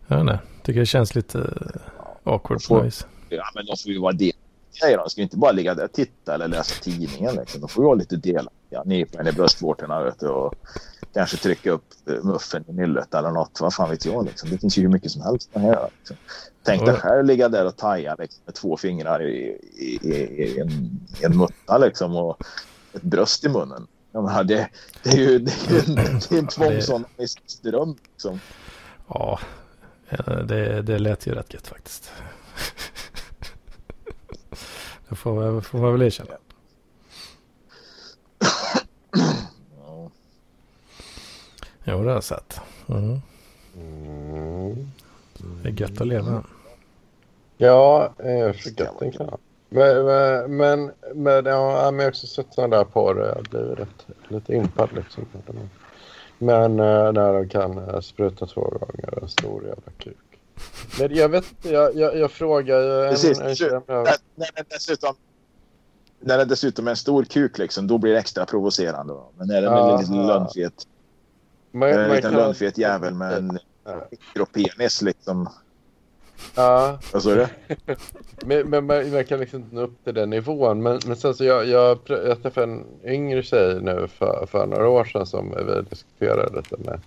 vet 0.07 0.19
inte, 0.19 0.39
tycker 0.63 0.79
det 0.79 0.85
känns 0.85 1.15
lite 1.15 1.53
awkward 2.23 2.67
på 2.67 2.75
något 2.75 2.85
vis. 2.85 3.07
Ja, 3.29 3.43
men 3.55 3.65
de 3.65 3.77
får 3.77 3.91
ju 3.91 3.99
vara 3.99 4.11
delaktiga. 4.13 4.97
De 4.97 5.09
ska 5.09 5.21
ju 5.21 5.23
inte 5.23 5.37
bara 5.37 5.51
ligga 5.51 5.73
där 5.75 5.83
och 5.85 5.91
titta 5.91 6.33
eller 6.33 6.47
läsa 6.47 6.83
tidningen. 6.83 7.35
Liksom. 7.35 7.61
De 7.61 7.69
får 7.69 7.83
ju 7.83 7.85
vara 7.85 7.95
lite 7.95 8.15
delaktiga. 8.15 8.83
Nypa 8.85 9.19
en 9.19 9.27
i 9.27 9.31
bröstvårtorna 9.31 10.03
vet 10.03 10.19
du, 10.19 10.27
och 10.27 10.55
kanske 11.13 11.37
trycka 11.37 11.71
upp 11.71 11.85
eh, 12.09 12.23
muffen 12.23 12.63
i 12.67 12.73
nyllet 12.73 13.13
eller 13.13 13.31
något. 13.31 13.61
Vad 13.61 13.73
fan 13.73 13.89
vet 13.89 14.05
jag. 14.05 14.25
Liksom. 14.25 14.49
Det 14.49 14.57
finns 14.57 14.77
ju 14.77 14.81
hur 14.81 14.89
mycket 14.89 15.11
som 15.11 15.21
helst 15.21 15.49
att 15.53 15.63
göra. 15.63 15.89
Liksom. 15.97 16.15
Tänk 16.63 16.85
dig 16.85 16.93
Ja. 16.93 16.99
själv 16.99 17.25
ligga 17.25 17.49
där 17.49 17.65
och 17.65 17.77
taja 17.77 18.15
liksom, 18.19 18.41
med 18.45 18.55
två 18.55 18.77
fingrar 18.77 19.21
i, 19.21 19.57
i, 19.77 19.99
i, 20.03 20.43
i, 20.43 20.59
en, 20.59 20.69
en 21.23 21.37
mutta 21.37 21.77
liksom, 21.77 22.15
och 22.15 22.37
ett 22.95 23.01
bröst 23.01 23.43
i 23.43 23.49
munnen. 23.49 23.87
Jag 24.11 24.23
menar, 24.23 24.43
det, 24.43 24.69
det 25.03 25.09
är 25.09 25.17
ju 25.17 25.39
det 25.39 25.51
är 25.69 25.89
en, 25.89 25.95
det 25.95 26.31
är 26.31 26.39
en 26.39 26.47
tvångsonanistsdröm. 26.47 27.95
Liksom. 28.11 28.39
Ja, 29.07 29.39
eh, 30.09 30.37
det, 30.37 30.81
det 30.81 30.99
lät 30.99 31.27
ju 31.27 31.31
rätt 31.35 31.53
gött 31.53 31.67
faktiskt. 31.67 32.11
Det 35.09 35.15
får, 35.15 35.43
jag- 35.45 35.65
får 35.65 35.79
man 35.79 35.91
väl 35.91 36.01
erkänna. 36.01 36.29
Ja. 39.77 40.09
Jo, 41.83 41.97
det 42.03 42.09
har 42.09 42.11
jag 42.13 42.23
sett. 42.23 42.59
Mm. 42.87 43.21
Mm. 43.77 44.91
Det 45.63 45.69
är 45.69 45.81
gött 45.81 46.01
att 46.01 46.07
leva. 46.07 46.43
Ja, 47.57 48.13
eh, 48.19 48.53
för 48.53 48.79
gött 48.81 48.99
den 48.99 49.11
kan. 49.11 49.37
Men, 49.75 50.05
men, 50.57 50.91
men, 51.15 51.45
ja, 51.45 51.91
men 51.91 51.99
jag 51.99 52.05
har 52.05 52.09
också 52.09 52.27
sett 52.27 52.53
sådana 52.53 52.77
där 52.77 52.83
porr. 52.83 53.33
Jag 53.35 53.43
blir 53.43 53.75
rätt, 53.75 54.07
lite 54.27 54.53
impad 54.55 54.89
liksom. 54.95 55.25
Men 56.37 56.79
eh, 56.79 57.11
när 57.11 57.33
de 57.33 57.49
kan 57.49 57.77
eh, 57.77 57.99
spruta 57.99 58.45
två 58.45 58.61
gånger 58.61 59.19
en 59.21 59.29
stor 59.29 59.63
jävla 59.63 59.91
kuk. 59.97 60.17
Men 60.99 61.15
jag 61.15 61.29
vet 61.29 61.45
jag, 61.61 61.95
jag, 61.95 62.17
jag 62.17 62.31
frågar 62.31 62.81
ju 62.81 63.03
en, 63.03 63.09
Precis. 63.09 63.39
en. 63.39 63.45
När, 63.87 64.17
när, 64.35 64.65
dessutom, 64.69 65.15
när 66.19 66.37
det 66.37 66.45
dessutom 66.45 66.87
är 66.87 66.91
en 66.91 66.97
stor 66.97 67.23
kuk, 67.23 67.57
liksom, 67.57 67.87
då 67.87 67.97
blir 67.97 68.13
det 68.13 68.19
extra 68.19 68.45
provocerande. 68.45 69.13
Då. 69.13 69.31
Men 69.37 69.47
när 69.47 69.61
det 69.61 69.67
är 69.67 69.93
en 69.93 69.99
liten 69.99 70.27
lönnfet, 70.27 70.73
Man- 71.71 71.89
en 71.89 72.07
man 72.07 72.15
liten 72.15 72.33
lönnfet 72.33 72.77
jävel 72.77 73.13
med 73.13 73.33
en 73.33 73.59
mikropenis, 74.11 75.01
liksom. 75.01 75.49
Ja, 76.55 76.99
Vad 77.13 77.23
sa 77.23 77.29
du? 77.29 77.47
men, 78.45 78.69
men 78.69 78.85
man, 78.85 79.11
man 79.11 79.25
kan 79.25 79.39
liksom 79.39 79.59
inte 79.61 79.75
nå 79.75 79.81
upp 79.81 80.03
till 80.03 80.13
den 80.13 80.29
nivån. 80.29 80.83
Men, 80.83 80.99
men 81.05 81.15
sen 81.15 81.33
så 81.33 81.43
jag, 81.43 81.65
jag, 81.65 81.99
jag 82.07 82.43
träffade 82.43 82.71
en 82.71 82.85
yngre 83.05 83.43
tjej 83.43 83.81
nu 83.81 84.07
för, 84.07 84.45
för 84.45 84.65
några 84.65 84.89
år 84.89 85.05
sedan 85.05 85.25
som 85.25 85.51
vi 85.67 85.81
diskuterade 85.89 86.55
lite 86.55 86.77
med 86.77 86.99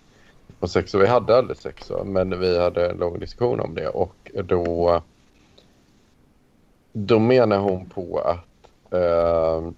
på 0.61 0.69
sex. 0.69 0.95
Och 0.95 1.03
vi 1.03 1.07
hade 1.07 1.37
aldrig 1.37 1.57
sex 1.57 1.93
men 2.05 2.41
vi 2.41 2.59
hade 2.59 2.91
en 2.91 2.97
lång 2.97 3.19
diskussion 3.19 3.61
om 3.61 3.75
det. 3.75 3.89
Och 3.89 4.31
då, 4.45 5.03
då 6.93 7.19
menar 7.19 7.59
hon 7.59 7.87
på 7.89 8.19
att 8.19 8.93
eh, 8.93 9.71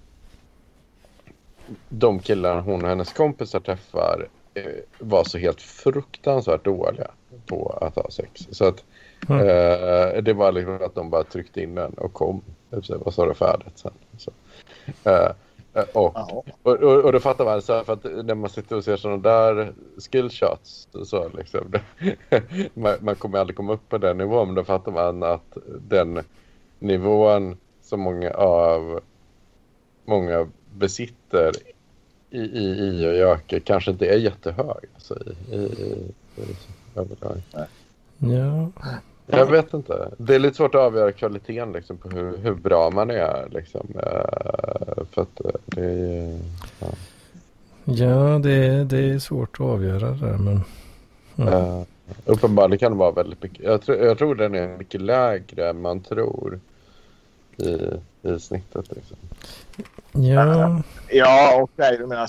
de 1.89 2.19
killar 2.19 2.61
hon 2.61 2.83
och 2.83 2.89
hennes 2.89 3.13
kompisar 3.13 3.61
träffar 3.61 4.29
eh, 4.55 4.65
var 4.99 5.25
så 5.25 5.39
helt 5.39 5.63
fruktansvärt 5.63 6.65
dåliga 6.65 7.11
på 7.47 7.79
att 7.81 7.97
ha 7.97 8.11
sex. 8.11 8.49
Så 8.51 8.65
att 8.65 8.85
Mm. 9.29 9.41
eh, 9.41 10.23
det 10.23 10.33
var 10.33 10.53
liksom 10.53 10.83
att 10.83 10.95
de 10.95 11.11
bara 11.11 11.25
tryckte 11.25 11.63
in 11.63 11.75
den 11.75 11.95
och 11.95 12.13
kom. 12.13 12.43
Och 12.71 13.15
så 13.15 13.23
var 13.23 13.29
det 13.29 13.35
färdigt 13.35 13.79
sen. 13.79 13.93
Så. 14.19 14.31
Eh, 15.05 15.31
eh, 15.75 15.85
och, 15.93 16.17
och, 16.63 16.83
och, 16.83 17.05
och 17.05 17.13
då 17.13 17.21
fattar 17.21 17.45
man 17.45 17.63
så 17.63 17.73
här, 17.73 17.85
för 17.85 17.93
att 17.93 18.05
när 18.05 18.35
man 18.35 18.51
sitter 18.51 18.77
och 18.77 18.85
ser 18.85 18.97
sådana 18.97 19.23
där 19.23 19.73
skillshots 19.99 20.89
så 21.05 21.29
liksom, 21.29 21.71
det, 21.71 21.83
man, 22.75 22.95
man 23.01 23.15
kommer 23.15 23.39
aldrig 23.39 23.57
komma 23.57 23.73
upp 23.73 23.89
på 23.89 23.99
den 23.99 24.19
nivån 24.19 24.49
men 24.49 24.55
då 24.55 24.65
fattar 24.65 24.93
man 24.93 25.23
att 25.23 25.57
den 25.89 26.23
nivån 26.79 27.57
som 27.83 28.01
många 28.01 28.31
av 28.31 29.01
många 30.05 30.49
besitter 30.75 31.53
i, 32.31 32.41
i, 32.41 32.65
i 32.65 33.07
och 33.07 33.15
Jöke 33.15 33.61
kanske 33.61 33.91
inte 33.91 34.07
är 34.07 34.19
jättehög. 34.19 34.85
Alltså, 34.95 35.19
i, 35.51 35.55
i, 35.55 35.59
i, 35.59 36.43
i, 36.43 36.57
överlag. 36.95 37.43
Ja, 38.21 38.71
Jag 39.27 39.47
vet 39.47 39.75
inte. 39.75 40.11
Det 40.19 40.35
är 40.35 40.39
lite 40.39 40.57
svårt 40.57 40.75
att 40.75 40.81
avgöra 40.81 41.13
kvaliteten 41.13 41.73
liksom, 41.73 41.97
på 41.97 42.09
hur, 42.09 42.37
hur 42.39 42.55
bra 42.55 42.91
man 42.91 43.11
är. 43.11 43.49
Liksom. 43.51 43.87
eh, 43.95 45.05
För 45.11 45.23
att 45.23 45.41
eh, 45.45 45.51
det 45.67 45.85
är 45.85 45.91
ju... 45.91 46.39
ja 47.85 48.39
det, 48.39 48.51
är- 48.53 48.85
det 48.85 48.99
är 49.11 49.19
svårt 49.19 49.55
att 49.61 49.67
avgöra 49.67 50.11
det 50.11 50.27
där, 50.27 50.39
men... 50.39 50.61
Mm. 51.37 51.55
Uh, 51.55 51.83
uppenbarligen 52.25 52.79
kan 52.79 52.93
det 52.93 52.99
vara 52.99 53.11
väldigt 53.11 53.43
mycket. 53.43 53.65
Jag, 53.65 53.83
tror- 53.83 53.99
jag 53.99 54.19
tror 54.19 54.35
den 54.35 54.55
är 54.55 54.77
mycket 54.79 55.01
lägre 55.01 55.69
än 55.71 55.81
man 55.81 56.01
tror 56.01 56.61
i, 57.57 57.79
i 58.23 58.41
snittet. 58.41 58.91
Liksom. 58.97 59.17
Ja, 60.13 60.83
Ja, 61.11 61.59
okej. 61.63 61.97
Du 61.99 62.07
menar 62.07 62.27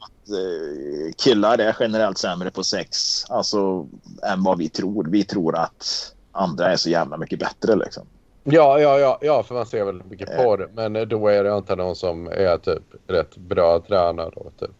att 0.00 0.28
eh, 0.30 1.12
killar 1.16 1.58
är 1.58 1.76
generellt 1.80 2.18
sämre 2.18 2.50
på 2.50 2.64
sex 2.64 3.24
alltså, 3.28 3.86
än 4.22 4.42
vad 4.42 4.58
vi 4.58 4.68
tror. 4.68 5.04
Vi 5.04 5.24
tror 5.24 5.56
att 5.56 6.14
andra 6.32 6.72
är 6.72 6.76
så 6.76 6.90
jävla 6.90 7.16
mycket 7.16 7.38
bättre. 7.38 7.76
Liksom. 7.76 8.06
Ja, 8.44 8.80
ja, 8.80 8.98
ja, 8.98 9.18
ja, 9.20 9.42
för 9.42 9.54
man 9.54 9.66
ser 9.66 9.84
väldigt 9.84 10.10
mycket 10.10 10.36
porr. 10.36 10.70
Men 10.74 10.96
eh, 10.96 11.02
då 11.02 11.28
är 11.28 11.44
det 11.44 11.56
inte 11.56 11.76
någon 11.76 11.96
som 11.96 12.26
är 12.26 12.58
typ 12.58 12.82
rätt 13.06 13.36
bra 13.36 13.80
tränare 13.80 14.28
och 14.28 14.52
typ 14.60 14.70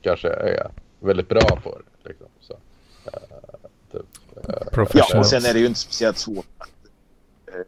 kanske 0.00 0.28
är 0.28 0.70
väldigt 1.00 1.28
bra 1.28 1.40
på 1.40 1.78
det. 1.78 2.08
Liksom. 2.08 2.26
Så, 2.40 2.52
eh, 3.04 3.12
typ, 3.92 4.06
eh, 4.48 4.86
Ja, 4.92 5.18
och 5.18 5.26
sen 5.26 5.44
är 5.44 5.52
det 5.52 5.60
ju 5.60 5.66
inte 5.66 5.80
speciellt 5.80 6.18
svårt. 6.18 6.46
att, 6.58 6.68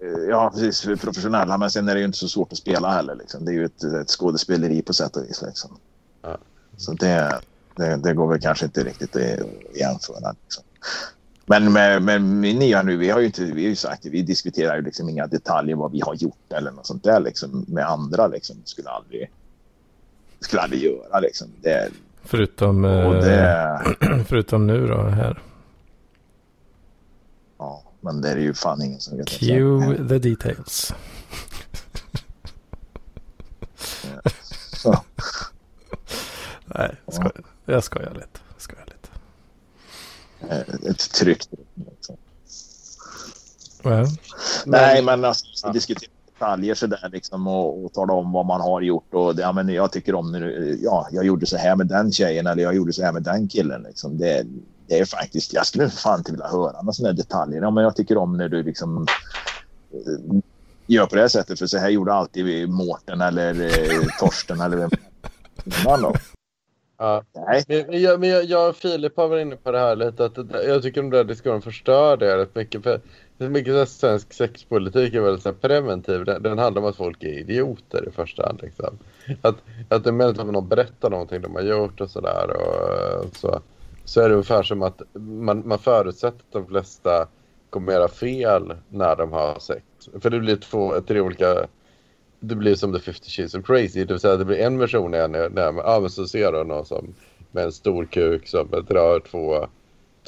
eh, 0.03 0.09
Ja, 0.29 0.51
precis. 0.55 0.81
för 0.81 0.97
Professionella, 0.97 1.59
men 1.59 1.71
sen 1.71 1.89
är 1.89 1.95
det 1.95 2.01
ju 2.01 2.07
inte 2.07 2.19
så 2.19 2.29
svårt 2.29 2.53
att 2.53 2.59
spela 2.59 2.91
heller. 2.91 3.15
Liksom. 3.15 3.45
Det 3.45 3.51
är 3.51 3.55
ju 3.55 3.65
ett, 3.65 3.83
ett 3.83 4.11
skådespeleri 4.11 4.83
på 4.83 4.93
sätt 4.93 5.17
och 5.17 5.23
vis. 5.23 5.43
Liksom. 5.43 5.79
Ja. 6.23 6.37
Så 6.81 6.93
det, 6.93 7.41
det, 7.77 7.97
det 7.97 8.15
går 8.15 8.29
väl 8.29 8.41
kanske 8.41 8.65
inte 8.65 8.85
riktigt 8.85 9.17
att 9.17 9.23
jämföra. 9.81 10.35
Liksom. 10.43 10.65
Men 11.47 11.73
med, 11.73 12.03
med 12.03 12.23
min 12.23 12.59
nya 12.59 12.83
nu, 12.83 12.97
vi 12.97 13.11
har 13.11 13.21
ju 13.21 13.27
inte, 13.27 13.45
vi 13.45 13.63
har 13.63 13.69
ju 13.69 13.77
sagt, 13.77 14.07
vi 14.07 14.23
diskuterar 14.23 14.77
ju 14.77 14.83
liksom 14.83 15.09
inga 15.09 15.27
detaljer 15.27 15.77
vad 15.77 15.93
vi 15.93 16.01
har 16.01 16.15
gjort 16.15 16.53
eller 16.53 16.71
något 16.71 16.87
sånt 16.87 17.05
där 17.05 17.21
liksom, 17.21 17.65
med 17.69 17.87
andra. 17.87 18.27
Liksom. 18.27 18.57
Skulle 18.65 18.89
aldrig, 18.89 19.31
skulle 20.41 20.63
aldrig 20.63 20.83
göra 20.83 21.21
liksom. 21.21 21.49
Det, 21.63 21.89
Förutom, 22.23 22.85
eh, 22.85 23.11
det, 23.11 23.81
förutom 24.29 24.67
nu 24.67 24.87
då 24.87 25.03
här. 25.03 25.43
ja, 27.59 27.83
men 28.01 28.21
det 28.21 28.31
är 28.31 28.37
ju 28.37 28.55
fan 28.55 28.83
ingen 28.83 29.01
som 29.01 29.19
vet. 29.19 29.29
Cue 29.29 30.09
the 30.09 30.19
details. 30.19 30.95
Så. 34.73 35.05
Nej, 36.75 36.97
jag 37.07 37.15
skojar, 37.15 37.33
jag 37.65 37.85
skojar 37.85 38.11
lite. 38.15 38.41
Jag 38.53 38.63
skojar 38.63 38.85
lite. 38.87 39.09
Eh, 40.55 40.91
Ett 40.91 41.13
tryggt 41.13 41.49
liksom. 41.75 42.17
Ja. 43.83 44.07
Nej, 44.67 45.03
men 45.03 45.25
alltså, 45.25 45.47
Ja. 45.67 45.73
diskutera 45.73 46.11
detaljer 46.39 46.75
sådär 46.75 47.09
liksom 47.13 47.47
och, 47.47 47.85
och 47.85 47.93
tala 47.93 48.13
om 48.13 48.33
vad 48.33 48.47
man 48.47 48.61
har 48.61 48.81
gjort. 48.81 49.15
Och 49.15 49.37
det, 49.37 49.43
ja, 49.43 49.53
men 49.53 49.69
jag 49.69 49.93
tycker 49.93 50.15
om 50.15 50.33
när 50.33 50.41
du, 50.41 50.79
ja, 50.83 51.09
jag 51.13 51.25
gjorde 51.25 51.47
så 51.47 51.57
här 51.57 51.77
med 51.77 51.87
den 51.87 52.13
tjejen 52.13 52.47
eller 52.47 52.63
jag 52.63 52.75
gjorde 52.75 52.93
så 52.93 53.03
här 53.03 53.13
med 53.13 53.23
den 53.23 53.49
killen. 53.49 53.83
Liksom. 53.83 54.19
Det, 54.19 54.47
det 54.87 54.99
är 54.99 55.05
faktiskt, 55.05 55.53
jag 55.53 55.67
skulle 55.67 55.91
fan 55.91 56.19
inte 56.19 56.31
vilja 56.33 56.47
höra 56.47 56.83
några 56.83 56.93
sådana 56.93 57.13
detaljer. 57.13 57.63
Ja, 57.63 57.71
men 57.71 57.85
jag 57.85 57.97
tycker 57.97 58.17
om 58.17 58.37
när 58.37 58.49
du 58.49 58.63
liksom 58.63 59.07
eh, 59.93 60.39
gör 60.87 61.07
på 61.07 61.15
det 61.15 61.21
här 61.21 61.29
sättet. 61.29 61.59
För 61.59 61.67
så 61.67 61.79
här 61.79 61.89
gjorde 61.89 62.13
alltid 62.13 62.69
Mårten 62.69 63.21
eller 63.21 63.61
eh, 63.63 64.07
Torsten 64.21 64.61
eller 64.61 64.77
vem 64.77 64.91
innan 65.65 66.03
då. 66.03 66.15
Ja. 67.01 67.25
Nej, 67.35 67.65
Men, 67.69 68.03
jag, 68.03 68.21
men 68.21 68.29
jag, 68.29 68.45
jag 68.45 68.69
och 68.69 68.77
Filip 68.77 69.17
har 69.17 69.29
varit 69.29 69.43
inne 69.43 69.57
på 69.57 69.73
det 69.73 69.79
här 69.79 69.97
lite. 69.97 70.25
Att 70.25 70.37
jag 70.67 70.83
tycker 70.83 71.03
de 71.03 71.11
där 71.11 71.25
diskussionerna 71.25 71.61
förstör 71.63 72.17
det 72.17 72.37
rätt 72.37 72.55
mycket. 72.55 72.83
För 72.83 73.01
det 73.39 73.45
är 73.45 73.49
mycket 73.49 73.75
så 73.75 73.87
svensk 73.87 74.33
sexpolitik 74.33 75.15
är 75.15 75.21
väldigt 75.21 75.43
så 75.43 75.53
preventiv. 75.53 76.25
Den, 76.25 76.43
den 76.43 76.59
handlar 76.59 76.83
om 76.83 76.89
att 76.89 76.97
folk 76.97 77.23
är 77.23 77.39
idioter 77.39 78.09
i 78.09 78.11
första 78.11 78.47
hand. 78.47 78.61
Liksom. 78.63 78.99
Att, 79.43 79.57
att 79.89 80.05
det 80.05 80.11
är 80.11 80.13
möjligt 80.13 80.41
att 80.41 80.47
någon 80.47 80.69
berättar 80.69 81.11
någonting 81.11 81.41
de 81.41 81.55
har 81.55 81.63
gjort 81.63 82.01
och 82.01 82.11
sådär. 82.11 82.51
Och, 82.57 83.25
och 83.25 83.37
så, 83.37 83.61
så 84.05 84.21
är 84.21 84.29
det 84.29 84.35
ungefär 84.35 84.63
som 84.63 84.83
att 84.83 85.03
man, 85.19 85.69
man 85.69 85.79
förutsätter 85.79 86.39
att 86.39 86.53
de 86.53 86.67
flesta 86.67 87.29
kommer 87.71 87.93
göra 87.93 88.09
fel 88.09 88.75
när 88.89 89.17
de 89.17 89.33
har 89.33 89.59
sex. 89.59 89.85
För 90.21 90.31
det 90.31 90.41
blir 90.41 90.57
två, 90.57 91.01
tre 91.01 91.21
olika 91.21 91.67
det 92.41 92.55
blir 92.55 92.75
som 92.75 92.93
The 92.93 93.01
50 93.01 93.31
Shades 93.31 93.55
of 93.55 93.67
Crazy. 93.67 94.05
Det 94.05 94.15
vill 94.15 94.21
säga 94.21 94.37
det 94.37 94.45
blir 94.45 94.59
en 94.59 94.79
version 94.79 95.11
när, 95.11 95.29
när, 95.29 95.51
när 95.51 95.63
ja, 95.63 95.99
men 96.01 96.11
så 96.11 96.27
ser 96.27 96.53
du 96.53 96.65
någon 96.65 96.85
som 96.85 97.15
med 97.51 97.65
en 97.65 97.73
stor 97.73 98.05
kuk 98.05 98.49
som 98.49 98.71
drar 98.89 99.21
två, 99.21 99.67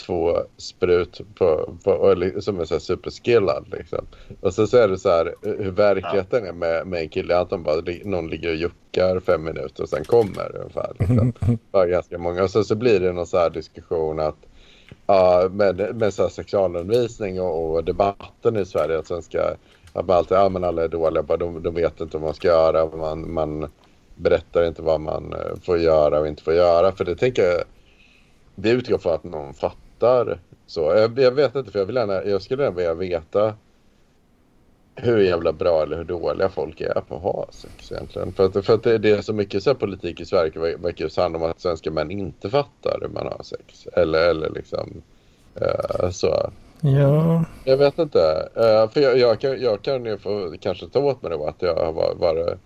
två 0.07 0.39
sprut 0.57 1.21
på, 1.35 1.77
på, 1.85 2.15
som 2.41 2.61
är 2.61 2.65
så 2.65 2.75
här 2.75 2.81
superskillad. 2.81 3.69
Liksom. 3.73 4.07
Och 4.41 4.55
så, 4.55 4.67
så 4.67 4.77
är 4.77 4.89
det 4.89 4.99
så 4.99 5.09
här 5.09 5.35
hur 5.43 5.71
verkligheten 5.71 6.47
är 6.47 6.53
med, 6.53 6.87
med 6.87 7.01
en 7.01 7.09
kille. 7.09 7.39
Att 7.39 7.51
de 7.51 7.63
bara, 7.63 7.83
någon 8.05 8.29
ligger 8.29 8.49
och 8.49 8.57
juckar 8.57 9.21
fem 9.21 9.45
minuter 9.45 9.83
och 9.83 9.89
sen 9.89 10.05
kommer 10.05 10.57
ungefär. 10.57 10.93
Liksom. 10.99 11.33
Bara 11.71 11.87
ganska 11.87 12.19
många. 12.19 12.43
Och 12.43 12.51
så, 12.51 12.65
så 12.65 12.75
blir 12.75 13.01
det 13.01 13.13
någon 13.13 13.27
så 13.27 13.39
här 13.39 13.51
diskussion 13.51 14.21
att 14.21 14.37
Ja, 15.07 15.49
med, 15.53 15.97
med 15.97 16.15
så 16.15 16.29
sexualundervisning 16.29 17.41
och, 17.41 17.75
och 17.75 17.85
debatten 17.85 18.57
i 18.57 18.65
Sverige 18.65 18.99
att 18.99 19.07
svenska 19.07 19.57
att 19.93 20.07
man 20.07 20.17
alltid, 20.17 20.37
ja 20.37 20.49
men 20.49 20.65
alla 20.65 20.85
är 20.85 20.89
dåliga, 20.89 21.23
bara 21.23 21.39
de, 21.39 21.63
de 21.63 21.75
vet 21.75 22.01
inte 22.01 22.17
vad 22.17 22.27
man 22.27 22.35
ska 22.35 22.49
göra, 22.49 22.97
man, 22.97 23.33
man 23.33 23.71
berättar 24.15 24.65
inte 24.65 24.83
vad 24.83 25.01
man 25.01 25.33
eh, 25.33 25.57
får 25.63 25.79
göra 25.79 26.21
och 26.21 26.29
inte 26.29 26.43
får 26.43 26.55
göra. 26.55 26.93
För 26.93 27.05
det 27.05 27.17
tänker 27.17 27.43
jag, 27.43 27.63
det 28.55 28.71
utgår 28.71 28.99
från 28.99 29.15
att 29.15 29.25
någon 29.25 29.55
fattar. 29.55 30.39
Så 30.67 30.81
jag, 30.81 31.19
jag 31.19 31.33
vet 31.33 31.55
inte, 31.55 31.71
för 31.71 31.79
jag, 31.79 31.87
vill 31.87 31.97
gärna, 31.97 32.25
jag 32.25 32.43
skulle 32.43 32.63
gärna 32.63 32.77
vilja 32.77 32.95
veta 32.95 33.55
hur 34.95 35.19
jävla 35.19 35.53
bra 35.53 35.83
eller 35.83 35.97
hur 35.97 36.05
dåliga 36.05 36.49
folk 36.49 36.81
är 36.81 37.03
på 37.09 37.17
att 37.17 37.23
ha 37.23 37.47
sex 37.51 37.93
egentligen. 37.93 38.33
För 38.33 38.47
att, 38.47 38.67
för 38.67 38.75
att 38.75 38.83
det, 38.83 38.99
det 38.99 39.11
är 39.11 39.23
så 39.23 39.33
mycket 39.33 39.63
så 39.63 39.71
här 39.71 39.75
politik 39.75 40.21
i 40.21 40.25
Sverige 40.25 40.77
verkar 40.77 41.05
just 41.05 41.17
handla 41.17 41.39
om 41.39 41.51
att 41.51 41.61
svenska 41.61 41.91
män 41.91 42.11
inte 42.11 42.51
fattar 42.51 42.99
hur 43.01 43.09
man 43.09 43.27
har 43.27 43.43
sex. 43.43 43.87
Eller, 43.93 44.31
eller 44.31 44.51
liksom 44.51 45.03
uh, 45.61 46.11
så. 46.11 46.51
Ja, 46.85 47.45
Jag 47.65 47.77
vet 47.77 47.99
inte. 47.99 48.49
Eh, 48.55 48.91
för 48.91 49.01
jag, 49.01 49.19
jag, 49.19 49.41
kan, 49.41 49.61
jag 49.61 49.83
kan 49.83 50.05
ju 50.05 50.19
få 50.19 50.55
kanske 50.61 50.89
ta 50.89 50.99
åt 50.99 51.23
mig 51.23 51.31
då 51.31 51.47
att 51.47 51.63
jag 51.63 51.75
har 51.75 51.93
va- 51.93 52.15
varit 52.17 52.59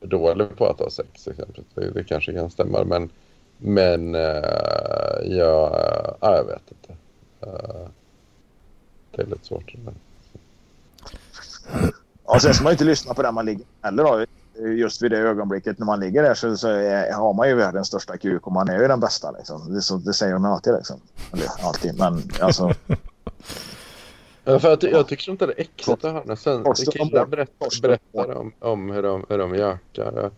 dålig 0.00 0.56
på 0.56 0.66
att 0.66 0.80
ha 0.80 0.90
sex. 0.90 1.28
Det, 1.74 1.90
det 1.90 2.04
kanske 2.04 2.32
kan 2.32 2.50
stämma. 2.50 2.84
Men, 2.84 3.10
men 3.58 4.14
uh, 4.14 4.22
jag, 5.24 5.72
ja, 6.20 6.36
jag 6.36 6.44
vet 6.44 6.62
inte. 6.68 6.92
Eh, 7.40 7.88
det 9.16 9.22
är 9.22 9.26
lite 9.26 9.46
svårt. 9.46 9.72
det 9.74 9.78
där. 9.84 9.94
Ja, 12.26 12.40
sen 12.40 12.54
ska 12.54 12.64
man 12.64 12.70
ju 12.70 12.74
inte 12.74 12.84
lyssna 12.84 13.14
på 13.14 13.22
den 13.22 13.34
man 13.34 13.46
ligger 13.46 13.64
heller 13.82 14.04
då. 14.04 14.24
Just 14.66 15.02
vid 15.02 15.10
det 15.10 15.18
ögonblicket 15.18 15.78
när 15.78 15.86
man 15.86 16.00
ligger 16.00 16.22
där 16.22 16.34
så, 16.34 16.56
så 16.56 16.68
är, 16.68 17.12
har 17.12 17.32
man 17.34 17.48
ju 17.48 17.54
världens 17.54 17.86
största 17.86 18.16
kuk 18.16 18.46
och 18.46 18.52
man 18.52 18.68
är 18.68 18.80
ju 18.82 18.88
den 18.88 19.00
bästa. 19.00 19.30
Liksom. 19.30 19.74
Det, 19.74 19.82
så, 19.82 19.96
det 19.96 20.12
säger 20.12 20.32
de 20.32 20.44
alltid. 20.44 20.74
Liksom. 20.74 21.00
Eller 21.32 21.46
alltid, 21.66 21.98
men 21.98 22.22
alltså. 22.40 22.72
Ja, 24.44 24.58
för 24.58 24.72
att, 24.72 24.82
jag 24.82 25.08
tycker 25.08 25.30
inte 25.32 25.46
det 25.46 25.52
är 25.52 25.60
äckligt 25.60 25.88
att 26.04 26.12
höra 26.12 26.36
sen 26.36 26.64
killar 26.74 27.20
var- 27.26 27.26
berättar, 27.82 28.36
om, 28.36 28.52
om 28.58 28.90
hur 28.90 29.02
de, 29.02 29.26
hur 29.28 29.38
de 29.38 29.54
gökar. 29.54 30.12
Jag, 30.16 30.30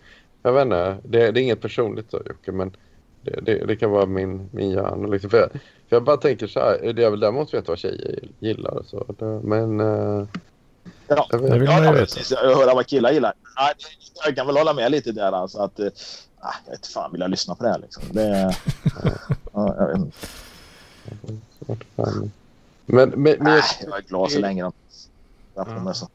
jag 0.42 0.53
vet 0.53 0.62
inte, 0.62 0.96
det, 1.05 1.30
det 1.30 1.40
är 1.40 1.42
inget 1.42 1.61
personligt 1.61 2.11
så 2.11 2.16
Jocke, 2.26 2.53
men 2.53 2.76
det, 3.22 3.40
det, 3.42 3.66
det 3.66 3.76
kan 3.76 3.90
vara 3.90 4.07
min, 4.07 4.48
min 4.53 4.70
hjärna. 4.70 5.07
Liksom. 5.07 5.30
För, 5.30 5.38
jag, 5.38 5.50
för 5.53 5.96
jag 5.96 6.03
bara 6.05 6.16
tänker 6.16 6.46
så 6.46 6.61
här, 6.61 6.92
det 6.92 7.05
är 7.05 7.11
väl 7.11 7.20
däremot 7.20 7.55
veta 7.55 7.72
vad 7.72 7.78
tjejer 7.78 8.18
gillar 8.38 8.82
så. 8.86 9.07
Men... 9.42 9.80
eh, 9.80 10.26
Ja, 11.07 11.26
jag 11.30 11.38
vet, 11.38 11.50
det 11.50 11.59
vill 11.59 11.68
ja, 11.68 11.74
man 11.74 11.82
ju 11.82 11.86
ja, 11.88 11.92
veta. 11.92 12.05
precis. 12.05 12.30
Jag 12.30 12.57
hör 12.57 12.74
vad 12.74 12.86
killar 12.86 13.11
gillar. 13.12 13.32
Nej, 13.57 13.74
jag 14.26 14.36
kan 14.36 14.46
väl 14.46 14.57
hålla 14.57 14.72
med 14.74 14.90
lite 14.90 15.12
där. 15.12 15.32
Alltså, 15.32 15.59
att, 15.59 15.80
ah, 16.40 16.53
jag 16.66 16.70
vet 16.72 16.86
fan 16.86 17.12
vill 17.12 17.20
jag 17.20 17.30
lyssna 17.30 17.55
på 17.55 17.64
det 17.64 17.70
här. 17.70 17.78
Liksom. 17.78 18.03
Det, 18.12 18.57
ja, 19.53 19.74
jag, 19.78 19.86
vet 19.88 19.96
inte. 19.96 20.16
Men, 22.87 23.09
men, 23.11 23.20
men 23.20 23.37
Nej, 23.41 23.62
jag, 23.80 23.89
jag 23.89 23.99
är 23.99 24.03
glad 24.03 24.30
så 24.30 24.39
länge 24.41 24.62
de 24.62 24.72
på 25.64 25.80
mig 25.80 25.95
så. 25.95 26.09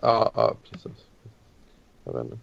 Ja, 0.00 0.30
ja 0.34 0.54
precis. 0.70 0.92
Jag 2.04 2.12
vet 2.12 2.24
inte. 2.24 2.38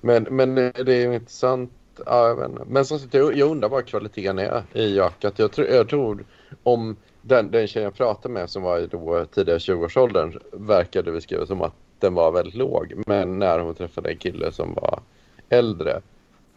Men, 0.00 0.22
men 0.22 0.54
det 0.54 0.88
är 0.94 1.08
ju 1.08 1.14
intressant. 1.14 1.72
Ja, 2.06 2.28
jag 2.28 2.36
vet 2.36 2.50
inte. 2.50 2.64
Men 2.66 2.84
som 2.84 2.98
sagt, 2.98 3.14
jag, 3.14 3.36
jag 3.36 3.50
undrar 3.50 3.68
vad 3.68 3.86
kvaliteten 3.86 4.38
är 4.38 4.64
i 4.72 4.96
jakat. 4.96 5.38
Jag, 5.38 5.52
tror- 5.52 5.68
jag 5.68 5.88
tror 5.88 6.24
om 6.62 6.96
den, 7.22 7.50
den 7.50 7.66
tjejen 7.66 7.84
jag 7.84 7.94
pratade 7.94 8.34
med 8.34 8.50
som 8.50 8.62
var 8.62 8.78
i 8.78 8.86
då 8.86 9.24
tidiga 9.24 9.58
20-årsåldern 9.58 10.38
verkade 10.52 11.12
beskriva 11.12 11.46
som 11.46 11.62
att 11.62 11.74
den 11.98 12.14
var 12.14 12.32
väldigt 12.32 12.54
låg. 12.54 13.02
Men 13.06 13.38
när 13.38 13.58
hon 13.58 13.74
träffade 13.74 14.10
en 14.10 14.16
kille 14.16 14.52
som 14.52 14.74
var 14.74 15.00
äldre 15.48 16.00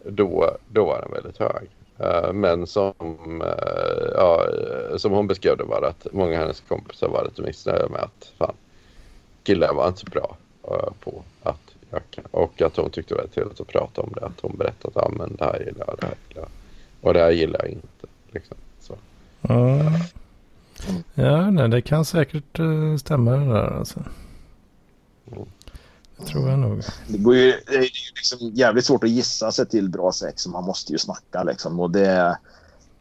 då, 0.06 0.58
då 0.68 0.86
var 0.86 1.02
den 1.02 1.12
väldigt 1.12 1.38
hög. 1.38 1.70
Eh, 2.04 2.34
men 2.34 2.68
som, 2.68 2.94
eh, 3.42 4.08
ja, 4.16 4.48
eh, 4.48 4.98
som 4.98 5.12
hon 5.12 5.28
beskrev 5.28 5.58
det 5.58 5.64
var 5.64 5.82
att 5.82 6.08
många 6.12 6.36
av 6.36 6.42
hennes 6.42 6.64
kompisar 6.68 7.08
var 7.08 7.26
lite 7.26 7.42
missnöjda 7.42 7.90
med 7.90 8.00
att 8.00 8.32
fan, 8.38 8.56
killar 9.44 9.74
var 9.74 9.88
inte 9.88 10.00
så 10.00 10.06
bra 10.06 10.38
på 11.00 11.24
att 11.44 11.76
öka. 11.92 12.22
Och 12.32 12.62
att 12.62 12.78
hon 12.78 12.90
tyckte 12.90 13.16
det 13.16 13.22
var 13.22 13.28
trevligt 13.28 13.62
att 13.62 13.68
prata 13.68 14.02
om 14.02 14.14
det. 14.16 14.26
Att 14.26 14.40
hon 14.42 14.58
berättade 14.58 15.00
att 15.00 15.06
ah, 15.06 15.10
men 15.10 15.36
det 15.36 15.46
här 15.46 15.60
gillar 15.60 15.86
jag, 15.88 15.98
det 16.00 16.06
här 16.06 16.16
gillar 16.30 16.42
jag. 16.42 16.50
Och 17.02 17.14
det 17.14 17.20
här 17.20 17.32
gillar 17.32 17.60
jag 17.64 17.70
inte. 17.70 18.08
Liksom. 18.32 18.58
Så. 18.80 18.98
ja. 19.42 19.92
ja 21.14 21.52
nej, 21.52 21.70
det 21.70 21.82
kan 21.82 22.06
säkert 22.06 22.60
stämma 23.00 23.32
det 23.32 23.54
där 23.54 23.78
alltså. 23.78 24.00
Mm. 25.32 25.46
Det 26.18 26.26
tror 26.26 26.50
jag 26.50 26.60
nog. 26.60 26.82
Det, 27.08 27.18
går 27.18 27.36
ju 27.36 27.54
liksom 28.32 28.52
jävligt 28.54 28.86
svårt 28.86 29.04
att 29.04 29.10
gissa 29.10 29.52
sig 29.52 29.66
till 29.66 29.90
bra 29.90 30.12
sex. 30.12 30.48
Man 30.48 30.64
måste 30.64 30.92
ju 30.92 30.98
snacka 30.98 31.44
liksom. 31.44 31.80
Och 31.80 31.92
det, 31.92 32.38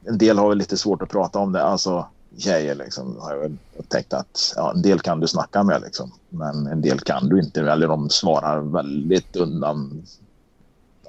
en 0.05 0.19
del 0.19 0.39
har 0.39 0.49
väl 0.49 0.59
lite 0.59 0.77
svårt 0.77 1.03
att 1.03 1.09
prata 1.09 1.39
om 1.39 1.53
det. 1.53 1.63
Alltså 1.63 2.07
tjejer 2.39 2.75
liksom 2.75 3.17
har 3.21 3.33
jag 3.33 3.41
väl 3.41 3.57
tänkt 3.89 4.13
att 4.13 4.53
ja, 4.57 4.73
en 4.73 4.83
del 4.83 5.01
kan 5.01 5.21
du 5.21 5.29
snacka 5.29 5.63
med 5.63 5.83
liksom. 5.83 6.13
Men 6.29 6.67
en 6.67 6.83
del 6.83 7.01
kan 7.01 7.29
du 7.29 7.39
inte. 7.39 7.61
Eller 7.61 7.89
de 7.89 8.11
svarar 8.11 8.61
väldigt 8.61 9.37
undan. 9.37 10.07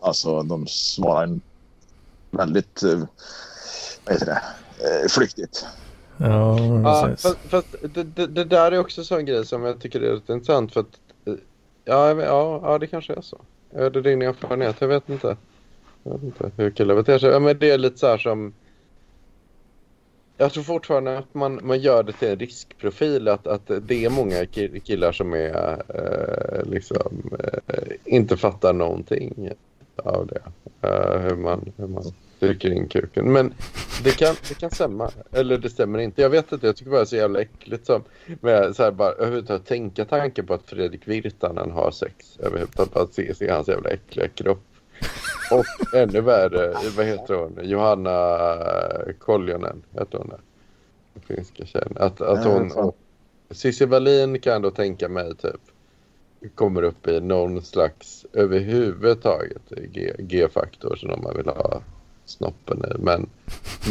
Alltså 0.01 0.43
de 0.43 0.67
svarar 0.67 1.39
väldigt, 2.31 2.83
eh, 2.83 2.99
vad 4.05 4.13
heter 4.13 4.25
det, 4.25 4.41
eh, 4.79 5.07
flyktigt. 5.09 5.65
Ja, 6.17 6.59
Ja, 6.59 7.07
precis. 7.07 7.23
fast, 7.23 7.37
fast 7.49 7.75
det, 7.93 8.03
det, 8.03 8.27
det 8.27 8.43
där 8.43 8.71
är 8.71 8.79
också 8.79 9.01
en 9.01 9.05
sån 9.05 9.25
grej 9.25 9.45
som 9.45 9.63
jag 9.63 9.79
tycker 9.79 10.01
är 10.01 10.15
lite 10.15 10.33
intressant 10.33 10.73
för 10.73 10.79
att 10.79 10.99
eh, 11.25 11.33
ja, 11.85 12.21
ja, 12.21 12.59
ja 12.63 12.77
det 12.77 12.87
kanske 12.87 13.13
är 13.13 13.21
så. 13.21 13.41
Är 13.75 13.89
det 13.89 14.01
din 14.01 14.21
erfarenhet? 14.21 14.75
Jag 14.79 14.87
vet 14.87 15.09
inte. 15.09 15.37
Jag 16.03 16.11
vet 16.13 16.23
inte 16.23 16.51
hur 16.57 16.71
killar 16.71 16.95
beter 16.95 17.19
sig. 17.19 17.29
Ja, 17.29 17.39
men 17.39 17.59
det 17.59 17.71
är 17.71 17.77
lite 17.77 17.97
så 17.97 18.07
här 18.07 18.17
som 18.17 18.53
jag 20.37 20.53
tror 20.53 20.63
fortfarande 20.63 21.17
att 21.17 21.33
man, 21.33 21.59
man 21.63 21.79
gör 21.79 22.03
det 22.03 22.13
till 22.13 22.27
en 22.27 22.39
riskprofil 22.39 23.27
att, 23.27 23.47
att 23.47 23.71
det 23.81 24.05
är 24.05 24.09
många 24.09 24.45
killar 24.83 25.11
som 25.11 25.33
är 25.33 25.81
eh, 25.87 26.65
liksom 26.71 27.31
eh, 27.39 27.95
inte 28.05 28.37
fattar 28.37 28.73
någonting 28.73 29.49
av 29.95 30.27
det. 30.27 30.41
Eh, 30.87 31.19
hur, 31.19 31.35
man, 31.35 31.71
hur 31.77 31.87
man 31.87 32.03
trycker 32.47 32.71
in 32.71 32.87
kuken. 32.87 33.31
Men 33.31 33.53
det 34.03 34.17
kan, 34.17 34.35
det 34.49 34.53
kan 34.59 34.71
stämma. 34.71 35.11
Eller 35.31 35.57
det 35.57 35.69
stämmer 35.69 35.99
inte. 35.99 36.21
Jag 36.21 36.29
vet 36.29 36.51
inte. 36.51 36.65
Jag 36.65 36.75
tycker 36.75 36.91
bara 36.91 36.99
det 36.99 37.03
är 37.03 37.05
så 37.05 37.15
jävla 37.15 37.41
äckligt 37.41 37.85
som 37.85 38.03
med 38.41 38.75
så 38.75 38.83
här 38.83 38.91
bara 38.91 39.11
överhuvudtaget 39.11 39.65
tänka 39.65 40.05
tanken 40.05 40.45
på 40.45 40.53
att 40.53 40.63
Fredrik 40.65 41.07
Virtanen 41.07 41.71
har 41.71 41.91
sex. 41.91 42.39
Överhuvudtaget 42.39 42.93
bara 42.93 43.07
se, 43.07 43.35
se 43.35 43.51
hans 43.51 43.67
jävla 43.67 43.89
äckliga 43.89 44.27
kropp. 44.27 44.63
Och 45.51 45.95
ännu 45.95 46.21
värre, 46.21 46.73
vad 46.97 47.05
heter 47.05 47.33
hon? 47.33 47.59
Johanna 47.63 48.47
Koljonen 49.19 49.83
heter 49.91 50.17
hon. 50.17 50.33
Den 51.13 51.23
finska 51.35 51.65
tjejen. 51.65 51.93
Att, 51.95 52.21
att 52.21 52.45
hon... 52.45 52.91
Cissi 53.51 53.85
Wallin 53.85 54.39
kan 54.39 54.61
då 54.61 54.71
tänka 54.71 55.09
mig 55.09 55.35
typ 55.35 55.61
kommer 56.55 56.83
upp 56.83 57.07
i 57.07 57.21
någon 57.21 57.61
slags 57.61 58.25
överhuvudtaget 58.33 59.61
G-faktor 60.17 60.95
som 60.95 61.09
om 61.09 61.23
man 61.23 61.37
vill 61.37 61.45
ha 61.45 61.81
snoppen 62.25 62.77
i. 62.77 62.97
Men, 62.99 63.29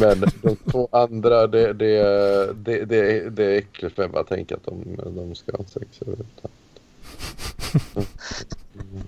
men 0.01 0.21
de 0.43 0.57
två 0.71 0.89
andra, 0.93 1.47
det, 1.47 1.73
det, 1.73 2.03
det, 2.55 2.85
det, 2.85 3.31
det 3.31 3.45
är 3.45 3.59
äckligt 3.59 3.95
för 3.97 4.09
mig 4.09 4.21
att 4.21 4.29
tänka 4.29 4.55
att 4.55 4.65
de, 4.65 4.97
de 5.17 5.35
ska 5.35 5.53
ha 5.57 5.65
sex 5.65 5.87
överhuvudtaget. 6.01 6.57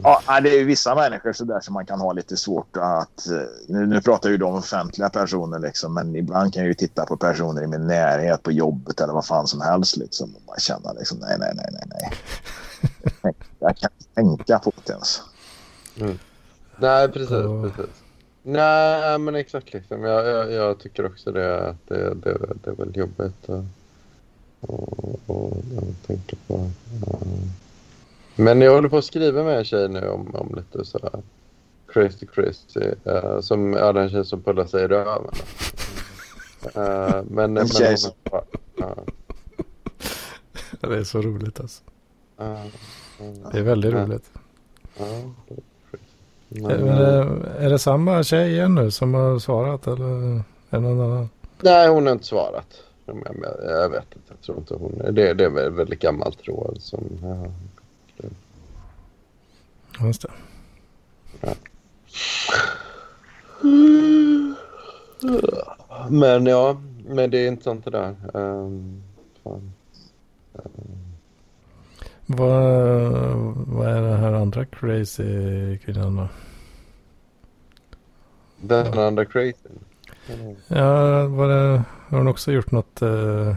Ja, 0.03 0.41
det 0.41 0.51
är 0.51 0.59
ju 0.59 0.65
vissa 0.65 0.95
människor 0.95 1.33
så 1.33 1.45
där 1.45 1.61
som 1.61 1.75
man 1.75 1.87
kan 1.87 2.01
ha 2.01 2.13
lite 2.13 2.37
svårt 2.37 2.77
att... 2.77 3.27
eh, 3.27 3.43
Nu, 3.69 3.87
nu 3.87 4.01
pratar 4.01 4.31
ju 4.31 4.37
de 4.37 4.45
om 4.45 4.55
offentliga 4.55 5.09
personer 5.11 5.59
liksom, 5.59 5.95
men 5.95 6.17
ibland 6.17 6.53
kan 6.55 6.63
jag 6.63 6.69
ju 6.69 6.75
titta 6.75 7.07
på 7.07 7.17
personer 7.17 7.63
i 7.63 7.67
min 7.67 7.87
närhet 7.87 8.43
på 8.43 8.53
jobbet 8.53 9.01
eller 9.01 9.13
vad 9.13 9.27
fan 9.27 9.47
som 9.47 9.61
helst 9.61 9.97
liksom 9.97 10.35
och 10.35 10.43
bara 10.47 10.59
känna 10.59 10.93
liksom 10.93 11.19
nej, 11.19 11.37
nej, 11.39 11.53
nej, 11.55 11.67
nej, 11.73 11.87
nej. 13.23 13.35
Jag 13.59 13.77
kan 13.77 13.91
inte 13.99 14.15
tänka 14.15 14.59
på 14.59 14.73
det 14.85 14.93
ens. 14.93 15.23
Nej, 16.77 17.09
precis. 17.09 17.29
Precis. 17.29 18.04
Nej, 18.47 19.19
men 19.19 19.35
exakt. 19.35 19.73
Liksom. 19.73 20.03
Jag, 20.03 20.27
jag, 20.27 20.53
jag 20.53 20.79
tycker 20.79 21.07
också 21.07 21.33
det. 21.33 21.69
att 21.69 21.77
Det, 21.89 22.15
det, 22.15 22.39
det 22.65 22.71
är 22.71 22.75
väl 22.75 22.97
jobbigt 22.97 23.49
att, 23.49 23.65
att, 24.61 25.31
att, 25.31 25.79
att 25.79 26.07
tänka 26.07 26.37
på. 26.47 26.71
Ja. 27.07 27.19
Men 28.37 28.61
jag 28.61 28.75
håller 28.75 28.89
på 28.89 28.99
att 28.99 29.05
skriva 29.05 29.43
med 29.43 29.59
en 29.59 29.65
tjej 29.65 29.89
nu 29.89 30.09
om, 30.09 30.35
om 30.35 30.55
lite 30.57 30.85
så 30.85 30.99
här 31.03 31.23
crazy 31.93 32.27
crazy. 32.27 32.91
Uh, 33.07 33.41
som, 33.41 33.73
ja, 33.73 33.93
den 33.93 34.11
tjej 34.11 34.25
som 34.25 34.43
pullar 34.43 34.67
sig 34.67 34.83
i 34.85 34.87
röven. 34.89 35.31
Uh, 36.77 37.23
men, 37.31 37.53
men 37.53 37.57
hon- 37.57 37.67
ja, 37.81 37.97
ja, 38.77 38.95
Ja, 40.81 40.89
Det 40.89 40.97
är 40.99 41.05
så 41.05 41.21
roligt 41.23 41.61
alltså. 41.61 41.83
ja, 42.37 42.63
Det 43.53 43.59
är 43.59 43.63
väldigt 43.63 43.95
roligt. 43.95 44.31
Ja, 46.63 46.71
är. 46.71 46.75
Är, 46.75 46.79
Men, 46.79 46.89
är, 46.89 47.25
det, 47.25 47.65
är 47.65 47.71
det 47.71 47.79
samma 47.79 48.23
tjej 48.23 48.53
igen 48.53 48.75
nu 48.75 48.91
som 48.91 49.15
har 49.15 49.39
svarat 49.39 49.87
eller 49.87 50.43
är 50.71 50.81
någon 50.81 51.01
annan? 51.01 51.29
Nej, 51.61 51.89
hon 51.89 52.07
har 52.07 52.13
inte 52.13 52.27
svarat. 52.27 52.67
Jag, 53.07 53.91
vet 53.91 54.05
inte. 54.17 54.29
Jag 54.29 54.41
tror 54.41 54.59
inte 54.59 54.75
hon... 54.75 55.15
Det, 55.15 55.35
det 55.35 55.45
är 55.45 55.51
väl 55.51 55.73
väldigt 55.73 56.01
gammalt 56.01 56.39
råd 56.49 56.77
som... 56.81 57.05
Ja. 57.23 57.47
Just 60.07 60.23
det. 60.23 60.31
Men 66.11 66.47
ja, 66.47 66.81
men 67.07 67.31
det 67.31 67.39
är 67.39 67.49
intressant 67.49 67.85
det 67.85 67.91
där. 67.91 68.15
Um, 68.35 69.03
fan. 69.43 69.73
Vad, 72.27 72.53
vad 73.67 73.89
är 73.89 74.03
den 74.03 74.21
här 74.21 74.33
andra 74.33 74.65
crazy 74.65 75.79
kvinnan 75.79 76.17
då? 76.17 76.29
Den 78.69 78.99
andra 78.99 79.25
crazy. 79.25 79.69
Ja, 80.69 81.27
var 81.27 81.49
det, 81.49 81.83
har 82.09 82.19
hon 82.19 82.29
också 82.29 82.53
gjort 82.53 82.71
något, 82.71 83.03
eh, 83.03 83.55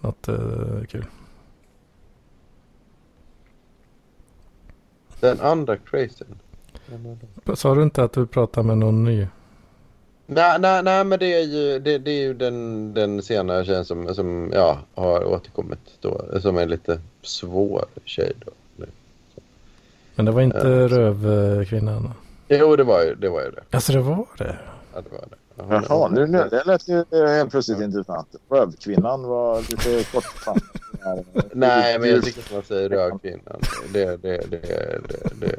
något 0.00 0.28
eh, 0.28 0.84
kul? 0.88 1.04
Den 5.20 5.40
andra 5.40 5.76
crazy. 5.76 6.24
Sa 7.54 7.74
du 7.74 7.82
inte 7.82 8.02
att 8.04 8.12
du 8.12 8.26
pratade 8.26 8.66
med 8.66 8.78
någon 8.78 9.04
ny? 9.04 9.26
Nej, 10.26 10.58
nej, 10.60 10.82
nej, 10.82 11.04
men 11.04 11.18
det 11.18 11.34
är 11.34 11.42
ju, 11.42 11.78
det, 11.78 11.98
det 11.98 12.10
är 12.10 12.22
ju 12.22 12.34
den, 12.34 12.94
den 12.94 13.22
senare 13.22 13.64
tjejen 13.64 13.84
som, 13.84 14.14
som 14.14 14.50
ja, 14.54 14.78
har 14.94 15.24
återkommit 15.24 15.78
då. 16.00 16.40
Som 16.40 16.56
är 16.56 16.66
lite 16.66 17.00
svår 17.22 17.84
tjej 18.04 18.32
då. 18.44 18.52
Men 20.14 20.24
det 20.24 20.32
var 20.32 20.42
inte 20.42 20.58
Ja. 20.58 20.88
rövkvinnan? 20.88 22.10
Jo, 22.58 22.76
det 22.76 22.84
var 22.84 23.02
ju 23.02 23.14
det. 23.14 23.28
Var 23.28 23.42
ju 23.42 23.50
det. 23.50 23.62
Alltså 23.70 23.92
det 23.92 24.00
var 24.00 24.26
det? 24.38 24.56
Ja, 24.94 25.00
det, 25.00 25.10
var 25.10 25.24
det. 25.30 25.36
Ja, 25.56 25.82
Jaha, 25.88 26.08
nu, 26.08 26.26
nu, 26.26 26.48
det 26.50 26.64
lät 26.64 26.88
ju 26.88 27.04
helt 27.26 27.50
plötsligt 27.50 27.80
intressant. 27.80 28.36
Rövkvinnan 28.48 29.22
var 29.22 29.60
lite 29.60 30.04
kortfattad. 30.12 30.62
Nej, 31.52 31.98
men 31.98 32.10
jag 32.10 32.24
tycker 32.24 32.40
inte 32.40 32.54
man 32.54 32.62
säger 32.62 32.88
rödkvinnan. 32.88 33.60
Det, 33.92 34.22
det, 34.22 34.50
det, 34.50 34.58
det, 35.00 35.30
det, 35.40 35.58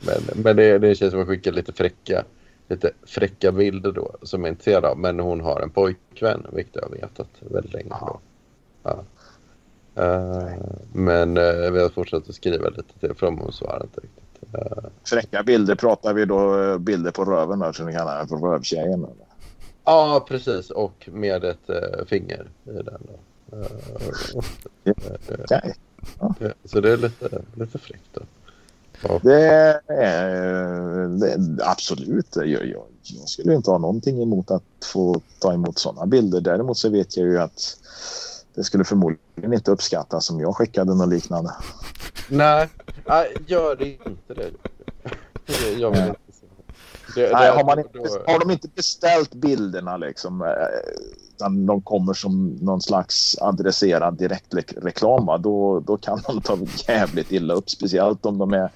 men 0.00 0.42
men 0.42 0.56
det, 0.56 0.78
det 0.78 0.94
tjej 0.94 1.10
som 1.10 1.18
har 1.18 1.26
skickat 1.26 1.54
lite 1.54 1.72
fräcka, 1.72 2.24
lite 2.68 2.90
fräcka 3.06 3.52
bilder 3.52 3.92
då 3.92 4.16
som 4.22 4.40
jag 4.40 4.48
är 4.48 4.52
intresserad 4.52 4.84
av. 4.84 4.98
Men 4.98 5.20
hon 5.20 5.40
har 5.40 5.60
en 5.60 5.70
pojkvän, 5.70 6.46
vilket 6.52 6.76
jag 6.76 6.82
har 6.82 6.90
vetat 6.90 7.28
väldigt 7.40 7.72
länge. 7.72 7.88
Då. 7.88 8.20
Ja. 8.82 9.04
Eh, 9.94 10.52
men 10.92 11.38
uh, 11.38 11.70
vi 11.70 11.82
har 11.82 11.88
fortsatt 11.88 12.28
att 12.28 12.34
skriva 12.34 12.68
lite 12.68 12.98
till 13.00 13.14
för 13.14 13.26
hon 13.26 13.52
svarar 13.52 13.82
inte 13.82 14.00
riktigt. 14.00 14.24
Fräcka 15.04 15.42
bilder 15.42 15.74
pratar 15.74 16.14
vi 16.14 16.24
då 16.24 16.62
eh, 16.62 16.78
bilder 16.78 17.10
på 17.10 17.24
röven 17.24 17.58
då, 17.58 17.72
som 17.72 17.86
vi 17.86 17.92
kallar 17.92 18.22
det 18.22 18.28
för 18.28 18.36
rövtjejen. 18.36 19.04
eller? 19.04 19.26
Ja, 19.84 20.24
precis. 20.28 20.70
Och 20.70 21.08
med 21.12 21.44
ett 21.44 21.68
eh, 21.70 22.04
finger 22.06 22.46
i 22.64 22.70
den. 22.72 23.02
Då. 23.06 23.56
Eh, 23.56 23.66
Ja. 26.18 26.34
eh, 26.40 26.50
så 26.64 26.80
det 26.80 26.92
är 26.92 26.96
lite, 26.96 27.42
lite 27.54 27.78
fräckt. 27.78 28.04
Då. 28.12 28.20
Och, 29.08 29.20
Det 29.22 29.80
det, 31.18 31.38
absolut. 31.64 32.36
Jag, 32.36 32.46
jag, 32.48 32.82
jag 33.02 33.28
skulle 33.28 33.54
inte 33.54 33.70
ha 33.70 33.78
någonting 33.78 34.22
emot 34.22 34.50
att 34.50 34.62
få 34.92 35.20
ta 35.38 35.52
emot 35.52 35.78
sådana 35.78 36.06
bilder. 36.06 36.40
Däremot 36.40 36.78
så 36.78 36.88
vet 36.88 37.16
jag 37.16 37.26
ju 37.26 37.38
att 37.38 37.76
det 38.54 38.64
skulle 38.64 38.84
förmodligen 38.84 39.52
inte 39.52 39.70
uppskattas 39.70 40.30
om 40.30 40.40
jag 40.40 40.56
skickade 40.56 40.94
något 40.94 41.08
liknande. 41.08 41.50
Nej, 42.28 42.68
nej, 43.06 43.36
gör 43.46 43.76
det 43.76 43.88
inte 43.88 44.34
det. 44.34 44.50
Jag 45.78 45.90
vill 45.90 46.00
inte 46.00 46.20
se 46.32 46.46
det. 47.14 47.20
det. 47.26 47.32
Nej, 47.32 47.50
har, 47.50 47.64
man 47.64 47.78
inte, 47.78 47.98
då- 47.98 48.32
har 48.32 48.38
de 48.38 48.50
inte 48.50 48.68
beställt 48.68 49.34
bilderna 49.34 49.96
liksom, 49.96 50.42
eh, 50.42 50.48
utan 51.34 51.66
de 51.66 51.82
kommer 51.82 52.12
som 52.14 52.48
någon 52.48 52.80
slags 52.80 53.38
adresserad 53.40 54.18
direktreklam, 54.18 55.42
då, 55.42 55.80
då 55.80 55.96
kan 55.96 56.22
de 56.26 56.40
ta 56.40 56.58
jävligt 56.88 57.32
illa 57.32 57.54
upp. 57.54 57.70
Speciellt 57.70 58.26
om 58.26 58.38
de 58.38 58.52
är 58.52 58.70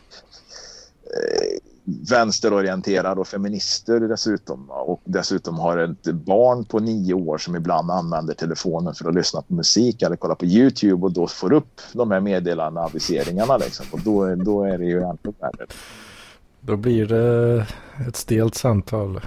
vänsterorienterade 1.85 3.20
och 3.20 3.26
feminister 3.28 4.01
dessutom. 4.01 4.70
Och 4.70 5.01
dessutom 5.05 5.59
har 5.59 5.78
ett 5.78 6.05
barn 6.05 6.64
på 6.64 6.78
nio 6.78 7.14
år 7.14 7.39
som 7.39 7.57
ibland 7.57 7.91
använder 7.91 8.35
telefonen 8.35 8.95
för 8.95 9.09
att 9.09 9.14
lyssna 9.14 9.43
på 9.43 9.55
musik 9.55 10.03
eller 10.03 10.16
kolla 10.16 10.35
på 10.35 10.45
Youtube 10.45 11.03
och 11.03 11.12
då 11.12 11.26
får 11.26 11.53
upp 11.53 11.80
de 11.93 12.11
här 12.11 12.20
meddelande 12.20 12.80
aviseringarna. 12.80 13.57
Liksom. 13.57 13.87
Och 13.93 14.01
då, 14.01 14.35
då 14.35 14.64
är 14.64 14.78
det 14.78 14.85
ju 14.85 15.03
ännu 15.03 15.33
värre. 15.41 15.66
Då 16.61 16.76
blir 16.76 17.07
det 17.07 17.66
ett 18.09 18.16
stelt 18.16 18.55
samtal. 18.55 19.20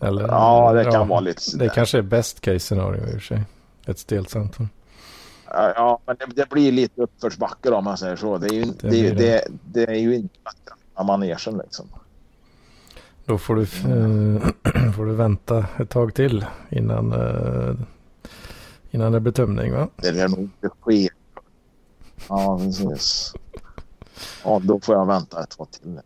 Eller, 0.00 0.28
Ja, 0.28 0.72
det 0.72 0.84
kan 0.84 1.08
vara 1.08 1.20
lite 1.20 1.56
Det 1.56 1.68
kanske 1.68 1.98
är 1.98 2.02
best 2.02 2.40
case 2.40 2.58
scenario 2.58 3.02
i 3.02 3.06
och 3.06 3.12
för 3.12 3.20
sig. 3.20 3.42
Ett 3.86 3.98
stelt 3.98 4.30
samtal. 4.30 4.66
Ja, 5.50 5.98
men 6.06 6.16
det, 6.18 6.26
det 6.26 6.48
blir 6.50 6.72
lite 6.72 7.02
uppförsbacke 7.02 7.70
om 7.70 7.84
man 7.84 7.98
säger 7.98 8.16
så. 8.16 8.38
Det 8.38 8.46
är 8.46 8.52
ju, 8.52 8.64
det, 8.64 8.90
Det 8.90 9.10
det, 9.10 9.44
det, 9.64 9.84
är 9.84 9.98
ju 9.98 10.14
inte 10.14 10.38
bättre 10.44 11.04
manegen 11.04 11.60
liksom. 11.64 11.86
Då 13.24 13.38
får 13.38 13.56
du, 13.56 13.62
eh, 13.62 14.92
får 14.96 15.06
du 15.06 15.14
vänta 15.14 15.66
ett 15.78 15.90
tag 15.90 16.14
till 16.14 16.46
innan, 16.68 17.12
eh, 17.12 17.74
innan 18.90 19.12
det 19.12 19.20
blir 19.20 19.32
tömning 19.32 19.72
va? 19.72 19.88
Det 19.96 20.08
är 20.08 20.28
nog 20.28 20.38
inte 20.38 20.68
sker. 20.80 21.08
Ja, 22.28 22.58
precis. 22.58 23.34
Ja, 24.44 24.60
då 24.64 24.80
får 24.80 24.94
jag 24.94 25.06
vänta 25.06 25.42
ett 25.42 25.50
tag 25.50 25.70
till. 25.70 26.00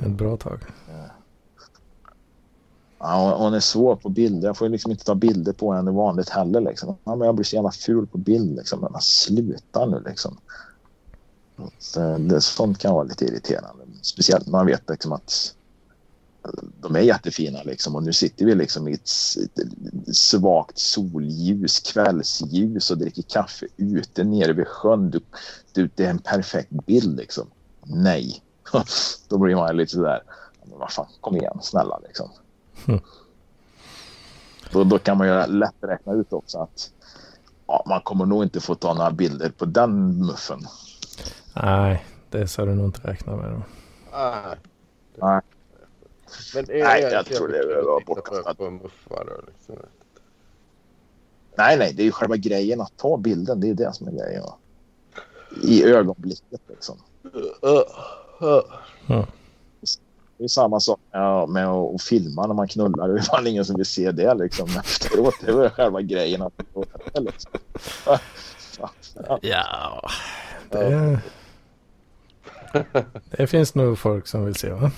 Ett 0.00 0.10
bra 0.10 0.36
tag. 0.36 0.60
Ja, 0.88 1.08
hon 3.10 3.54
är 3.54 3.60
svår 3.60 3.96
på 3.96 4.08
bilder. 4.08 4.48
Jag 4.48 4.56
får 4.56 4.68
liksom 4.68 4.90
inte 4.90 5.04
ta 5.04 5.14
bilder 5.14 5.52
på 5.52 5.72
henne 5.72 5.90
vanligt 5.90 6.28
heller. 6.28 6.60
Liksom. 6.60 6.96
Ja, 7.04 7.16
men 7.16 7.26
jag 7.26 7.34
blir 7.34 7.44
så 7.44 7.56
jävla 7.56 7.70
ful 7.70 8.06
på 8.06 8.18
bild. 8.18 8.56
Liksom. 8.56 8.80
Men 8.80 9.00
sluta 9.00 9.86
nu 9.86 10.02
liksom. 10.06 10.38
Så, 11.78 12.18
det, 12.18 12.40
sånt 12.40 12.78
kan 12.78 12.94
vara 12.94 13.04
lite 13.04 13.24
irriterande. 13.24 13.84
Speciellt 14.02 14.46
när 14.46 14.52
man 14.52 14.66
vet 14.66 14.88
liksom, 14.88 15.12
att 15.12 15.54
de 16.80 16.96
är 16.96 17.00
jättefina 17.00 17.62
liksom. 17.62 17.96
Och 17.96 18.02
nu 18.02 18.12
sitter 18.12 18.46
vi 18.46 18.54
liksom 18.54 18.88
i 18.88 18.92
ett, 18.92 19.10
ett 19.56 20.16
svagt 20.16 20.78
solljus, 20.78 21.80
kvällsljus 21.80 22.90
och 22.90 22.98
dricker 22.98 23.22
kaffe 23.22 23.66
ute 23.76 24.24
nere 24.24 24.52
vid 24.52 24.66
sjön. 24.66 25.10
Du, 25.10 25.20
du, 25.72 25.90
det 25.94 26.04
är 26.04 26.10
en 26.10 26.18
perfekt 26.18 26.70
bild 26.70 27.16
liksom. 27.16 27.46
Nej. 27.82 28.42
Då 29.28 29.38
blir 29.38 29.54
man 29.54 29.76
lite 29.76 29.92
sådär. 29.92 30.22
Men 30.64 30.78
vad 30.78 30.92
fan, 30.92 31.06
kom 31.20 31.36
igen, 31.36 31.58
snälla 31.62 31.98
liksom. 31.98 32.28
Mm. 32.88 33.00
Då, 34.72 34.84
då 34.84 34.98
kan 34.98 35.18
man 35.18 35.26
ju 35.26 35.46
lätt 35.46 35.74
räkna 35.80 36.12
ut 36.12 36.32
också 36.32 36.58
att 36.58 36.90
ja, 37.66 37.84
man 37.86 38.00
kommer 38.00 38.26
nog 38.26 38.42
inte 38.42 38.60
få 38.60 38.74
ta 38.74 38.94
några 38.94 39.10
bilder 39.10 39.50
på 39.50 39.64
den 39.64 40.18
muffen. 40.26 40.60
Nej, 41.54 42.06
det 42.30 42.48
ska 42.48 42.64
du 42.64 42.74
nog 42.74 42.84
inte 42.86 43.08
räkna 43.08 43.36
med. 43.36 43.50
Då. 43.50 43.62
Nej. 44.12 44.56
Nej. 45.16 45.40
Men 46.54 46.70
är 46.70 46.84
Nej, 46.84 47.02
det 47.02 47.10
jag 47.12 47.26
tror 47.26 47.48
det 47.48 47.82
var 47.82 48.00
bortkastat. 48.06 48.58
liksom? 48.58 49.76
Nej, 51.56 51.78
nej, 51.78 51.92
det 51.94 52.02
är 52.02 52.04
ju 52.04 52.12
själva 52.12 52.36
grejen 52.36 52.80
att 52.80 52.96
ta 52.96 53.16
bilden. 53.16 53.60
Det 53.60 53.70
är 53.70 53.74
det 53.74 53.94
som 53.94 54.08
är 54.08 54.12
grejen. 54.12 54.42
va. 54.42 54.54
I 55.62 55.84
ögonblicket 55.84 56.60
liksom. 56.68 56.98
Det 60.42 60.46
är 60.46 60.48
samma 60.48 60.80
sak 60.80 61.00
ja, 61.10 61.46
med 61.46 61.66
att 61.68 62.02
filma 62.02 62.46
när 62.46 62.54
man 62.54 62.68
knullar. 62.68 63.08
Det 63.08 63.18
är 63.18 63.22
fan 63.22 63.46
ingen 63.46 63.64
som 63.64 63.76
vill 63.76 63.86
se 63.86 64.12
det 64.12 64.34
liksom 64.34 64.68
efteråt. 64.84 65.34
Det 65.40 65.50
är 65.50 65.56
väl 65.56 65.70
själva 65.70 66.00
grejen 66.00 66.42
att 66.42 66.52
liksom. 67.14 67.50
Ja. 68.06 68.20
Ja, 69.42 70.08
det, 70.70 71.18
det 73.30 73.46
finns 73.46 73.74
nog 73.74 73.98
folk 73.98 74.26
som 74.26 74.44
vill 74.44 74.54
se 74.54 74.70
va? 74.70 74.90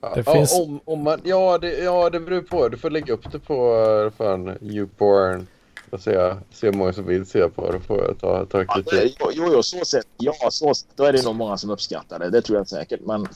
Ja, 0.00 0.12
Det 0.14 0.24
finns- 0.24 0.58
om, 0.60 0.80
om 0.84 1.02
man, 1.02 1.20
ja, 1.24 1.58
det, 1.58 1.78
ja, 1.78 2.10
det 2.10 2.20
beror 2.20 2.40
på. 2.42 2.68
Du 2.68 2.76
får 2.76 2.90
lägga 2.90 3.14
upp 3.14 3.32
det 3.32 3.38
på 3.38 4.10
fan, 4.18 4.58
YouPorn 4.60 5.46
och 5.90 6.00
se, 6.00 6.34
se 6.50 6.66
hur 6.66 6.72
många 6.72 6.92
som 6.92 7.06
vill 7.06 7.26
se 7.26 7.48
på 7.48 7.72
det. 7.72 7.80
Får 7.80 7.98
jag 8.04 8.18
ta, 8.18 8.44
ta 8.46 8.58
Ja, 8.58 8.76
det, 8.76 8.82
kritik. 8.90 9.16
jo, 9.20 9.30
jo, 9.34 9.50
jo, 9.52 9.62
så 9.62 9.84
sett. 9.84 10.06
Ja, 10.16 10.32
så 10.50 10.74
sett. 10.74 10.88
Då 10.96 11.04
är 11.04 11.12
det 11.12 11.24
nog 11.24 11.34
många 11.34 11.56
som 11.58 11.70
uppskattar 11.70 12.18
det. 12.18 12.30
Det 12.30 12.42
tror 12.42 12.58
jag 12.58 12.68
säkert. 12.68 13.00
Men 13.00 13.26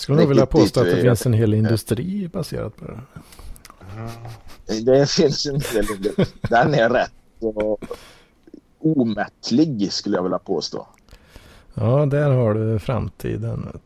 Skulle 0.00 0.18
nog 0.18 0.28
vilja 0.28 0.46
påstå 0.46 0.80
att 0.80 0.86
det 0.86 0.94
dit, 0.94 1.02
finns 1.02 1.26
en 1.26 1.32
hel 1.32 1.54
industri 1.54 2.28
baserat 2.28 2.76
på 2.76 2.84
det. 2.84 4.80
det 4.80 5.10
finns 5.10 5.46
en 5.46 5.58
del. 5.58 5.86
Den 6.40 6.74
är 6.74 6.90
rätt 6.90 7.12
så 7.40 7.78
omättlig 8.78 9.92
skulle 9.92 10.16
jag 10.16 10.22
vilja 10.22 10.38
påstå. 10.38 10.86
Ja, 11.74 12.06
där 12.06 12.30
har 12.30 12.54
du 12.54 12.78
framtiden. 12.78 13.80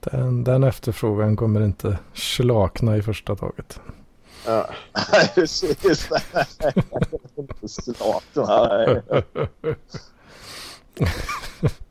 Den, 0.00 0.44
den 0.44 0.64
efterfrågan 0.64 1.36
kommer 1.36 1.64
inte 1.64 1.98
slakna 2.14 2.96
i 2.96 3.02
första 3.02 3.36
taget. 3.36 3.80
Ja. 4.46 4.70
Precis. 5.34 6.10
Nej. 8.36 9.02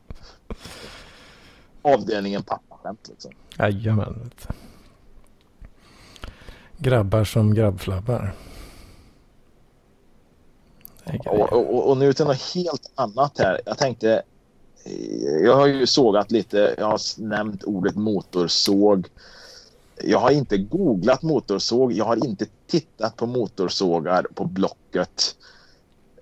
Avdelningen 1.84 2.42
pappaskämt 2.42 3.08
liksom. 3.08 3.32
Jajamän. 3.58 4.30
Grabbar 6.78 7.24
som 7.24 7.54
grabbflabbar. 7.54 8.34
Och, 11.26 11.52
och, 11.52 11.90
och 11.90 11.96
nu 11.96 12.12
till 12.12 12.24
något 12.24 12.54
helt 12.54 12.92
annat 12.94 13.38
här. 13.38 13.60
Jag 13.66 13.78
tänkte, 13.78 14.22
jag 15.42 15.56
har 15.56 15.66
ju 15.66 15.86
sågat 15.86 16.30
lite, 16.30 16.74
jag 16.78 16.86
har 16.86 17.20
nämnt 17.20 17.64
ordet 17.64 17.96
motorsåg. 17.96 19.08
Jag 20.02 20.18
har 20.18 20.30
inte 20.30 20.58
googlat 20.58 21.22
motorsåg, 21.22 21.92
jag 21.92 22.04
har 22.04 22.26
inte 22.26 22.46
tittat 22.66 23.16
på 23.16 23.26
motorsågar 23.26 24.26
på 24.34 24.44
Blocket. 24.44 25.36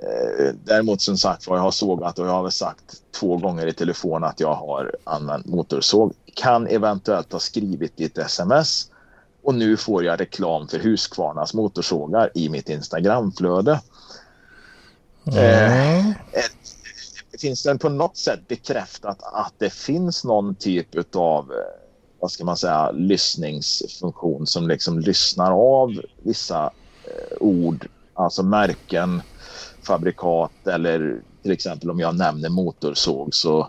Eh, 0.03 0.55
Däremot 0.55 1.03
som 1.03 1.19
sagt 1.19 1.47
var 1.47 1.57
jag 1.57 1.63
har 1.63 1.71
sågat 1.71 2.19
och 2.19 2.27
jag 2.27 2.33
har 2.33 2.43
väl 2.43 2.53
sagt 2.53 2.85
två 3.21 3.37
gånger 3.37 3.67
i 3.67 3.75
telefon 3.75 4.25
att 4.25 4.41
jag 4.41 4.55
har 4.55 4.97
använt 5.05 5.47
motorsåg. 5.47 6.15
Kan 6.35 6.67
eventuellt 6.67 7.33
ha 7.33 7.41
skrivit 7.41 8.01
i 8.01 8.05
ett 8.05 8.19
sms 8.19 8.87
och 9.43 9.55
nu 9.55 9.77
får 9.77 10.05
jag 10.05 10.21
reklam 10.21 10.69
för 10.69 10.79
Husqvarnas 10.79 11.55
motorsågar 11.55 12.31
i 12.35 12.49
mitt 12.49 12.69
Instagramflöde. 12.69 13.81
Eh, 15.37 16.07
Ja, 16.33 17.39
finns 17.41 17.63
det 17.63 17.79
på 17.79 17.89
något 17.89 18.17
sätt 18.17 18.49
bekräftat 18.49 19.19
att 19.23 19.55
det 19.59 19.73
finns 19.73 20.25
någon 20.25 20.57
typ 20.57 21.17
av 21.17 21.53
vad 22.21 22.31
ska 22.31 22.45
man 22.45 22.57
säga, 22.57 22.91
lyssningsfunktion 22.91 24.47
som 24.47 24.69
liksom 24.69 24.99
lyssnar 24.99 25.53
av 25.53 26.01
vissa 26.25 26.65
eh, 27.09 27.37
ord, 27.41 27.89
alltså 28.15 28.43
märken, 28.43 29.23
fabrikat 29.83 30.67
eller 30.67 31.21
till 31.43 31.53
exempel 31.53 31.91
om 31.91 32.01
jag 32.01 32.17
nämner 32.17 32.49
motorsåg 32.49 33.35
så 33.35 33.69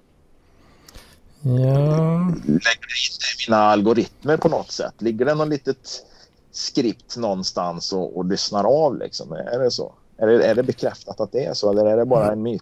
ja, 1.42 1.52
lägger 2.46 2.88
det 2.88 3.00
in 3.00 3.18
det 3.20 3.46
i 3.46 3.50
mina 3.50 3.58
algoritmer 3.58 4.38
på 4.38 4.50
något 4.50 4.72
sätt. 4.72 4.94
Ligger 5.02 5.26
det 5.26 5.36
något 5.36 5.48
litet 5.48 6.06
skript 6.52 7.18
någonstans 7.18 7.94
och, 7.94 8.18
och 8.18 8.26
lyssnar 8.26 8.64
av 8.64 8.98
liksom? 8.98 9.32
Är 9.32 9.60
det 9.60 9.72
så? 9.72 9.94
Är 10.18 10.28
det, 10.28 10.46
är 10.46 10.56
det 10.56 10.64
bekräftat 10.64 11.20
att 11.20 11.32
det 11.32 11.46
är 11.46 11.54
så 11.54 11.72
eller 11.72 11.86
är 11.86 11.98
det 11.98 12.06
bara 12.06 12.32
en 12.32 12.44
myt? 12.44 12.62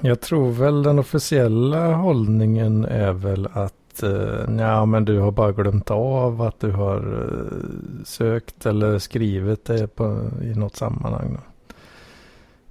jag 0.00 0.20
tror 0.20 0.50
väl 0.50 0.82
den 0.82 0.98
officiella 0.98 1.94
hållningen 1.94 2.84
är 2.84 3.12
väl 3.12 3.48
att 3.52 4.02
eh, 4.02 4.56
ja, 4.58 4.86
men 4.86 5.04
du 5.04 5.18
har 5.18 5.30
bara 5.30 5.52
glömt 5.52 5.90
av 5.90 6.42
att 6.42 6.60
du 6.60 6.70
har 6.70 6.96
eh, 6.96 8.04
sökt 8.04 8.66
eller 8.66 8.98
skrivit 8.98 9.64
det 9.64 9.86
på, 9.86 10.30
i 10.42 10.54
något 10.54 10.76
sammanhang. 10.76 11.34
Då. 11.34 11.47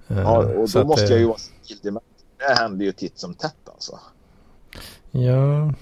Eh, 0.08 0.18
Ja, 0.18 0.38
och 0.38 0.68
då 0.68 0.84
måste 0.84 1.04
det- 1.06 1.10
jag 1.10 1.18
ju 1.20 1.26
vara 1.26 1.38
skyldig 1.68 1.92
med. 1.92 2.02
Det 2.38 2.54
händer 2.62 2.84
ju 2.84 2.92
titt 2.92 3.18
som 3.18 3.34
tätt 3.34 3.68
alltså. 3.68 3.98
Ja, 5.10 5.72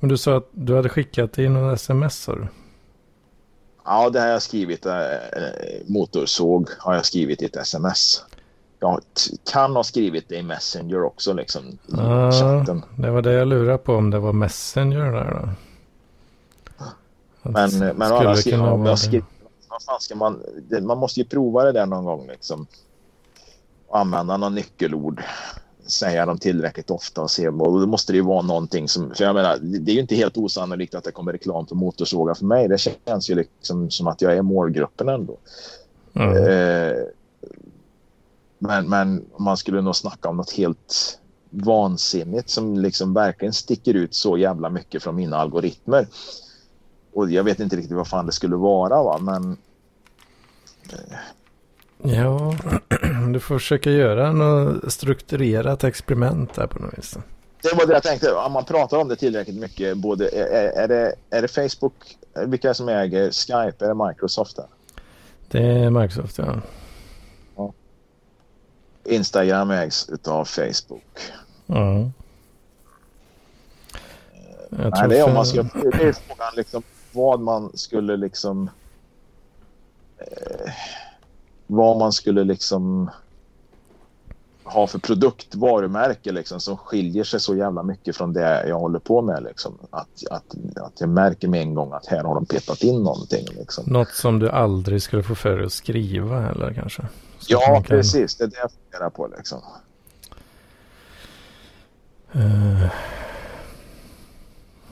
men 0.00 0.08
du 0.08 0.16
sa 0.18 0.36
att 0.36 0.48
du 0.52 0.76
hade 0.76 0.88
skickat 0.88 1.38
in 1.38 1.52
någon 1.52 1.74
sms 1.74 2.22
sa 2.22 2.34
du? 2.34 2.46
Ja, 3.84 4.10
det 4.10 4.20
har 4.20 4.26
jag 4.26 4.42
skrivit. 4.42 4.86
Eh, 4.86 4.92
motorsåg 5.86 6.68
har 6.78 6.94
jag 6.94 7.04
skrivit 7.06 7.42
i 7.42 7.44
ett 7.44 7.56
sms. 7.56 8.24
Jag 8.80 9.00
kan 9.52 9.76
ha 9.76 9.84
skrivit 9.84 10.28
det 10.28 10.36
i 10.36 10.42
Messenger 10.42 11.02
också 11.02 11.32
liksom. 11.32 11.78
Ja, 11.86 12.32
chatten. 12.32 12.82
det 12.96 13.10
var 13.10 13.22
det 13.22 13.32
jag 13.32 13.48
lurade 13.48 13.78
på 13.78 13.94
om 13.94 14.10
det 14.10 14.18
var 14.18 14.32
Messenger 14.32 15.12
där 15.12 15.30
då. 15.30 15.48
Att 17.42 17.52
Men, 17.72 17.96
men 17.96 18.12
å 18.12 18.16
andra 18.16 18.36
sidan, 18.36 18.60
om 18.60 18.84
jag 18.84 18.92
det. 18.94 18.98
skriver, 18.98 19.26
vad 19.68 19.82
fan 19.82 20.00
ska 20.00 20.14
man, 20.14 20.42
det, 20.68 20.80
man 20.80 20.98
måste 20.98 21.20
ju 21.20 21.26
prova 21.26 21.64
det 21.64 21.72
där 21.72 21.86
någon 21.86 22.04
gång 22.04 22.26
liksom. 22.26 22.66
Använda 23.92 24.36
någon 24.36 24.54
nyckelord. 24.54 25.22
Säga 25.86 26.26
dem 26.26 26.38
tillräckligt 26.38 26.90
ofta 26.90 27.22
och 27.22 27.30
se. 27.30 27.48
Och 27.48 27.80
då 27.80 27.86
måste 27.86 28.12
det 28.12 28.16
ju 28.16 28.22
vara 28.22 28.42
någonting 28.42 28.88
som, 28.88 29.14
för 29.14 29.24
jag 29.24 29.34
menar, 29.34 29.58
det 29.58 29.92
är 29.92 29.94
ju 29.94 30.00
inte 30.00 30.14
helt 30.14 30.36
osannolikt 30.36 30.94
att 30.94 31.04
det 31.04 31.12
kommer 31.12 31.32
reklam 31.32 31.66
för 31.66 31.74
motorsågar 31.74 32.34
för 32.34 32.44
mig. 32.44 32.68
Det 32.68 32.78
känns 32.78 33.30
ju 33.30 33.34
liksom 33.34 33.90
som 33.90 34.06
att 34.06 34.22
jag 34.22 34.36
är 34.36 34.42
målgruppen 34.42 35.08
ändå. 35.08 35.36
Mm. 36.14 36.36
Eh, 36.36 36.96
men, 38.58 38.88
men 38.88 39.24
man 39.36 39.56
skulle 39.56 39.80
nog 39.80 39.96
snacka 39.96 40.28
om 40.28 40.36
något 40.36 40.52
helt 40.52 41.18
vansinnigt 41.50 42.50
som 42.50 42.78
liksom 42.78 43.14
verkligen 43.14 43.52
sticker 43.52 43.94
ut 43.94 44.14
så 44.14 44.38
jävla 44.38 44.70
mycket 44.70 45.02
från 45.02 45.16
mina 45.16 45.36
algoritmer. 45.36 46.06
Och 47.12 47.30
jag 47.30 47.44
vet 47.44 47.60
inte 47.60 47.76
riktigt 47.76 47.96
vad 47.96 48.08
fan 48.08 48.26
det 48.26 48.32
skulle 48.32 48.56
vara 48.56 49.02
va, 49.02 49.18
men 49.18 49.56
Ja, 52.02 52.54
du 53.32 53.40
får 53.40 53.58
försöka 53.58 53.90
göra 53.90 54.32
något 54.32 54.92
strukturerat 54.92 55.84
experiment 55.84 56.54
där 56.54 56.66
på 56.66 56.78
något 56.78 56.98
vis. 56.98 57.18
det 57.62 57.74
var 57.74 57.86
det 57.86 57.92
jag 57.92 58.02
tänkte. 58.02 58.32
Om 58.32 58.52
man 58.52 58.64
pratar 58.64 58.96
om 58.96 59.08
det 59.08 59.16
tillräckligt 59.16 59.60
mycket, 59.60 59.96
både, 59.96 60.28
är, 60.28 60.82
är, 60.82 60.88
det, 60.88 61.14
är 61.30 61.42
det 61.42 61.48
Facebook, 61.48 62.16
vilka 62.46 62.74
som 62.74 62.88
äger 62.88 63.30
Skype, 63.30 63.84
är 63.84 63.88
det 63.88 64.08
Microsoft? 64.08 64.56
Där? 64.56 64.66
Det 65.48 65.62
är 65.62 65.90
Microsoft 65.90 66.38
ja. 66.38 66.60
Instagram 69.04 69.70
ägs 69.70 70.08
utav 70.08 70.44
Facebook. 70.44 71.20
ja. 71.66 72.10
Jag 74.70 74.92
Nej, 74.98 75.08
det 75.08 75.18
är 75.18 75.24
om 75.24 75.34
man 75.34 75.46
ska, 75.46 75.62
det 75.62 76.02
är 76.02 76.12
frågan 76.12 76.52
liksom 76.56 76.82
vad 77.12 77.40
man 77.40 77.70
skulle 77.74 78.16
liksom 78.16 78.70
eh, 80.18 80.72
vad 81.70 81.98
man 81.98 82.12
skulle 82.12 82.44
liksom 82.44 83.10
har 84.62 84.86
för 84.86 84.98
produkt, 84.98 85.54
varumärke 85.54 86.32
liksom, 86.32 86.60
som 86.60 86.76
skiljer 86.76 87.24
sig 87.24 87.40
så 87.40 87.56
jävla 87.56 87.82
mycket 87.82 88.16
från 88.16 88.32
det 88.32 88.68
jag 88.68 88.78
håller 88.78 88.98
på 88.98 89.22
med. 89.22 89.42
Liksom. 89.42 89.78
Att, 89.90 90.08
att, 90.30 90.54
att 90.76 91.00
jag 91.00 91.08
märker 91.08 91.48
med 91.48 91.60
en 91.60 91.74
gång 91.74 91.92
att 91.92 92.06
här 92.06 92.24
har 92.24 92.34
de 92.34 92.46
petat 92.46 92.82
in 92.82 93.02
någonting. 93.02 93.46
Liksom. 93.58 93.84
Något 93.86 94.08
som 94.10 94.38
du 94.38 94.50
aldrig 94.50 95.02
skulle 95.02 95.22
få 95.22 95.34
för 95.34 95.56
dig 95.56 95.66
att 95.66 95.72
skriva 95.72 96.48
eller 96.50 96.74
kanske? 96.74 97.02
Så 97.38 97.46
Ja, 97.52 97.60
kan- 97.74 97.82
precis. 97.82 98.36
Det 98.36 98.44
är 98.44 98.48
det 98.48 98.56
jag 98.58 98.70
funderar 98.72 99.10
på. 99.10 99.26
Liksom. 99.36 99.60
Eh. 102.32 102.90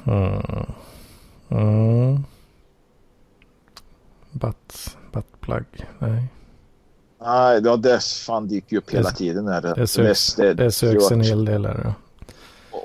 Mm. 0.06 0.66
Mm. 1.48 2.24
Butt, 4.32 4.96
buttplug. 5.12 5.86
Nej. 5.98 6.28
Nej, 7.20 7.60
ja, 7.64 7.76
det 7.76 8.02
fan 8.02 8.48
dyker 8.48 8.72
ju 8.72 8.78
upp 8.78 8.90
hela 8.90 9.10
Det- 9.10 9.16
tiden. 9.16 9.48
Här. 9.48 9.74
Det 9.76 9.86
söks, 9.86 10.34
det 10.34 10.72
söks 10.72 11.10
en 11.10 11.20
hel 11.20 11.44
del 11.44 11.66
här. 11.66 11.80
Ja. 11.84 11.94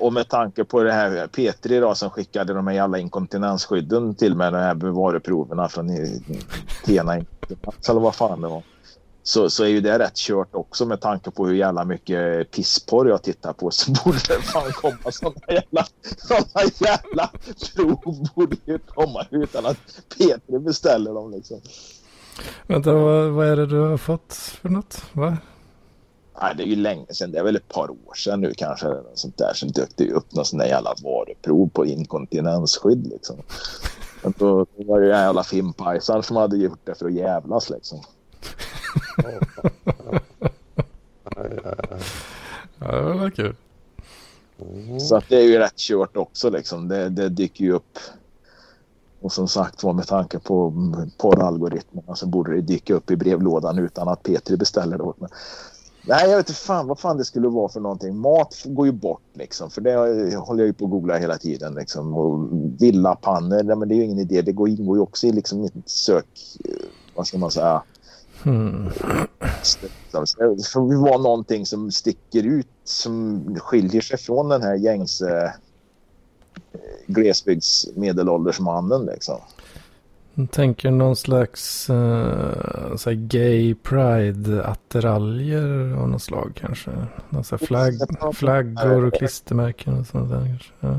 Och 0.00 0.12
med 0.12 0.28
tanke 0.28 0.64
på 0.64 0.82
det 0.82 0.92
här 0.92 1.26
Petri 1.26 1.76
idag 1.76 1.96
som 1.96 2.10
skickade 2.10 2.52
de 2.54 2.66
här 2.66 2.74
jävla 2.74 2.98
inkontinensskydden 2.98 4.14
till 4.14 4.36
mig, 4.36 4.50
de 4.52 4.56
här 4.58 4.74
varuproverna 4.74 5.68
från 5.68 5.88
Tena 6.84 7.16
Inkontinens 7.18 7.88
eller 7.88 8.00
vad 8.00 8.14
fan 8.14 8.40
det 8.40 8.48
var. 8.48 8.62
Så, 9.22 9.50
så 9.50 9.64
är 9.64 9.68
ju 9.68 9.80
det 9.80 9.98
rätt 9.98 10.16
kört 10.16 10.54
också 10.54 10.86
med 10.86 11.00
tanke 11.00 11.30
på 11.30 11.46
hur 11.46 11.54
jävla 11.54 11.84
mycket 11.84 12.50
pissporr 12.50 13.08
jag 13.08 13.22
tittar 13.22 13.52
på 13.52 13.70
så 13.70 13.90
borde 14.04 14.18
det 14.28 14.42
fan 14.42 14.72
komma 14.72 14.96
sådana 15.12 15.36
jävla, 15.48 15.86
såna 16.18 16.62
jävla 16.80 17.30
prov 17.76 18.28
borde 18.34 18.56
ju 18.64 18.78
komma 18.78 19.26
utan 19.30 19.66
att 19.66 19.76
Petri 20.18 20.58
beställer 20.58 21.14
dem 21.14 21.30
liksom. 21.30 21.60
Vänta, 22.66 22.92
vad, 22.92 23.30
vad 23.30 23.46
är 23.46 23.56
det 23.56 23.66
du 23.66 23.80
har 23.80 23.96
fått 23.96 24.34
för 24.34 24.68
något? 24.68 25.02
Va? 25.12 25.36
Nej, 26.40 26.54
det 26.56 26.62
är 26.62 26.66
ju 26.66 26.76
länge 26.76 27.06
sedan. 27.10 27.32
Det 27.32 27.38
är 27.38 27.44
väl 27.44 27.56
ett 27.56 27.68
par 27.68 27.90
år 27.90 28.14
sedan 28.14 28.40
nu 28.40 28.52
kanske. 28.56 28.86
Sånt 29.14 29.38
där. 29.38 29.54
Sen 29.54 29.68
dök 29.68 29.90
det 29.96 30.10
upp 30.10 30.34
någon 30.34 30.44
sån 30.44 30.58
där 30.58 30.66
jävla 30.66 30.94
varuprov 31.02 31.68
på 31.68 31.86
inkontinensskydd 31.86 33.06
liksom. 33.06 33.36
Men 34.22 34.34
då 34.38 34.66
var 34.76 35.00
det 35.00 35.06
ju 35.06 35.12
jävla 35.12 35.44
fimpajsar 35.44 36.22
som 36.22 36.36
hade 36.36 36.56
gjort 36.56 36.80
det 36.84 36.94
för 36.94 37.06
att 37.06 37.12
jävlas 37.12 37.70
liksom. 37.70 38.00
Ja, 42.78 42.92
det 42.92 43.12
var 43.18 43.30
kul. 43.30 43.56
Så 45.00 45.16
att 45.16 45.28
det 45.28 45.36
är 45.36 45.42
ju 45.42 45.58
rätt 45.58 45.76
kört 45.76 46.16
också 46.16 46.50
liksom. 46.50 46.88
Det, 46.88 47.08
det 47.08 47.28
dyker 47.28 47.64
ju 47.64 47.72
upp. 47.72 47.98
Och 49.24 49.32
som 49.32 49.48
sagt 49.48 49.82
var 49.82 49.92
med 49.92 50.06
tanke 50.06 50.38
på 50.38 50.72
porralgoritmerna 51.18 52.14
så 52.14 52.26
borde 52.26 52.54
det 52.54 52.60
dyka 52.60 52.94
upp 52.94 53.10
i 53.10 53.16
brevlådan 53.16 53.78
utan 53.78 54.08
att 54.08 54.22
Petri 54.22 54.56
beställer 54.56 54.98
det 54.98 55.02
åt 55.02 55.20
mig. 55.20 55.30
Nej, 56.06 56.30
jag 56.30 56.36
vet 56.36 56.48
inte 56.48 56.60
fan 56.60 56.86
vad 56.88 56.98
fan 56.98 57.16
det 57.16 57.24
skulle 57.24 57.48
vara 57.48 57.68
för 57.68 57.80
någonting. 57.80 58.16
Mat 58.16 58.62
går 58.64 58.86
ju 58.86 58.92
bort 58.92 59.22
liksom. 59.34 59.70
För 59.70 59.80
det 59.80 59.94
håller 60.36 60.60
jag 60.60 60.66
ju 60.66 60.72
på 60.72 60.84
att 60.84 60.90
googla 60.90 61.18
hela 61.18 61.38
tiden 61.38 61.74
liksom. 61.74 62.14
Och 62.14 62.48
villapannor, 62.80 63.62
nej, 63.62 63.76
men 63.76 63.88
det 63.88 63.94
är 63.94 63.96
ju 63.96 64.04
ingen 64.04 64.18
idé. 64.18 64.42
Det 64.42 64.52
går, 64.52 64.68
ingår 64.68 64.96
ju 64.96 65.02
också 65.02 65.26
i 65.26 65.32
liksom 65.32 65.60
mitt 65.62 65.90
sök... 65.90 66.26
eh, 66.64 66.86
Vad 67.14 67.26
ska 67.26 67.38
man 67.38 67.50
säga? 67.50 67.82
Hmm. 68.42 68.88
Det 70.38 70.68
får 70.72 71.00
vara 71.02 71.18
någonting 71.18 71.66
som 71.66 71.90
sticker 71.92 72.42
ut, 72.42 72.68
som 72.84 73.44
skiljer 73.60 74.00
sig 74.00 74.18
från 74.18 74.48
den 74.48 74.62
här 74.62 74.74
gängse 74.74 75.44
eh, 75.44 75.50
glesbygdsmedelåldersmannen. 77.06 79.04
Liksom. 79.04 79.40
Jag 80.34 80.50
tänker 80.50 80.90
någon 80.90 81.16
slags 81.16 81.90
uh, 81.90 82.96
så 82.96 83.10
gay 83.14 83.74
pride-attiraljer 83.74 85.96
av 86.02 86.08
något 86.08 86.22
slag 86.22 86.52
kanske. 86.60 86.90
Någon 87.28 87.44
så 87.44 87.56
här 87.56 87.66
flagg, 87.66 87.94
flaggor 88.34 89.04
och 89.04 89.14
klistermärken 89.14 90.00
och 90.00 90.06
sånt 90.06 90.30
där 90.30 90.46
kanske. 90.46 90.72
Ja. 90.80 90.96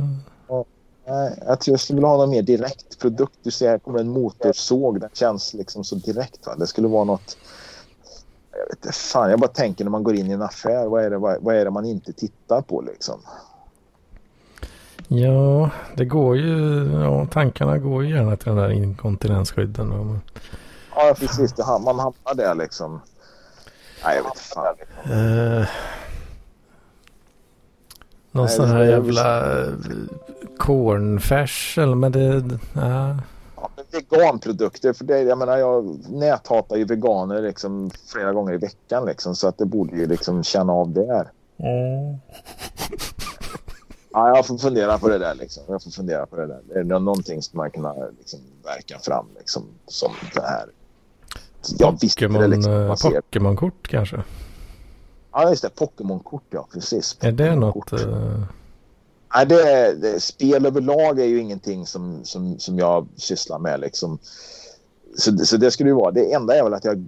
Jag 1.46 1.60
tror 1.60 1.74
jag 1.74 1.80
skulle 1.80 1.98
vilja 1.98 2.08
ha 2.08 2.18
någon 2.18 2.30
mer 2.30 2.42
direkt 2.42 3.00
produkt. 3.00 3.40
Du 3.44 3.52
ser, 3.52 3.70
här 3.70 3.78
kommer 3.78 4.00
en 4.00 4.10
motorsåg. 4.10 5.00
Den 5.00 5.10
känns 5.14 5.54
liksom 5.54 5.84
så 5.84 5.96
direkt. 5.96 6.46
Va? 6.46 6.56
Det 6.56 6.68
skulle 6.68 6.88
vara 6.88 7.04
något... 7.04 7.38
Jag 8.52 8.68
vet 8.68 8.86
inte, 8.86 8.92
fan, 8.92 9.30
jag 9.30 9.40
bara 9.40 9.52
tänker 9.52 9.84
när 9.84 9.92
man 9.92 10.04
går 10.04 10.16
in 10.16 10.28
i 10.28 10.32
en 10.32 10.42
affär. 10.42 10.88
Vad 10.88 11.04
är 11.04 11.10
det, 11.10 11.18
vad, 11.18 11.38
vad 11.42 11.56
är 11.56 11.66
det 11.66 11.72
man 11.72 11.86
inte 11.86 12.14
tittar 12.14 12.62
på 12.62 12.82
liksom? 12.82 13.20
Ja, 15.08 15.70
det 15.96 16.06
går 16.06 16.38
ju. 16.38 16.84
Ja, 16.94 17.26
tankarna 17.32 17.78
går 17.78 18.04
ju 18.06 18.16
gärna 18.16 18.36
till 18.36 18.48
den 18.48 18.56
där 18.58 18.70
inkontinensskydden. 18.72 19.92
Och, 19.92 20.16
Ja, 20.96 21.16
precis. 21.20 21.54
Det, 21.54 21.64
man 21.64 22.00
hamnar 22.00 22.34
där 22.36 22.56
liksom. 22.56 23.02
Nej, 24.04 24.16
jag 24.18 24.24
vet 24.24 24.40
fan. 24.40 24.76
eh, 25.06 25.68
någon 28.32 28.46
Nej, 28.46 28.56
sån 28.56 28.70
här 28.70 28.80
är- 28.80 28.86
jävla 28.90 29.52
eh, 29.62 29.68
cornfärs 30.58 31.78
eller 31.78 31.96
men 31.96 32.12
det... 32.12 32.44
Ja. 32.74 33.16
Ja, 33.56 33.70
men 33.76 33.86
veganprodukter. 33.92 34.94
För 34.94 35.06
det, 35.06 35.22
jag 35.22 35.38
menar, 35.38 35.58
jag 35.58 36.00
näthatar 36.10 36.76
ju 36.76 36.86
veganer 36.86 37.42
liksom 37.42 37.92
flera 38.14 38.34
gånger 38.34 38.54
i 38.54 38.58
veckan. 38.58 39.06
Liksom, 39.06 39.36
så 39.36 39.48
att 39.48 39.58
det 39.58 39.66
borde 39.66 39.96
ju 39.98 40.08
liksom 40.08 40.44
känna 40.44 40.74
av 40.74 40.90
det 40.92 41.06
här. 41.08 41.28
Ja, 44.16 44.36
jag 44.36 44.46
får 44.48 44.58
fundera 44.58 44.98
på 44.98 45.10
det 45.10 45.18
där. 45.18 45.36
Liksom. 45.36 45.64
Jag 45.68 45.84
får 45.84 45.92
fundera 45.92 46.26
på 46.26 46.36
det 46.36 46.48
där. 46.48 46.62
Är 46.76 46.84
det 46.84 47.00
någonting 47.00 47.42
som 47.42 47.58
man 47.58 47.72
kan 47.72 47.96
liksom, 48.20 48.40
verka 48.64 49.00
fram 49.00 49.26
liksom, 49.38 49.64
som 49.88 50.12
det 50.34 50.42
här? 50.42 50.66
Jag 51.78 51.98
visste 52.02 52.28
det 52.28 52.48
liksom. 52.48 52.74
eh. 52.74 52.96
Pokémon-kort 52.96 53.88
kanske? 53.88 54.24
Ja, 55.32 55.50
just 55.50 55.62
det. 55.62 55.70
Pokémon-kort, 55.76 56.44
ja. 56.50 56.68
Precis. 56.74 57.18
Är 57.20 57.32
det 57.32 57.56
något? 57.56 57.94
Eh, 57.94 58.44
Nej, 59.36 59.46
det, 59.46 59.94
det, 59.94 60.20
spel 60.20 60.66
överlag 60.66 61.20
är 61.20 61.26
ju 61.26 61.40
ingenting 61.40 61.86
som, 61.86 62.20
som, 62.24 62.60
som 62.60 62.80
jag 62.80 63.08
sysslar 63.16 63.60
med. 63.60 63.80
Liksom. 63.80 64.20
Så, 65.18 65.38
så 65.38 65.58
det 65.58 65.72
skulle 65.72 65.90
ju 65.90 65.96
vara. 65.96 66.12
Det 66.12 66.34
enda 66.34 66.56
är 66.56 66.64
väl 66.64 66.74
att 66.74 66.86
jag 66.86 67.06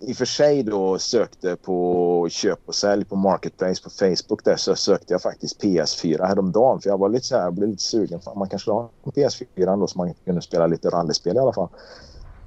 i 0.00 0.12
och 0.12 0.16
för 0.16 0.24
sig 0.24 0.62
då 0.62 0.98
sökte 0.98 1.56
på 1.56 2.28
köp 2.30 2.58
och 2.66 2.74
sälj 2.74 3.04
på 3.04 3.16
Marketplace 3.16 3.82
på 3.82 3.90
Facebook. 3.90 4.44
Där 4.44 4.56
så 4.56 4.76
sökte 4.76 5.14
jag 5.14 5.22
faktiskt 5.22 5.62
PS4 5.62 6.26
häromdagen. 6.26 6.80
För 6.80 6.90
jag 6.90 6.98
var 6.98 7.08
lite 7.08 7.26
så 7.26 7.36
här, 7.36 7.42
jag 7.42 7.54
blev 7.54 7.68
lite 7.68 7.82
sugen. 7.82 8.20
Fan, 8.20 8.38
man 8.38 8.48
kanske 8.48 8.70
har 8.70 8.88
en 9.04 9.12
PS4 9.12 9.80
då 9.80 9.86
så 9.86 9.98
man 9.98 10.14
kunde 10.24 10.42
spela 10.42 10.66
lite 10.66 10.88
rallyspel 10.88 11.36
i 11.36 11.38
alla 11.38 11.52
fall. 11.52 11.68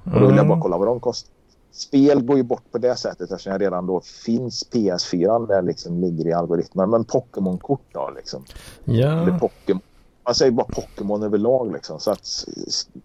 Och 0.04 0.20
då 0.20 0.26
vill 0.26 0.36
jag 0.36 0.48
bara 0.48 0.60
kolla 0.60 0.78
vad 0.78 0.88
de 0.88 1.00
kostar. 1.00 1.30
Spel 1.72 2.22
går 2.22 2.36
ju 2.36 2.42
bort 2.42 2.72
på 2.72 2.78
det 2.78 2.96
sättet 2.96 3.20
eftersom 3.20 3.52
jag 3.52 3.60
redan 3.60 3.86
då 3.86 4.00
finns 4.00 4.70
PS4 4.72 5.46
där 5.48 5.62
liksom 5.62 6.00
ligger 6.00 6.26
i 6.26 6.32
algoritmen. 6.32 6.90
Men 6.90 7.04
Pokémon-kort 7.04 7.84
då 7.92 8.12
liksom. 8.16 8.44
Ja, 8.84 9.38
Pokémon. 9.40 9.82
Man 10.24 10.34
säger 10.34 10.52
bara 10.52 10.66
Pokémon 10.66 11.22
överlag 11.22 11.72
liksom. 11.72 12.00
Så 12.00 12.10
att 12.10 12.44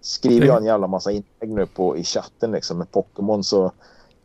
skriver 0.02 0.48
jag 0.48 0.58
en 0.58 0.66
jävla 0.66 0.88
massa 0.88 1.12
inlägg 1.12 1.50
nu 1.50 1.66
på, 1.66 1.98
i 1.98 2.04
chatten 2.04 2.52
liksom 2.52 2.78
med 2.78 2.92
Pokémon 2.92 3.44
så 3.44 3.72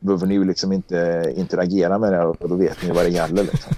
behöver 0.05 0.27
ni 0.27 0.35
ju 0.35 0.45
liksom 0.45 0.73
inte 0.73 1.33
interagera 1.37 1.99
med 1.99 2.13
det 2.13 2.25
och 2.25 2.49
då 2.49 2.55
vet 2.55 2.83
ni 2.83 2.91
vad 2.91 3.05
det 3.05 3.11
gäller 3.11 3.43
liksom. 3.43 3.75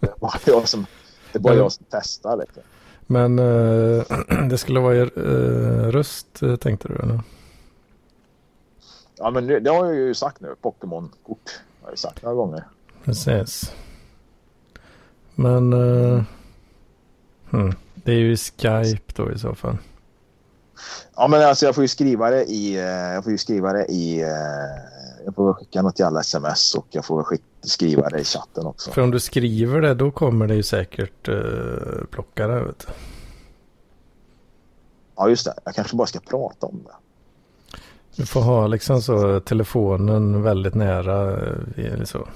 Det 0.00 0.06
är 0.06 0.18
bara 0.20 0.38
jag 0.46 0.68
som, 0.68 0.86
det 1.32 1.38
är 1.38 1.40
bara 1.40 1.54
jag 1.54 1.72
som 1.72 1.84
testar 1.90 2.36
liksom. 2.36 2.62
men 3.06 3.38
eh, 3.38 4.04
det 4.48 4.58
skulle 4.58 4.80
vara 4.80 4.96
er 4.96 5.10
eh, 5.16 5.90
röst 5.90 6.42
eh, 6.42 6.56
tänkte 6.56 6.88
du? 6.88 6.94
Eller? 6.94 7.20
Ja 9.18 9.30
men 9.30 9.46
det, 9.46 9.60
det 9.60 9.70
har 9.70 9.86
jag 9.86 9.94
ju 9.94 10.14
sagt 10.14 10.40
nu. 10.40 10.54
Pokémon-kort 10.60 11.60
har 11.82 11.90
jag 11.90 11.98
sagt 11.98 12.22
några 12.22 12.36
gånger. 12.36 12.64
Precis. 13.04 13.72
Men 15.34 15.72
eh, 15.72 16.22
hmm, 17.50 17.74
det 17.94 18.12
är 18.12 18.16
ju 18.16 18.36
Skype 18.36 19.12
då 19.14 19.32
i 19.32 19.38
så 19.38 19.54
fall. 19.54 19.78
Ja 21.16 21.28
men 21.28 21.42
alltså 21.42 21.66
jag 21.66 21.74
får 21.74 21.84
ju 21.84 21.88
skriva 21.88 22.30
det 22.30 22.44
i, 22.44 22.74
eh, 22.76 22.82
jag 23.14 23.24
får 23.24 23.32
ju 23.32 23.38
skriva 23.38 23.72
det 23.72 23.84
i, 23.84 24.22
eh, 24.22 24.91
jag 25.24 25.34
får 25.34 25.54
skicka 25.54 25.82
något 25.82 25.98
jävla 25.98 26.20
sms 26.20 26.74
och 26.74 26.86
jag 26.90 27.04
får 27.04 27.16
väl 27.16 27.24
skick, 27.24 27.42
skriva 27.62 28.08
det 28.08 28.20
i 28.20 28.24
chatten 28.24 28.66
också. 28.66 28.90
För 28.90 29.02
om 29.02 29.10
du 29.10 29.20
skriver 29.20 29.80
det 29.80 29.94
då 29.94 30.10
kommer 30.10 30.46
det 30.46 30.54
ju 30.54 30.62
säkert 30.62 31.28
uh, 31.28 32.04
plocka 32.10 32.46
det. 32.46 32.64
Vet 32.64 32.78
du. 32.78 32.92
Ja 35.16 35.28
just 35.28 35.44
det, 35.44 35.54
jag 35.64 35.74
kanske 35.74 35.96
bara 35.96 36.06
ska 36.06 36.20
prata 36.20 36.66
om 36.66 36.84
det. 36.84 36.94
du 38.16 38.26
får 38.26 38.40
ha 38.40 38.66
liksom 38.66 39.02
så 39.02 39.40
telefonen 39.40 40.42
väldigt 40.42 40.74
nära 40.74 41.40
eh, 41.76 42.04
så, 42.04 42.28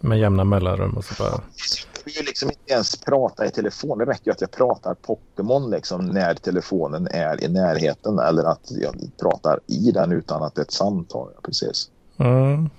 med 0.00 0.18
jämna 0.18 0.44
mellanrum 0.44 0.96
och 0.96 1.04
så 1.04 1.14
bara. 1.18 1.30
Jag 1.30 2.04
vill 2.04 2.14
ju 2.14 2.22
liksom 2.22 2.50
inte 2.50 2.72
ens 2.72 2.96
prata 2.96 3.46
i 3.46 3.50
telefon. 3.50 3.98
Det 3.98 4.04
räcker 4.04 4.26
ju 4.26 4.32
att 4.32 4.40
jag 4.40 4.50
pratar 4.50 4.94
Pokémon 4.94 5.70
liksom 5.70 6.06
när 6.06 6.34
telefonen 6.34 7.08
är 7.10 7.44
i 7.44 7.48
närheten 7.48 8.18
eller 8.18 8.44
att 8.44 8.70
jag 8.70 9.10
pratar 9.20 9.60
i 9.66 9.90
den 9.90 10.12
utan 10.12 10.42
att 10.42 10.54
det 10.54 10.60
är 10.60 10.64
ett 10.64 10.72
samtal. 10.72 11.28
Precis. 11.42 11.90
Mm. 12.18 12.70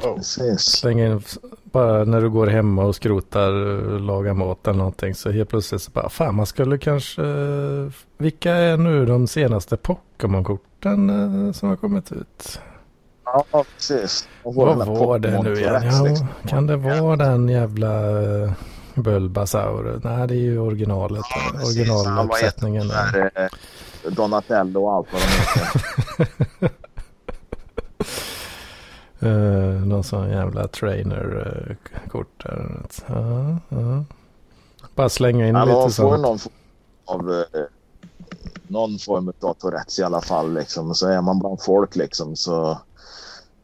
precis. 0.00 0.60
Släng 0.60 1.00
in 1.00 1.22
bara 1.62 2.04
när 2.04 2.20
du 2.20 2.30
går 2.30 2.46
hemma 2.46 2.84
och 2.84 2.94
skrotar, 2.94 3.50
eh, 3.50 4.00
lagar 4.00 4.34
mat 4.34 4.68
eller 4.68 4.78
någonting. 4.78 5.14
Så 5.14 5.30
helt 5.30 5.48
plötsligt 5.48 5.82
så 5.82 5.90
bara, 5.90 6.08
fan 6.08 6.34
man 6.34 6.46
skulle 6.46 6.78
kanske, 6.78 7.22
vilka 8.18 8.52
är 8.52 8.76
nu 8.76 9.06
de 9.06 9.26
senaste 9.26 9.76
Pokémon-korten 9.76 11.10
eh, 11.46 11.52
som 11.52 11.68
har 11.68 11.76
kommit 11.76 12.12
ut? 12.12 12.60
Ja, 13.24 13.44
precis. 13.74 14.28
Vad 14.42 14.86
var 14.86 15.18
det 15.18 15.42
nu 15.42 15.54
igen? 15.54 15.82
Ja, 15.82 16.04
liksom. 16.04 16.26
kan 16.48 16.66
det 16.66 16.76
vara 16.76 17.16
den 17.16 17.48
jävla 17.48 17.90
Bulbasaur? 18.94 20.00
Nej, 20.04 20.28
det 20.28 20.34
är 20.34 20.38
ju 20.38 20.58
originalet. 20.58 21.24
Ja. 21.54 21.60
Originaluppsättningen. 21.64 22.90
Eh, 22.90 24.10
Donatello 24.10 24.84
och 24.84 24.92
allt 24.94 25.08
vad 25.12 25.22
de 25.22 25.26
heter. 25.26 26.70
Uh, 29.24 29.86
någon 29.86 30.04
sån 30.04 30.30
jävla 30.30 30.68
trainer-kort 30.68 32.42
där. 32.44 32.80
Ja, 33.06 33.58
ja. 33.68 34.04
Bara 34.94 35.08
slänga 35.08 35.48
in 35.48 35.54
Ja, 35.54 35.64
lite 35.64 35.94
sånt. 35.94 36.22
någon 36.22 36.38
form 36.38 36.52
av 37.06 37.30
eh, 37.32 37.60
någon 38.68 38.98
form 38.98 39.32
av 39.40 39.54
Tourettes 39.54 39.98
i 39.98 40.02
alla 40.02 40.20
fall. 40.20 40.54
Liksom. 40.54 40.94
Så 40.94 41.08
är 41.08 41.20
man 41.20 41.38
bland 41.38 41.62
folk 41.62 41.96
liksom 41.96 42.36
så, 42.36 42.78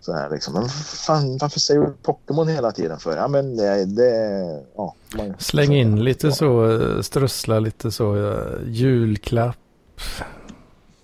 så 0.01 0.13
är 0.13 0.23
det 0.29 0.35
liksom. 0.35 0.55
Men 0.55 0.69
fan, 0.69 1.39
varför 1.39 1.61
säger 1.61 1.81
du 1.81 1.93
Pokémon 2.03 2.49
hela 2.49 2.73
tiden 2.73 2.99
för? 2.99 3.17
Ja, 3.17 3.29
men 3.29 3.57
det, 3.57 3.85
det 3.85 4.63
ja. 4.77 4.95
Man, 5.17 5.35
Släng 5.39 5.75
in 5.75 6.05
lite 6.05 6.33
så, 6.33 6.71
eh, 6.71 7.01
strössla 7.01 7.59
lite 7.61 7.91
så, 7.91 8.17
eh, 8.33 8.59
julklapp. 8.67 9.57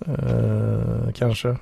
eh, 0.07 1.12
kanske. 1.14 1.57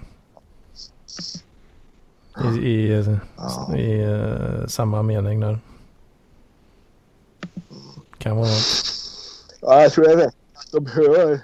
I, 2.42 2.58
i, 2.58 3.18
Ja. 3.36 3.76
i 3.76 4.02
eh, 4.02 4.66
samma 4.66 5.02
mening 5.02 5.40
där. 5.40 5.58
Kan 8.18 8.36
vara. 8.36 8.48
Ja, 9.60 9.82
jag 9.82 9.92
tror 9.92 10.06
jag 10.06 10.16
vet 10.16 10.34
de 10.74 10.86
hör 10.86 11.40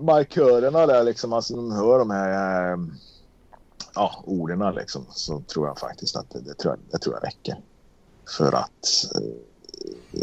markörerna 0.00 0.86
där 0.86 1.04
liksom. 1.04 1.32
Alltså 1.32 1.56
de 1.56 1.72
hör 1.72 1.98
de 1.98 2.10
här 2.10 2.72
eh, 2.72 2.78
ja, 3.94 4.22
orden 4.26 4.74
liksom. 4.74 5.06
Så 5.10 5.40
tror 5.40 5.66
jag 5.66 5.78
faktiskt 5.78 6.16
att 6.16 6.30
det, 6.30 6.40
det, 6.40 6.54
tror, 6.54 6.72
jag, 6.74 6.80
det 6.90 6.98
tror 6.98 7.14
jag 7.14 7.26
räcker. 7.26 7.56
För 8.38 8.54
att 8.54 9.04
eh, 9.14 10.22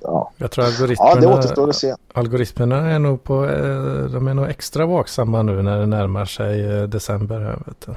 ja. 0.00 0.32
Jag 0.36 0.50
tror 0.50 0.66
ja, 0.66 0.70
det 0.70 0.76
algoritmerna, 0.76 1.38
återstår 1.38 1.68
att 1.68 1.76
se. 1.76 1.94
algoritmerna 2.12 2.90
är 2.90 2.98
nog 2.98 3.24
på, 3.24 3.46
de 4.12 4.28
är 4.28 4.34
nog 4.34 4.48
extra 4.48 4.86
vaksamma 4.86 5.42
nu 5.42 5.62
när 5.62 5.78
det 5.78 5.86
närmar 5.86 6.24
sig 6.24 6.62
december. 6.88 7.40
Här, 7.40 7.62
vet 7.66 7.86
du. 7.86 7.94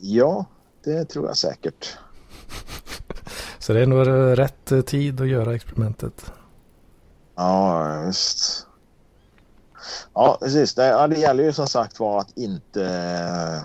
Ja, 0.00 0.44
det 0.84 1.04
tror 1.04 1.26
jag 1.26 1.36
säkert. 1.36 1.98
Så 3.58 3.72
det 3.72 3.80
är 3.80 3.86
nog 3.86 4.06
rätt 4.38 4.86
tid 4.86 5.20
att 5.20 5.28
göra 5.28 5.54
experimentet. 5.54 6.32
Ja, 7.36 8.02
visst. 8.06 8.66
Ja, 10.14 10.38
precis. 10.40 10.74
Det, 10.74 10.86
ja, 10.86 11.06
det 11.06 11.18
gäller 11.18 11.44
ju 11.44 11.52
som 11.52 11.66
sagt 11.66 12.00
var 12.00 12.20
att 12.20 12.36
inte... 12.38 12.84
eh, 12.84 13.62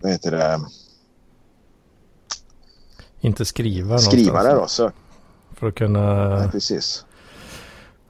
Vad 0.00 0.12
heter 0.12 0.30
det? 0.30 0.60
Inte 3.20 3.44
skriva 3.44 3.98
Skriva 3.98 4.42
det 4.42 4.54
då. 4.54 4.66
Så, 4.66 4.90
För 5.50 5.66
att 5.68 5.74
kunna, 5.74 6.00
ja, 6.42 6.48
precis. 6.52 7.04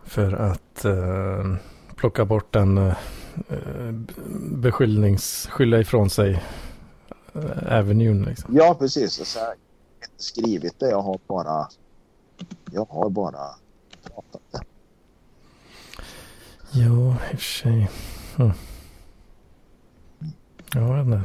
för 0.04 0.32
att 0.32 0.84
eh, 0.84 1.54
plocka 1.96 2.24
bort 2.24 2.52
den 2.52 2.78
eh, 2.78 2.94
beskyllnings, 4.56 5.46
skylla 5.50 5.78
ifrån 5.78 6.10
sig 6.10 6.42
eh, 7.34 7.78
avenuen 7.78 8.22
liksom. 8.22 8.56
Ja, 8.56 8.74
precis. 8.78 9.12
Så 9.28 9.38
jag 9.38 9.46
har 9.46 9.52
inte 9.54 10.22
skrivit 10.24 10.80
det. 10.80 10.90
Jag 10.90 11.02
har 11.02 11.18
bara... 11.26 11.68
Jag 12.72 12.86
har 12.90 13.10
bara 13.10 13.46
pratat 14.04 14.42
det. 14.52 14.60
Ja, 16.70 17.16
i 17.32 17.34
och 17.34 17.38
för 17.40 17.44
sig. 17.44 17.90
Hm. 18.36 18.50
Ja, 20.74 20.96
jag 20.96 21.04
vet 21.04 21.06
inte. 21.20 21.24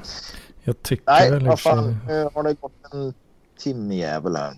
Jag 0.63 0.83
tycker 0.83 1.03
Nej, 1.05 1.31
väl 1.31 1.41
i 1.41 1.45
och 1.45 1.47
vad 1.49 1.59
för 1.59 1.69
sig- 1.69 1.75
fan. 1.79 1.97
Nu 2.07 2.29
har 2.33 2.43
det 2.43 2.53
gått 2.53 2.93
en 2.93 3.13
timjävel 3.59 4.35
här. 4.35 4.53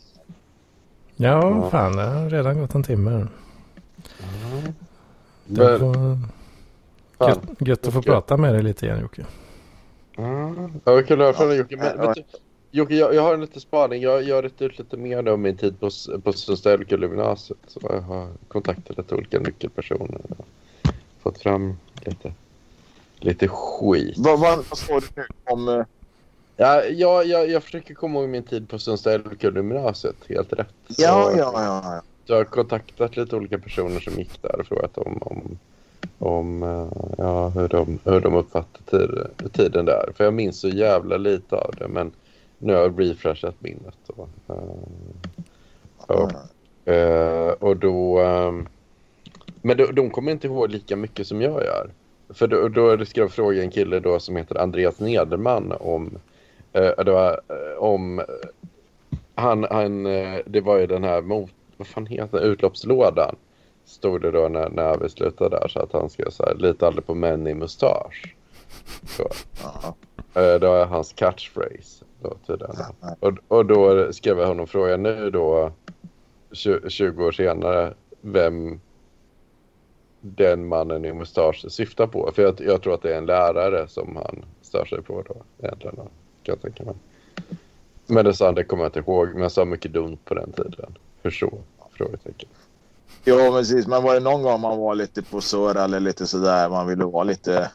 Ja, 1.15 1.49
Ja. 1.49 1.69
fan 1.69 1.95
det 1.95 2.03
har 2.03 2.29
redan 2.29 2.59
gått 2.59 2.75
en 2.75 2.83
timme. 2.83 3.27
Det 5.45 5.63
Men, 5.79 5.81
var. 5.81 6.17
Gött, 7.29 7.41
gött 7.59 7.87
att 7.87 7.93
få 7.93 8.01
prata 8.01 8.37
med 8.37 8.53
dig 8.53 8.63
lite 8.63 8.85
igen 8.85 8.99
Jocke. 9.01 9.25
Mm. 10.17 10.71
Ja, 10.83 10.93
vad 10.93 11.07
kul 11.07 11.21
att 11.21 11.25
höra 11.25 11.33
från 11.37 11.47
dig 11.47 11.57
Jocke. 11.57 11.77
Men, 11.77 12.13
du, 12.13 12.23
Jocke, 12.71 12.95
jag, 12.95 13.15
jag 13.15 13.21
har 13.21 13.33
en 13.33 13.41
liten 13.41 13.61
spaning. 13.61 14.01
Jag, 14.01 14.23
jag 14.23 14.35
har 14.35 14.43
rätt 14.43 14.61
ut 14.61 14.79
lite 14.79 14.97
mer 14.97 15.27
om 15.29 15.41
min 15.41 15.57
tid 15.57 15.79
på, 15.79 15.89
på 16.23 16.33
Sundsvallsgymnasiet. 16.33 17.59
Så 17.67 17.79
jag 17.83 18.01
har 18.01 18.27
kontaktat 18.47 18.97
lite 18.97 19.15
olika 19.15 19.39
nyckelpersoner. 19.39 20.21
Och 20.37 20.45
fått 21.21 21.37
fram 21.37 21.77
lite, 22.05 22.33
lite 23.19 23.47
skit. 23.47 24.17
Vad, 24.17 24.39
vad, 24.39 24.57
vad 24.69 24.77
står 24.77 25.01
det 25.01 25.07
nu 25.15 25.25
om... 25.53 25.67
eh, 25.69 25.85
Ja, 26.57 26.83
jag, 26.83 27.25
jag, 27.25 27.49
jag 27.49 27.63
försöker 27.63 27.93
komma 27.93 28.19
ihåg 28.19 28.29
min 28.29 28.43
tid 28.43 28.69
på 28.69 28.79
Sundsvallsgymnasiet. 28.79 30.15
Helt 30.29 30.53
rätt. 30.53 30.67
Så- 30.89 31.01
Ja, 31.01 31.31
ja, 31.37 31.51
ja. 31.55 31.81
ja. 31.83 32.01
Så 32.27 32.33
jag 32.33 32.37
har 32.37 32.43
kontaktat 32.43 33.17
lite 33.17 33.35
olika 33.35 33.59
personer 33.59 33.99
som 33.99 34.13
gick 34.13 34.41
där 34.41 34.59
och 34.59 34.65
frågat 34.67 34.97
om, 34.97 35.17
om, 35.21 35.59
om 36.19 36.63
eh, 36.63 36.87
ja, 37.17 37.49
hur, 37.49 37.67
de, 37.67 37.99
hur 38.03 38.19
de 38.19 38.35
uppfattade 38.35 39.27
tiden 39.51 39.85
där. 39.85 40.11
För 40.15 40.23
jag 40.23 40.33
minns 40.33 40.59
så 40.59 40.69
jävla 40.69 41.17
lite 41.17 41.55
av 41.55 41.75
det 41.77 41.87
men 41.87 42.11
nu 42.57 42.73
har 42.73 42.81
jag 42.81 42.99
refreshat 42.99 43.55
minnet. 43.59 43.97
Eh, 44.07 44.55
och, 46.07 46.31
och, 46.87 47.63
och 47.63 47.77
då... 47.77 48.19
Ehm, 48.19 48.67
men 49.61 49.77
de, 49.77 49.85
de 49.95 50.09
kommer 50.09 50.31
inte 50.31 50.47
ihåg 50.47 50.69
lika 50.69 50.95
mycket 50.95 51.27
som 51.27 51.41
jag 51.41 51.63
gör. 51.63 51.89
För 52.29 52.47
då, 52.47 52.67
då 52.67 53.05
ska 53.05 53.21
jag 53.21 53.31
fråga 53.31 53.63
en 53.63 53.71
kille 53.71 53.99
då 53.99 54.19
som 54.19 54.35
heter 54.35 54.61
Andreas 54.61 54.99
Nederman 54.99 55.73
om... 55.79 56.17
Det 56.73 57.11
var, 57.11 57.39
om 57.77 58.21
han, 59.35 59.67
han, 59.69 60.03
det 60.45 60.61
var 60.63 60.77
ju 60.77 60.87
den 60.87 61.03
här 61.03 61.21
mot, 61.21 61.51
vad 61.77 61.87
fan 61.87 62.05
heter 62.05 62.39
den, 62.39 62.51
utloppslådan. 62.51 63.35
Stod 63.85 64.21
det 64.21 64.31
då 64.31 64.47
när, 64.47 64.69
när 64.69 64.97
vi 64.97 65.09
slutade 65.09 65.59
där 65.59 65.67
så 65.67 65.79
att 65.79 65.93
han 65.93 66.09
ska 66.09 66.31
säga 66.31 66.53
lita 66.53 66.87
aldrig 66.87 67.05
på 67.05 67.15
män 67.15 67.47
i 67.47 67.53
mustasch. 67.53 68.35
Så, 69.07 69.29
ja. 69.63 69.95
eh, 70.41 70.59
det 70.59 70.67
var 70.67 70.85
hans 70.85 71.13
catchphrase 71.13 72.05
då 72.21 72.33
tydligen. 72.47 72.75
ja. 73.01 73.15
Och, 73.19 73.33
och 73.47 73.65
då 73.65 74.13
skrev 74.13 74.39
jag 74.39 74.47
honom 74.47 74.67
fråga 74.67 74.97
nu 74.97 75.29
då 75.29 75.71
20, 76.51 76.89
20 76.89 77.25
år 77.25 77.31
senare 77.31 77.93
vem 78.21 78.79
den 80.21 80.67
mannen 80.67 81.05
i 81.05 81.13
mustasch 81.13 81.71
syftar 81.71 82.07
på. 82.07 82.31
För 82.35 82.41
jag, 82.41 82.61
jag 82.61 82.81
tror 82.81 82.93
att 82.93 83.01
det 83.01 83.13
är 83.13 83.17
en 83.17 83.25
lärare 83.25 83.87
som 83.87 84.15
han 84.15 84.45
stör 84.61 84.85
sig 84.85 85.01
på 85.01 85.23
då 85.27 85.35
egentligen. 85.59 85.95
Kan 85.95 86.07
jag 86.43 86.61
tänka 86.61 86.83
mig. 86.83 86.95
Men 88.07 88.25
det 88.25 88.33
sa 88.33 88.45
han, 88.45 88.55
det 88.55 88.63
kommer 88.63 88.83
jag 88.83 88.89
inte 88.89 88.99
ihåg. 88.99 89.29
Men 89.33 89.41
jag 89.41 89.51
sa 89.51 89.65
mycket 89.65 89.93
dumt 89.93 90.17
på 90.25 90.33
den 90.33 90.51
tiden. 90.51 90.97
Hur 91.21 91.31
så? 91.31 91.53
Frågetecken. 91.91 92.49
Jo, 93.23 93.37
precis. 93.51 93.87
Men 93.87 94.03
var 94.03 94.13
det 94.13 94.19
någon 94.19 94.41
gång 94.43 94.61
man 94.61 94.77
var 94.79 94.95
lite 94.95 95.21
på 95.21 95.41
surr 95.41 95.75
eller 95.77 95.99
lite 95.99 96.27
sådär, 96.27 96.69
man 96.69 96.87
ville 96.87 97.05
vara 97.05 97.23
lite... 97.23 97.71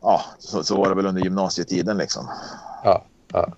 Ja, 0.00 0.22
så, 0.38 0.64
så 0.64 0.76
var 0.76 0.88
det 0.88 0.94
väl 0.94 1.06
under 1.06 1.22
gymnasietiden 1.22 1.98
liksom. 1.98 2.28
Ja, 2.84 3.04
ja. 3.32 3.52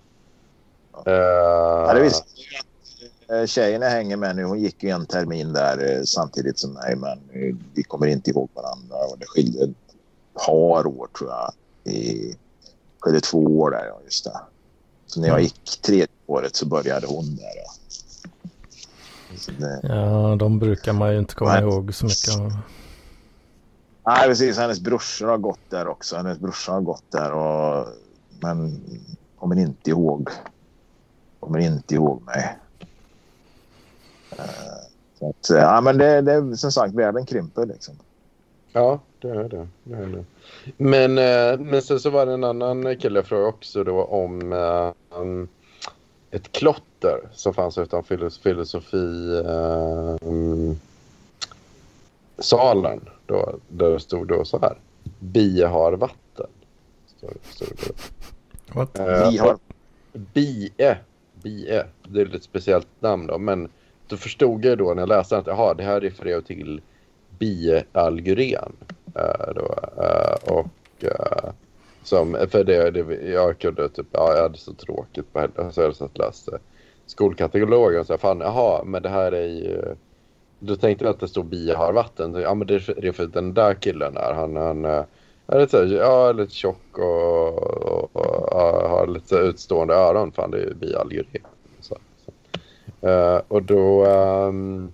Eh, 1.07 1.13
Ja, 1.13 1.93
det 1.95 2.01
visste 2.03 2.25
jag 3.29 3.41
eh, 3.41 3.47
tjejen 3.47 3.83
jag 3.83 3.91
hänger 3.91 4.17
med 4.17 4.37
nu, 4.37 4.45
hon 4.45 4.61
gick 4.61 4.83
ju 4.83 4.91
en 4.91 5.07
termin 5.07 5.53
där 5.53 5.93
eh, 5.97 6.03
samtidigt 6.03 6.59
som 6.59 6.73
mig, 6.73 6.97
men 6.97 7.19
eh, 7.33 7.57
vi 7.75 7.83
kommer 7.83 8.07
inte 8.07 8.31
ihåg 8.31 8.49
varandra 8.55 8.97
och 9.11 9.19
det 9.19 9.27
skilde 9.27 9.65
ett 9.65 9.71
par 10.47 10.87
år 10.87 11.09
tror 11.19 11.31
jag. 11.31 11.53
I, 11.95 12.35
skilde 13.01 13.21
två 13.21 13.39
år 13.39 13.71
där, 13.71 13.85
ja 13.87 14.01
just 14.05 14.25
det. 14.25 14.41
Så 15.07 15.21
när 15.21 15.29
jag 15.29 15.35
Mm. 15.35 15.45
gick 15.45 15.81
tredje 15.83 16.07
året 16.27 16.57
så 16.57 16.67
började 16.67 17.07
hon 17.07 17.37
där. 17.37 17.45
Ja. 17.57 17.73
Det, 19.59 19.81
Ja, 19.83 20.37
de 20.39 20.59
brukar 20.59 20.93
man 20.93 21.13
ju 21.13 21.19
inte 21.19 21.35
komma 21.35 21.53
Nej. 21.53 21.63
ihåg 21.63 21.95
så 21.95 22.05
mycket 22.05 22.41
av. 22.41 22.53
Nej, 24.07 24.29
precis. 24.29 24.59
Hennes 24.59 24.81
brorsor 24.81 25.27
har 25.29 25.39
gått 25.39 25.61
där 25.69 25.89
också. 25.89 26.17
Hennes 26.17 26.39
brorsa 26.39 26.73
har 26.73 26.81
gått 26.81 27.05
där. 27.11 27.33
Och, 27.33 27.87
men 28.41 28.81
kommer 29.39 29.59
inte 29.59 29.91
ihåg. 29.91 30.31
Kommer 31.41 31.59
inte 31.59 31.95
ihåg 31.95 32.23
mig. 32.23 32.59
Eh, 34.31 34.45
Så 35.19 35.29
att, 35.29 35.51
ja, 35.51 35.81
men 35.81 35.99
det, 35.99 36.21
det 36.21 36.33
är 36.33 36.55
som 36.55 36.73
sagt, 36.73 36.95
världen 36.95 37.27
krymper 37.27 37.67
liksom. 37.67 37.95
Ja, 38.73 39.01
det 39.21 39.29
är 39.29 39.49
det. 39.49 39.69
det, 39.85 39.97
är 39.97 40.07
det. 40.07 40.25
Men, 40.77 41.19
eh, 41.19 41.59
men 41.71 41.83
sen 41.83 42.01
så 42.01 42.11
var 42.11 42.27
det 42.27 42.33
en 42.33 42.45
annan 42.45 42.97
kille 42.97 43.19
jag 43.19 43.27
frågade 43.27 43.49
också 43.49 43.85
då 43.85 44.05
om 44.05 44.53
eh, 44.53 45.19
um, 45.21 45.49
klotter 47.01 47.29
som 47.33 47.55
fanns 47.55 47.79
utan 47.79 48.05
filos 48.05 48.39
filosofi 48.39 49.43
eh, 49.47 50.29
um, 50.29 50.81
salen 52.39 53.01
då, 53.27 53.59
där 53.69 53.91
det 53.91 54.01
stod 54.01 54.29
då 54.29 54.45
så 54.45 54.59
här. 54.59 54.75
Bie 55.19 55.67
har 55.67 55.93
vatten. 55.93 56.47
Stod, 57.07 57.37
stod 57.51 57.69
det. 57.69 58.75
What? 58.75 58.99
Eh, 58.99 59.43
har, 59.43 59.59
Bie. 60.13 60.99
Bie. 61.43 61.85
Det 62.09 62.21
är 62.21 62.27
ett 62.27 62.33
lite 62.33 62.45
speciellt 62.45 62.89
namn 63.01 63.27
då. 63.27 63.39
Men 63.39 63.69
då 64.09 64.17
förstod 64.17 64.65
jag 64.65 64.79
då 64.79 64.95
när 64.95 65.03
jag 65.03 65.09
läste 65.09 65.39
att 65.39 65.47
jaha, 65.47 65.75
det 65.75 65.83
här 65.83 66.01
refererar 66.01 66.41
till 66.41 66.81
Bie 67.39 67.85
Algren. 67.93 68.73
Eh, 69.15 69.55
då, 69.55 69.75
eh, 70.03 70.53
och, 70.53 71.05
eh, 71.05 71.53
Som, 72.03 72.37
för 72.51 72.65
det, 72.65 72.91
det, 72.91 73.31
jag 73.31 73.59
kunde 73.59 73.89
typ, 73.89 74.07
ja, 74.13 74.33
jag 74.35 74.43
hade 74.43 74.59
så 74.59 74.73
tråkigt 74.73 75.33
på 75.33 75.41
helgen 75.41 75.73
så 75.73 75.81
jag 75.81 75.97
satt 75.97 76.13
och 76.13 76.19
läste 76.19 76.59
skolkatalogen 77.11 78.01
och 78.01 78.07
så 78.07 78.19
fan, 78.19 78.41
jaha, 78.41 78.85
men 78.85 79.03
det 79.03 79.09
här 79.09 79.33
är 79.33 79.47
ju... 79.47 79.95
Då 80.59 80.77
tänkte 80.77 81.05
jag 81.05 81.13
att 81.13 81.21
det 81.21 81.29
stod 81.29 81.47
biharvatten. 81.47 82.35
ja, 82.35 82.55
men 82.55 82.67
det 82.67 82.75
är 82.75 83.13
för 83.13 83.27
den 83.27 83.55
där 83.55 83.75
killen 83.75 84.17
är, 84.17 84.33
han, 84.33 84.57
han 84.57 84.85
eh, 84.85 85.05
är 85.47 85.61
lite, 85.61 85.89
så, 85.89 85.95
ja, 85.95 86.33
lite 86.33 86.55
tjock 86.55 86.99
och, 86.99 87.63
och, 87.63 88.17
och, 88.17 88.53
och 88.53 88.91
har 88.91 89.07
lite 89.07 89.37
utstående 89.37 89.95
öron. 89.95 90.33
Fan, 90.33 90.51
det 90.51 90.63
är 90.63 90.75
biallergi. 90.75 91.39
Så, 91.81 91.97
så. 92.25 93.09
Uh, 93.09 93.41
och 93.49 93.63
då... 93.63 94.07
Um, 94.07 94.93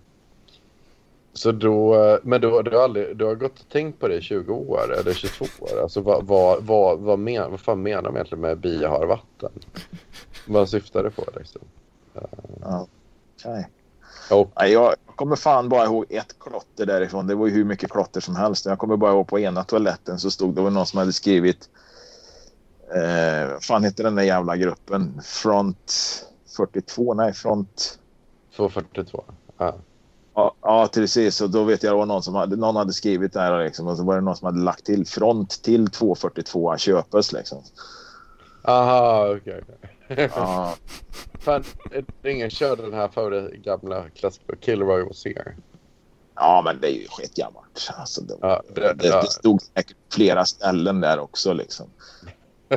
så 1.33 1.53
då, 1.53 1.95
eh, 1.95 2.19
men 2.23 2.41
du, 2.41 2.63
du, 2.63 2.77
har 2.77 2.85
aldrig, 2.85 3.17
du 3.17 3.25
har 3.25 3.35
gått 3.35 3.61
och 3.61 3.69
tänkt 3.69 4.01
på 4.01 4.09
det 4.09 4.17
i 4.17 4.21
20 4.21 4.55
år 4.55 4.95
eller 5.01 5.13
22 5.13 5.45
år. 5.61 5.83
Alltså 5.83 6.01
vad, 6.01 6.27
vad, 6.27 6.63
vad, 6.63 6.99
vad, 6.99 7.19
men, 7.19 7.51
vad 7.51 7.61
fan 7.61 7.83
menar 7.83 8.03
man 8.03 8.15
egentligen 8.15 8.41
med 8.41 8.59
biharvatten? 8.59 9.51
Vad 10.47 10.69
syftar 10.69 11.03
det 11.03 11.11
på 11.11 11.25
liksom? 11.37 11.63
Ja, 12.61 12.87
okay. 13.39 13.65
Och, 14.31 14.51
Nej, 14.61 14.73
jag 14.73 14.95
kommer 15.07 15.37
fan 15.37 15.69
bara 15.69 15.85
ihåg 15.85 16.07
ett 16.09 16.39
klotter 16.39 16.87
därifrån. 16.87 17.27
Det 17.27 17.35
var 17.35 17.47
ju 17.47 17.53
hur 17.53 17.65
mycket 17.65 17.91
klotter 17.91 18.21
som 18.21 18.37
helst. 18.37 18.67
Jag 18.67 18.79
kommer 18.79 18.97
bara 18.97 19.13
ihåg 19.13 19.29
på 19.29 19.39
ena 19.39 19.65
toaletten 19.65 20.19
så 20.19 20.31
stod 20.31 20.55
det 20.55 20.63
var 20.63 20.71
någon 20.71 20.87
som 20.87 20.99
hade 20.99 21.13
skrivit 21.13 21.69
eh, 22.95 23.59
fan 23.61 23.85
heter 23.85 24.05
den 24.05 24.15
där 24.15 24.23
jävla 24.23 24.57
gruppen? 24.57 25.21
Front 25.25 25.93
42? 26.57 27.15
Nej, 27.15 27.33
Front... 27.33 27.99
242. 28.57 29.25
Ja. 29.59 29.75
Ja, 30.35 30.55
ja, 30.63 30.89
precis. 30.95 31.41
Och 31.41 31.51
då 31.51 31.65
vet 31.65 31.83
jag 31.83 31.97
var 31.97 32.07
någon 32.07 32.23
som 32.23 32.35
hade, 32.35 32.57
någon 32.57 32.77
hade 32.77 32.93
skrivit 32.93 33.33
det 33.33 33.41
här 33.41 33.65
liksom, 33.65 33.87
och 33.87 33.97
så 33.97 34.05
var 34.05 34.15
det 34.15 34.21
någon 34.21 34.37
som 34.37 34.47
hade 34.47 34.59
lagt 34.59 34.85
till 34.85 35.07
front 35.07 35.63
till 35.63 35.91
242 35.91 36.77
köpes 36.77 37.33
liksom. 37.33 37.63
Aha, 38.63 39.29
okej. 39.37 39.63
Okay, 39.63 39.91
Ja, 40.09 40.77
Fan, 41.41 41.65
ingen 42.25 42.51
körde 42.51 42.83
den 42.83 42.95
här 42.95 43.09
före 43.09 43.57
gamla 43.57 44.11
klassikern 44.11 44.59
Kilroy 44.61 45.03
was 45.03 45.25
here. 45.25 45.57
ja, 46.35 46.63
men 46.65 46.81
det 46.81 46.89
är 46.89 47.01
ju 47.01 47.07
skitgammalt. 47.09 47.91
Alltså, 47.99 48.21
det, 48.21 48.35
Ja, 48.41 48.63
det- 48.75 48.93
det, 48.95 49.07
ja. 49.09 49.21
det 49.23 49.27
stod 49.31 49.63
säkert 49.63 49.97
flera 50.13 50.45
ställen 50.45 51.01
där 51.01 51.19
också 51.19 51.53
liksom. 51.53 51.87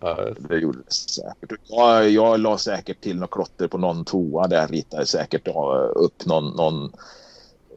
ja, 0.00 0.18
Det 0.48 0.56
gjorde 0.58 0.78
det 0.78 0.92
säkert. 0.92 1.52
Jag, 1.68 2.10
jag 2.10 2.40
la 2.40 2.58
säkert 2.58 3.00
till 3.00 3.18
något 3.18 3.30
klotter 3.30 3.68
på 3.68 3.78
någon 3.78 4.04
toa 4.04 4.46
där. 4.46 4.68
Ritade 4.68 5.06
säkert 5.06 5.48
upp 5.94 6.26
någon, 6.26 6.56
någon 6.56 6.92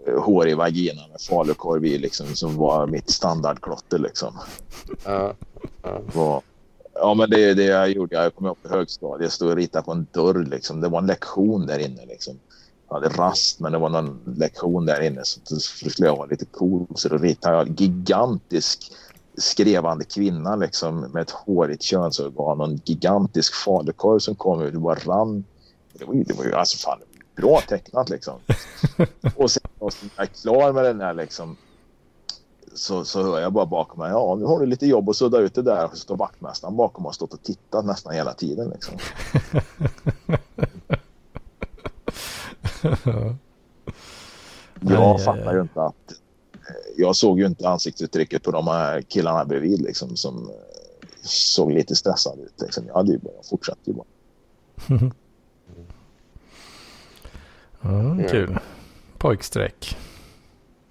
eh, 0.08 0.20
hårig 0.24 0.58
vagina 0.58 1.08
med 1.08 1.22
falukorv 1.22 1.86
i 1.86 1.98
liksom, 1.98 2.36
som 2.36 2.56
var 2.58 2.88
mitt 2.88 3.10
standardklotter. 3.10 3.98
Liksom. 4.00 4.40
ja, 5.06 5.34
ja. 6.14 6.42
Ja, 7.00 7.14
men 7.14 7.30
det 7.30 7.44
är 7.44 7.56
det 7.56 7.64
jag 7.64 7.92
gjorde. 7.92 8.16
Jag 8.16 8.36
kom 8.36 8.46
upp 8.46 8.66
i 8.66 8.70
högstadiet. 8.70 9.22
Jag 9.22 9.32
stod 9.32 9.50
och 9.50 9.56
ritade 9.56 9.84
på 9.84 9.92
en 9.92 10.08
dörr. 10.12 10.46
Liksom. 10.46 10.82
Det 10.82 10.88
var 10.88 11.00
en 11.00 11.08
lektion 11.08 11.66
där 11.66 11.80
inne. 11.80 12.06
Liksom. 12.06 12.40
Jag 12.90 12.96
hade 12.96 13.10
rast, 13.10 13.60
men 13.60 13.72
det 13.72 13.78
var 13.78 13.90
någon 13.90 14.36
lektion 14.38 14.86
där 14.86 15.02
inne. 15.02 15.22
Så 15.24 15.60
skulle 15.60 16.08
jag 16.08 16.16
vara 16.16 16.28
lite 16.28 16.46
cool. 16.46 16.88
Så 16.96 17.10
då 17.10 17.18
ritade 17.18 17.56
jag 17.56 17.68
en 17.68 17.76
gigantisk 17.76 18.92
skrevande 19.38 20.06
kvinna 20.06 20.56
liksom, 20.56 21.00
med 21.00 21.22
ett 21.22 21.32
hårigt 21.32 21.84
könsorgan 21.84 22.62
och 22.62 22.68
en 22.68 22.82
gigantisk 22.86 23.54
falukorv 23.54 24.20
som 24.20 24.36
kom 24.36 24.62
ut. 24.62 24.74
Det 24.74 24.80
bara 24.80 24.96
rann. 24.96 25.44
Det 25.94 26.06
var 26.06 26.14
ju, 26.14 26.24
det 26.24 26.34
var 26.34 26.46
ju 26.46 26.54
alltså 26.54 26.78
fan 26.78 27.00
bra 27.36 27.62
tecknat 27.68 28.10
liksom. 28.10 28.40
och 29.36 29.52
sen 29.52 29.62
när 29.80 30.10
jag 30.16 30.34
klar 30.34 30.74
med 30.74 30.84
den 30.84 31.02
här 31.02 31.14
liksom 31.14 31.58
så, 32.78 33.06
så 33.06 33.24
hör 33.24 33.40
jag 33.40 33.54
bara 33.54 33.66
bakom 33.66 34.00
mig. 34.00 34.10
Ja, 34.12 34.36
nu 34.40 34.46
har 34.46 34.60
du 34.60 34.66
lite 34.66 34.88
jobb 34.88 35.10
att 35.10 35.16
sudda 35.16 35.38
ut 35.40 35.54
det 35.56 35.62
där. 35.62 35.86
Och 35.86 35.92
så 35.92 35.98
står 35.98 36.18
vaktmästaren 36.18 36.76
bakom 36.76 37.06
och 37.06 37.10
har 37.10 37.14
stått 37.14 37.34
och 37.34 37.44
tittat 37.44 37.86
nästan 37.86 38.14
hela 38.14 38.34
tiden. 38.34 38.70
Liksom. 38.70 38.94
Jag 44.82 45.24
fattar 45.24 45.54
ju 45.54 45.62
inte 45.62 45.82
att... 45.82 46.12
eh, 46.54 46.76
Jag 46.98 47.16
såg 47.16 47.40
ju 47.40 47.46
inte 47.46 47.70
ansiktsuttrycket 47.70 48.44
på 48.44 48.52
de 48.52 48.68
här 48.68 49.02
killarna 49.02 49.46
bredvid 49.46 49.82
liksom, 49.82 50.16
som 50.16 50.50
eh, 50.50 50.56
såg 51.24 51.72
lite 51.72 51.96
stressade 51.96 52.42
ut. 52.42 52.62
Liksom. 52.62 52.84
Jag 52.88 52.94
hade 52.94 53.12
ju 53.12 53.18
bara 53.18 53.44
fortsatt 53.50 53.80
ju 53.84 53.94
bara. 53.94 54.06
ja, 57.82 58.18
kul. 58.30 58.60
Pojkstreck. 59.18 59.98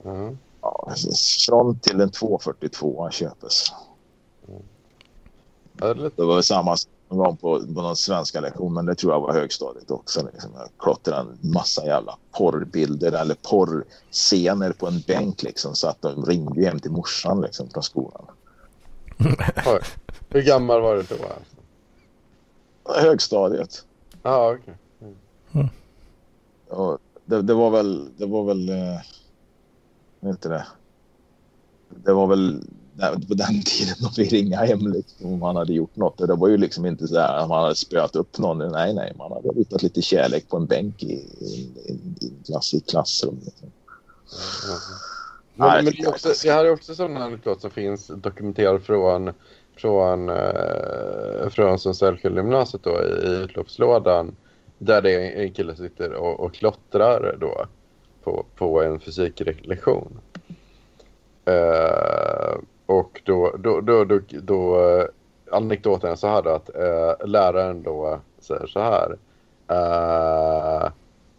ja. 0.04 0.30
Från 1.46 1.78
till 1.78 2.00
en 2.00 2.10
242 2.10 3.10
köpes. 3.10 3.72
Det 6.16 6.24
var 6.24 6.34
väl 6.34 6.44
samma 6.44 6.76
som 7.08 7.36
på, 7.36 7.58
på 7.74 7.82
någon 7.82 7.96
svenska 7.96 8.40
lektion, 8.40 8.74
men 8.74 8.86
det 8.86 8.94
tror 8.94 9.12
jag 9.12 9.20
var 9.20 9.32
högstadiet 9.32 9.90
också. 9.90 10.28
Liksom. 10.32 10.50
Jag 10.54 10.68
klottrade 10.78 11.20
en 11.20 11.52
massa 11.52 11.86
jävla 11.86 12.18
porrbilder 12.32 13.12
eller 13.12 13.34
porrscener 13.34 14.72
på 14.72 14.86
en 14.86 15.00
bänk 15.00 15.42
liksom, 15.42 15.74
så 15.74 15.88
att 15.88 16.02
de 16.02 16.24
ringde 16.24 16.66
hem 16.66 16.80
till 16.80 16.90
morsan 16.90 17.40
liksom, 17.40 17.70
från 17.70 17.82
skolan. 17.82 18.26
Hur 20.28 20.42
gammal 20.42 20.80
var 20.80 20.96
du 20.96 21.02
då? 21.02 21.16
Högstadiet. 22.94 23.84
Ja, 24.22 24.54
okej. 24.54 24.74
Och 26.68 26.98
det, 27.24 27.42
det 27.42 27.54
var 27.54 27.70
väl, 27.70 28.10
det 28.16 28.26
var 28.26 28.44
väl, 28.44 28.68
eh, 28.68 29.00
heter 30.20 30.50
det? 30.50 30.66
Det 31.88 32.12
var 32.12 32.26
väl 32.26 32.62
på 33.28 33.34
den 33.34 33.62
tiden 33.64 33.94
de 34.00 34.10
fick 34.10 34.32
ringa 34.32 34.56
hem 34.56 34.92
liksom, 34.92 35.32
om 35.32 35.38
man 35.38 35.56
hade 35.56 35.72
gjort 35.72 35.96
något. 35.96 36.20
Och 36.20 36.26
det 36.26 36.34
var 36.34 36.48
ju 36.48 36.56
liksom 36.56 36.86
inte 36.86 37.08
så 37.08 37.18
att 37.18 37.48
man 37.48 37.62
hade 37.62 37.74
spöat 37.74 38.16
upp 38.16 38.38
någon. 38.38 38.58
Nej, 38.58 38.94
nej, 38.94 39.12
man 39.18 39.32
hade 39.32 39.48
ritat 39.48 39.82
lite 39.82 40.02
kärlek 40.02 40.48
på 40.48 40.56
en 40.56 40.66
bänk 40.66 41.02
i, 41.02 41.12
i, 41.40 41.70
i, 42.20 42.32
klass, 42.46 42.74
i 42.74 42.80
klassrum. 42.80 43.40
Liksom. 43.44 43.72
Men, 45.54 45.68
Nej, 45.68 45.82
men 45.84 45.92
det, 45.98 46.06
också, 46.08 46.28
det 46.42 46.50
här 46.50 46.64
är 46.64 46.72
också 46.72 46.94
sån 46.94 47.16
anekdot 47.16 47.60
som 47.60 47.70
finns 47.70 48.06
dokumenterad 48.06 48.82
från, 48.82 49.32
från, 49.76 50.28
eh, 50.28 51.48
från 51.50 51.78
Sundsvallsgymnasiet 51.78 52.82
då 52.82 52.90
i, 52.90 53.26
i 53.26 53.30
utloppslådan. 53.30 54.36
Där 54.78 55.02
det 55.02 55.12
är 55.12 55.42
en 55.42 55.52
kille 55.52 55.76
som 55.76 55.84
sitter 55.84 56.12
och, 56.12 56.40
och 56.40 56.54
klottrar 56.54 57.36
då 57.40 57.66
på, 58.24 58.46
på 58.56 58.82
en 58.82 59.00
fysiklektion. 59.00 60.20
Eh, 61.46 62.58
och 62.86 63.22
då, 63.24 63.56
då, 63.58 63.80
då, 63.80 64.04
då, 64.04 64.20
då 64.30 64.78
anekdoten 65.50 66.10
är 66.10 66.16
så 66.16 66.26
här 66.26 66.42
då 66.42 66.50
att 66.50 66.74
eh, 66.74 67.26
läraren 67.26 67.82
då 67.82 68.20
säger 68.38 68.66
så 68.66 68.80
här. 68.80 69.16
Eh, 69.68 70.90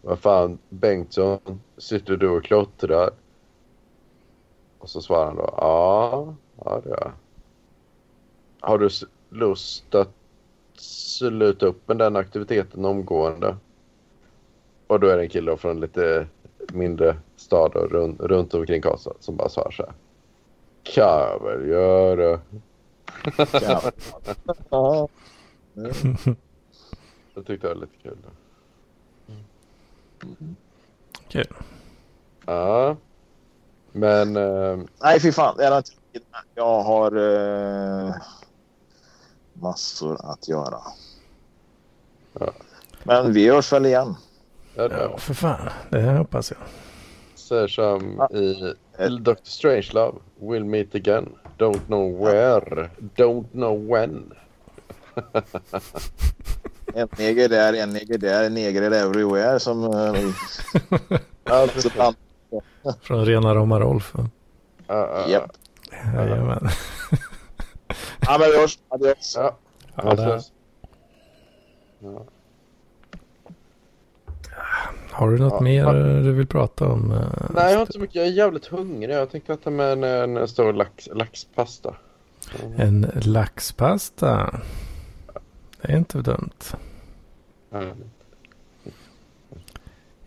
vad 0.02 0.20
fan 0.20 0.58
Bengtsson, 0.70 1.62
sitter 1.78 2.18
du 2.18 2.30
och 2.30 2.44
klottrar? 2.44 3.10
Och 4.80 4.90
så 4.90 5.02
svarar 5.02 5.26
han 5.26 5.36
då, 5.36 5.54
ja, 5.58 6.36
ja 6.64 6.82
det 6.84 6.90
gör 6.90 6.98
jag. 7.02 7.12
Har 8.60 8.78
du 8.78 8.90
lust 9.30 9.96
att 9.96 10.12
sluta 11.18 11.66
upp 11.66 11.88
med 11.88 11.98
den 11.98 12.16
aktiviteten 12.16 12.86
omgående? 12.86 13.58
Och 14.88 15.00
då 15.00 15.08
är 15.08 15.18
det 15.18 15.24
en 15.24 15.30
kille 15.30 15.58
från 15.58 15.80
lite 15.80 16.28
mindre 16.74 17.18
stad 17.36 17.76
och 17.76 17.92
runt, 17.92 18.22
runt 18.22 18.54
omkring 18.54 18.82
Karlstad 18.82 19.14
som 19.20 19.36
bara 19.36 19.50
svarar 19.50 19.72
så 19.72 19.84
här. 19.84 19.94
Jag 20.96 21.68
göra. 21.68 22.40
Ja. 23.52 23.92
Ja. 24.70 25.08
Jag 27.34 27.46
tyckte 27.46 27.68
det 27.68 27.74
var 27.74 27.82
lite 27.82 27.98
kul. 28.04 28.18
Kul. 31.28 31.48
Ja. 32.46 32.96
Men 33.92 34.36
eh, 34.36 34.78
Nej, 35.02 35.20
fy 35.20 35.32
fan. 35.32 35.60
Är 35.60 35.78
inte. 35.78 35.92
Jag 36.56 36.82
har 36.84 37.12
eh, 37.16 38.16
massor 39.54 40.18
att 40.32 40.48
göra. 40.48 40.80
Ja. 42.34 42.52
Men 43.04 43.34
vi 43.34 43.50
hörs 43.50 43.74
väl 43.74 43.86
igen. 43.86 44.16
Ja, 44.78 45.18
för 45.18 45.34
fan. 45.34 45.70
Det 45.90 46.00
här 46.00 46.16
hoppas 46.16 46.52
jag. 46.52 46.60
säger 47.36 47.68
som 47.68 48.28
i 49.00 49.10
Dr. 49.20 49.34
Strangelove. 49.44 50.18
We'll 50.40 50.64
meet 50.66 50.96
again. 50.96 51.30
Don't 51.58 51.86
know 51.86 52.26
where. 52.26 52.90
Don't 53.16 53.52
know 53.52 53.88
when. 53.88 54.34
En 56.94 57.08
neger 57.18 57.50
där, 57.50 57.74
en 57.74 57.90
neger 57.90 58.18
där, 58.18 58.44
en 58.44 58.54
neger 58.54 58.92
everywhere 58.92 59.60
som... 59.60 59.84
Alltså, 61.44 61.90
Från 63.02 63.26
rena 63.26 63.56
rama 63.56 63.80
Rolf. 63.80 64.14
ja, 64.16 64.28
ja, 64.88 65.30
Japp. 65.30 65.52
Jajamän. 66.16 66.70
ja, 68.20 68.38
men 68.40 68.52
vi 68.52 68.58
hörs. 68.58 68.80
Adios. 68.90 69.36
ja. 69.36 69.58
Ja. 72.00 72.26
Har 75.18 75.32
du 75.32 75.38
något 75.38 75.54
Ja. 75.54 75.62
mer 75.62 75.94
du 76.24 76.32
vill 76.32 76.48
prata 76.48 76.88
om? 76.88 77.12
eh, 77.12 77.18
Nej, 77.56 77.70
jag 77.72 77.74
har 77.74 77.82
inte 77.82 77.94
så 77.94 78.00
mycket. 78.00 78.16
Jag 78.16 78.26
är 78.26 78.32
jävligt 78.32 78.66
hungrig. 78.66 79.16
Jag 79.16 79.32
tänkte 79.32 79.54
äta 79.54 79.70
med 79.70 80.04
en, 80.04 80.38
en 80.38 80.48
stor 80.48 80.74
lax, 80.74 81.10
laxpasta. 81.14 81.96
En 82.78 83.12
laxpasta. 83.22 84.60
Det 85.82 85.92
är 85.94 85.98
inte 85.98 86.18
dumt. 86.22 86.50
Ja. 87.70 87.82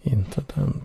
Inte 0.03 0.43
dumt. 0.55 0.85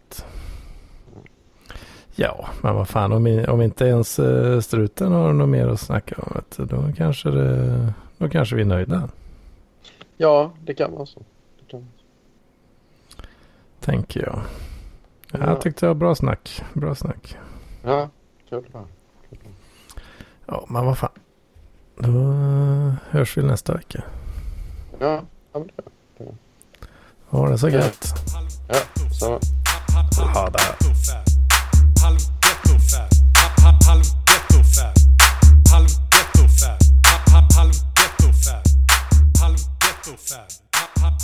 Ja, 2.16 2.50
men 2.62 2.76
vad 2.76 2.88
fan 2.90 3.12
om, 3.12 3.46
om 3.48 3.62
inte 3.62 3.86
ens 3.86 4.20
eh, 4.20 4.60
struten 4.60 5.12
har 5.12 5.34
något 5.34 5.50
mer 5.50 5.68
att 5.68 5.80
snacka 5.80 6.16
om. 6.22 6.32
Vet 6.36 6.70
då, 6.70 6.84
kanske 6.98 7.30
det, 7.30 7.94
då 8.18 8.30
kanske 8.30 8.56
vi 8.56 8.62
är 8.62 8.66
nöjda. 8.66 9.10
ja, 10.18 10.52
det 10.66 10.74
kan 10.74 10.92
vara 10.92 11.06
så. 11.06 11.20
Det 11.60 11.72
kan 11.72 11.80
vara 11.80 11.90
så. 11.98 12.05
Tänker 13.86 14.22
jag. 14.22 14.42
Ja. 15.32 15.40
Jag 15.40 15.62
tyckte 15.62 15.86
det 15.86 15.88
var 15.88 15.96
bra 15.96 16.16
snack. 16.16 16.64
Bra 16.74 16.96
snack. 16.96 17.38
Ja, 17.84 18.10
kul. 18.50 18.66
Ja, 20.46 20.66
men 20.70 20.86
vad 20.86 20.98
fan. 20.98 21.10
Då 21.98 22.12
hörs 23.10 23.38
vi 23.38 23.44
nästa 23.44 23.74
vecka. 23.74 24.04
Ja, 25.00 25.24
ja 25.54 25.60
men 25.60 25.70
det 26.18 26.26
Ha 27.26 27.50
det 27.50 27.58
så 27.58 27.70
gött. 27.70 28.14
Ja, 28.68 28.76
samma. 29.20 29.40
Ha 30.34 30.50
det. 30.50 30.60
Halv 32.04 32.20
ghetto 32.42 32.80
fab. 32.80 33.10
Halv 33.64 33.78
halv 33.88 34.04
ghetto 34.26 34.64
fab. 34.64 34.98
Halv. 35.72 35.90
Halv 36.12 36.38
fab. 40.28 40.50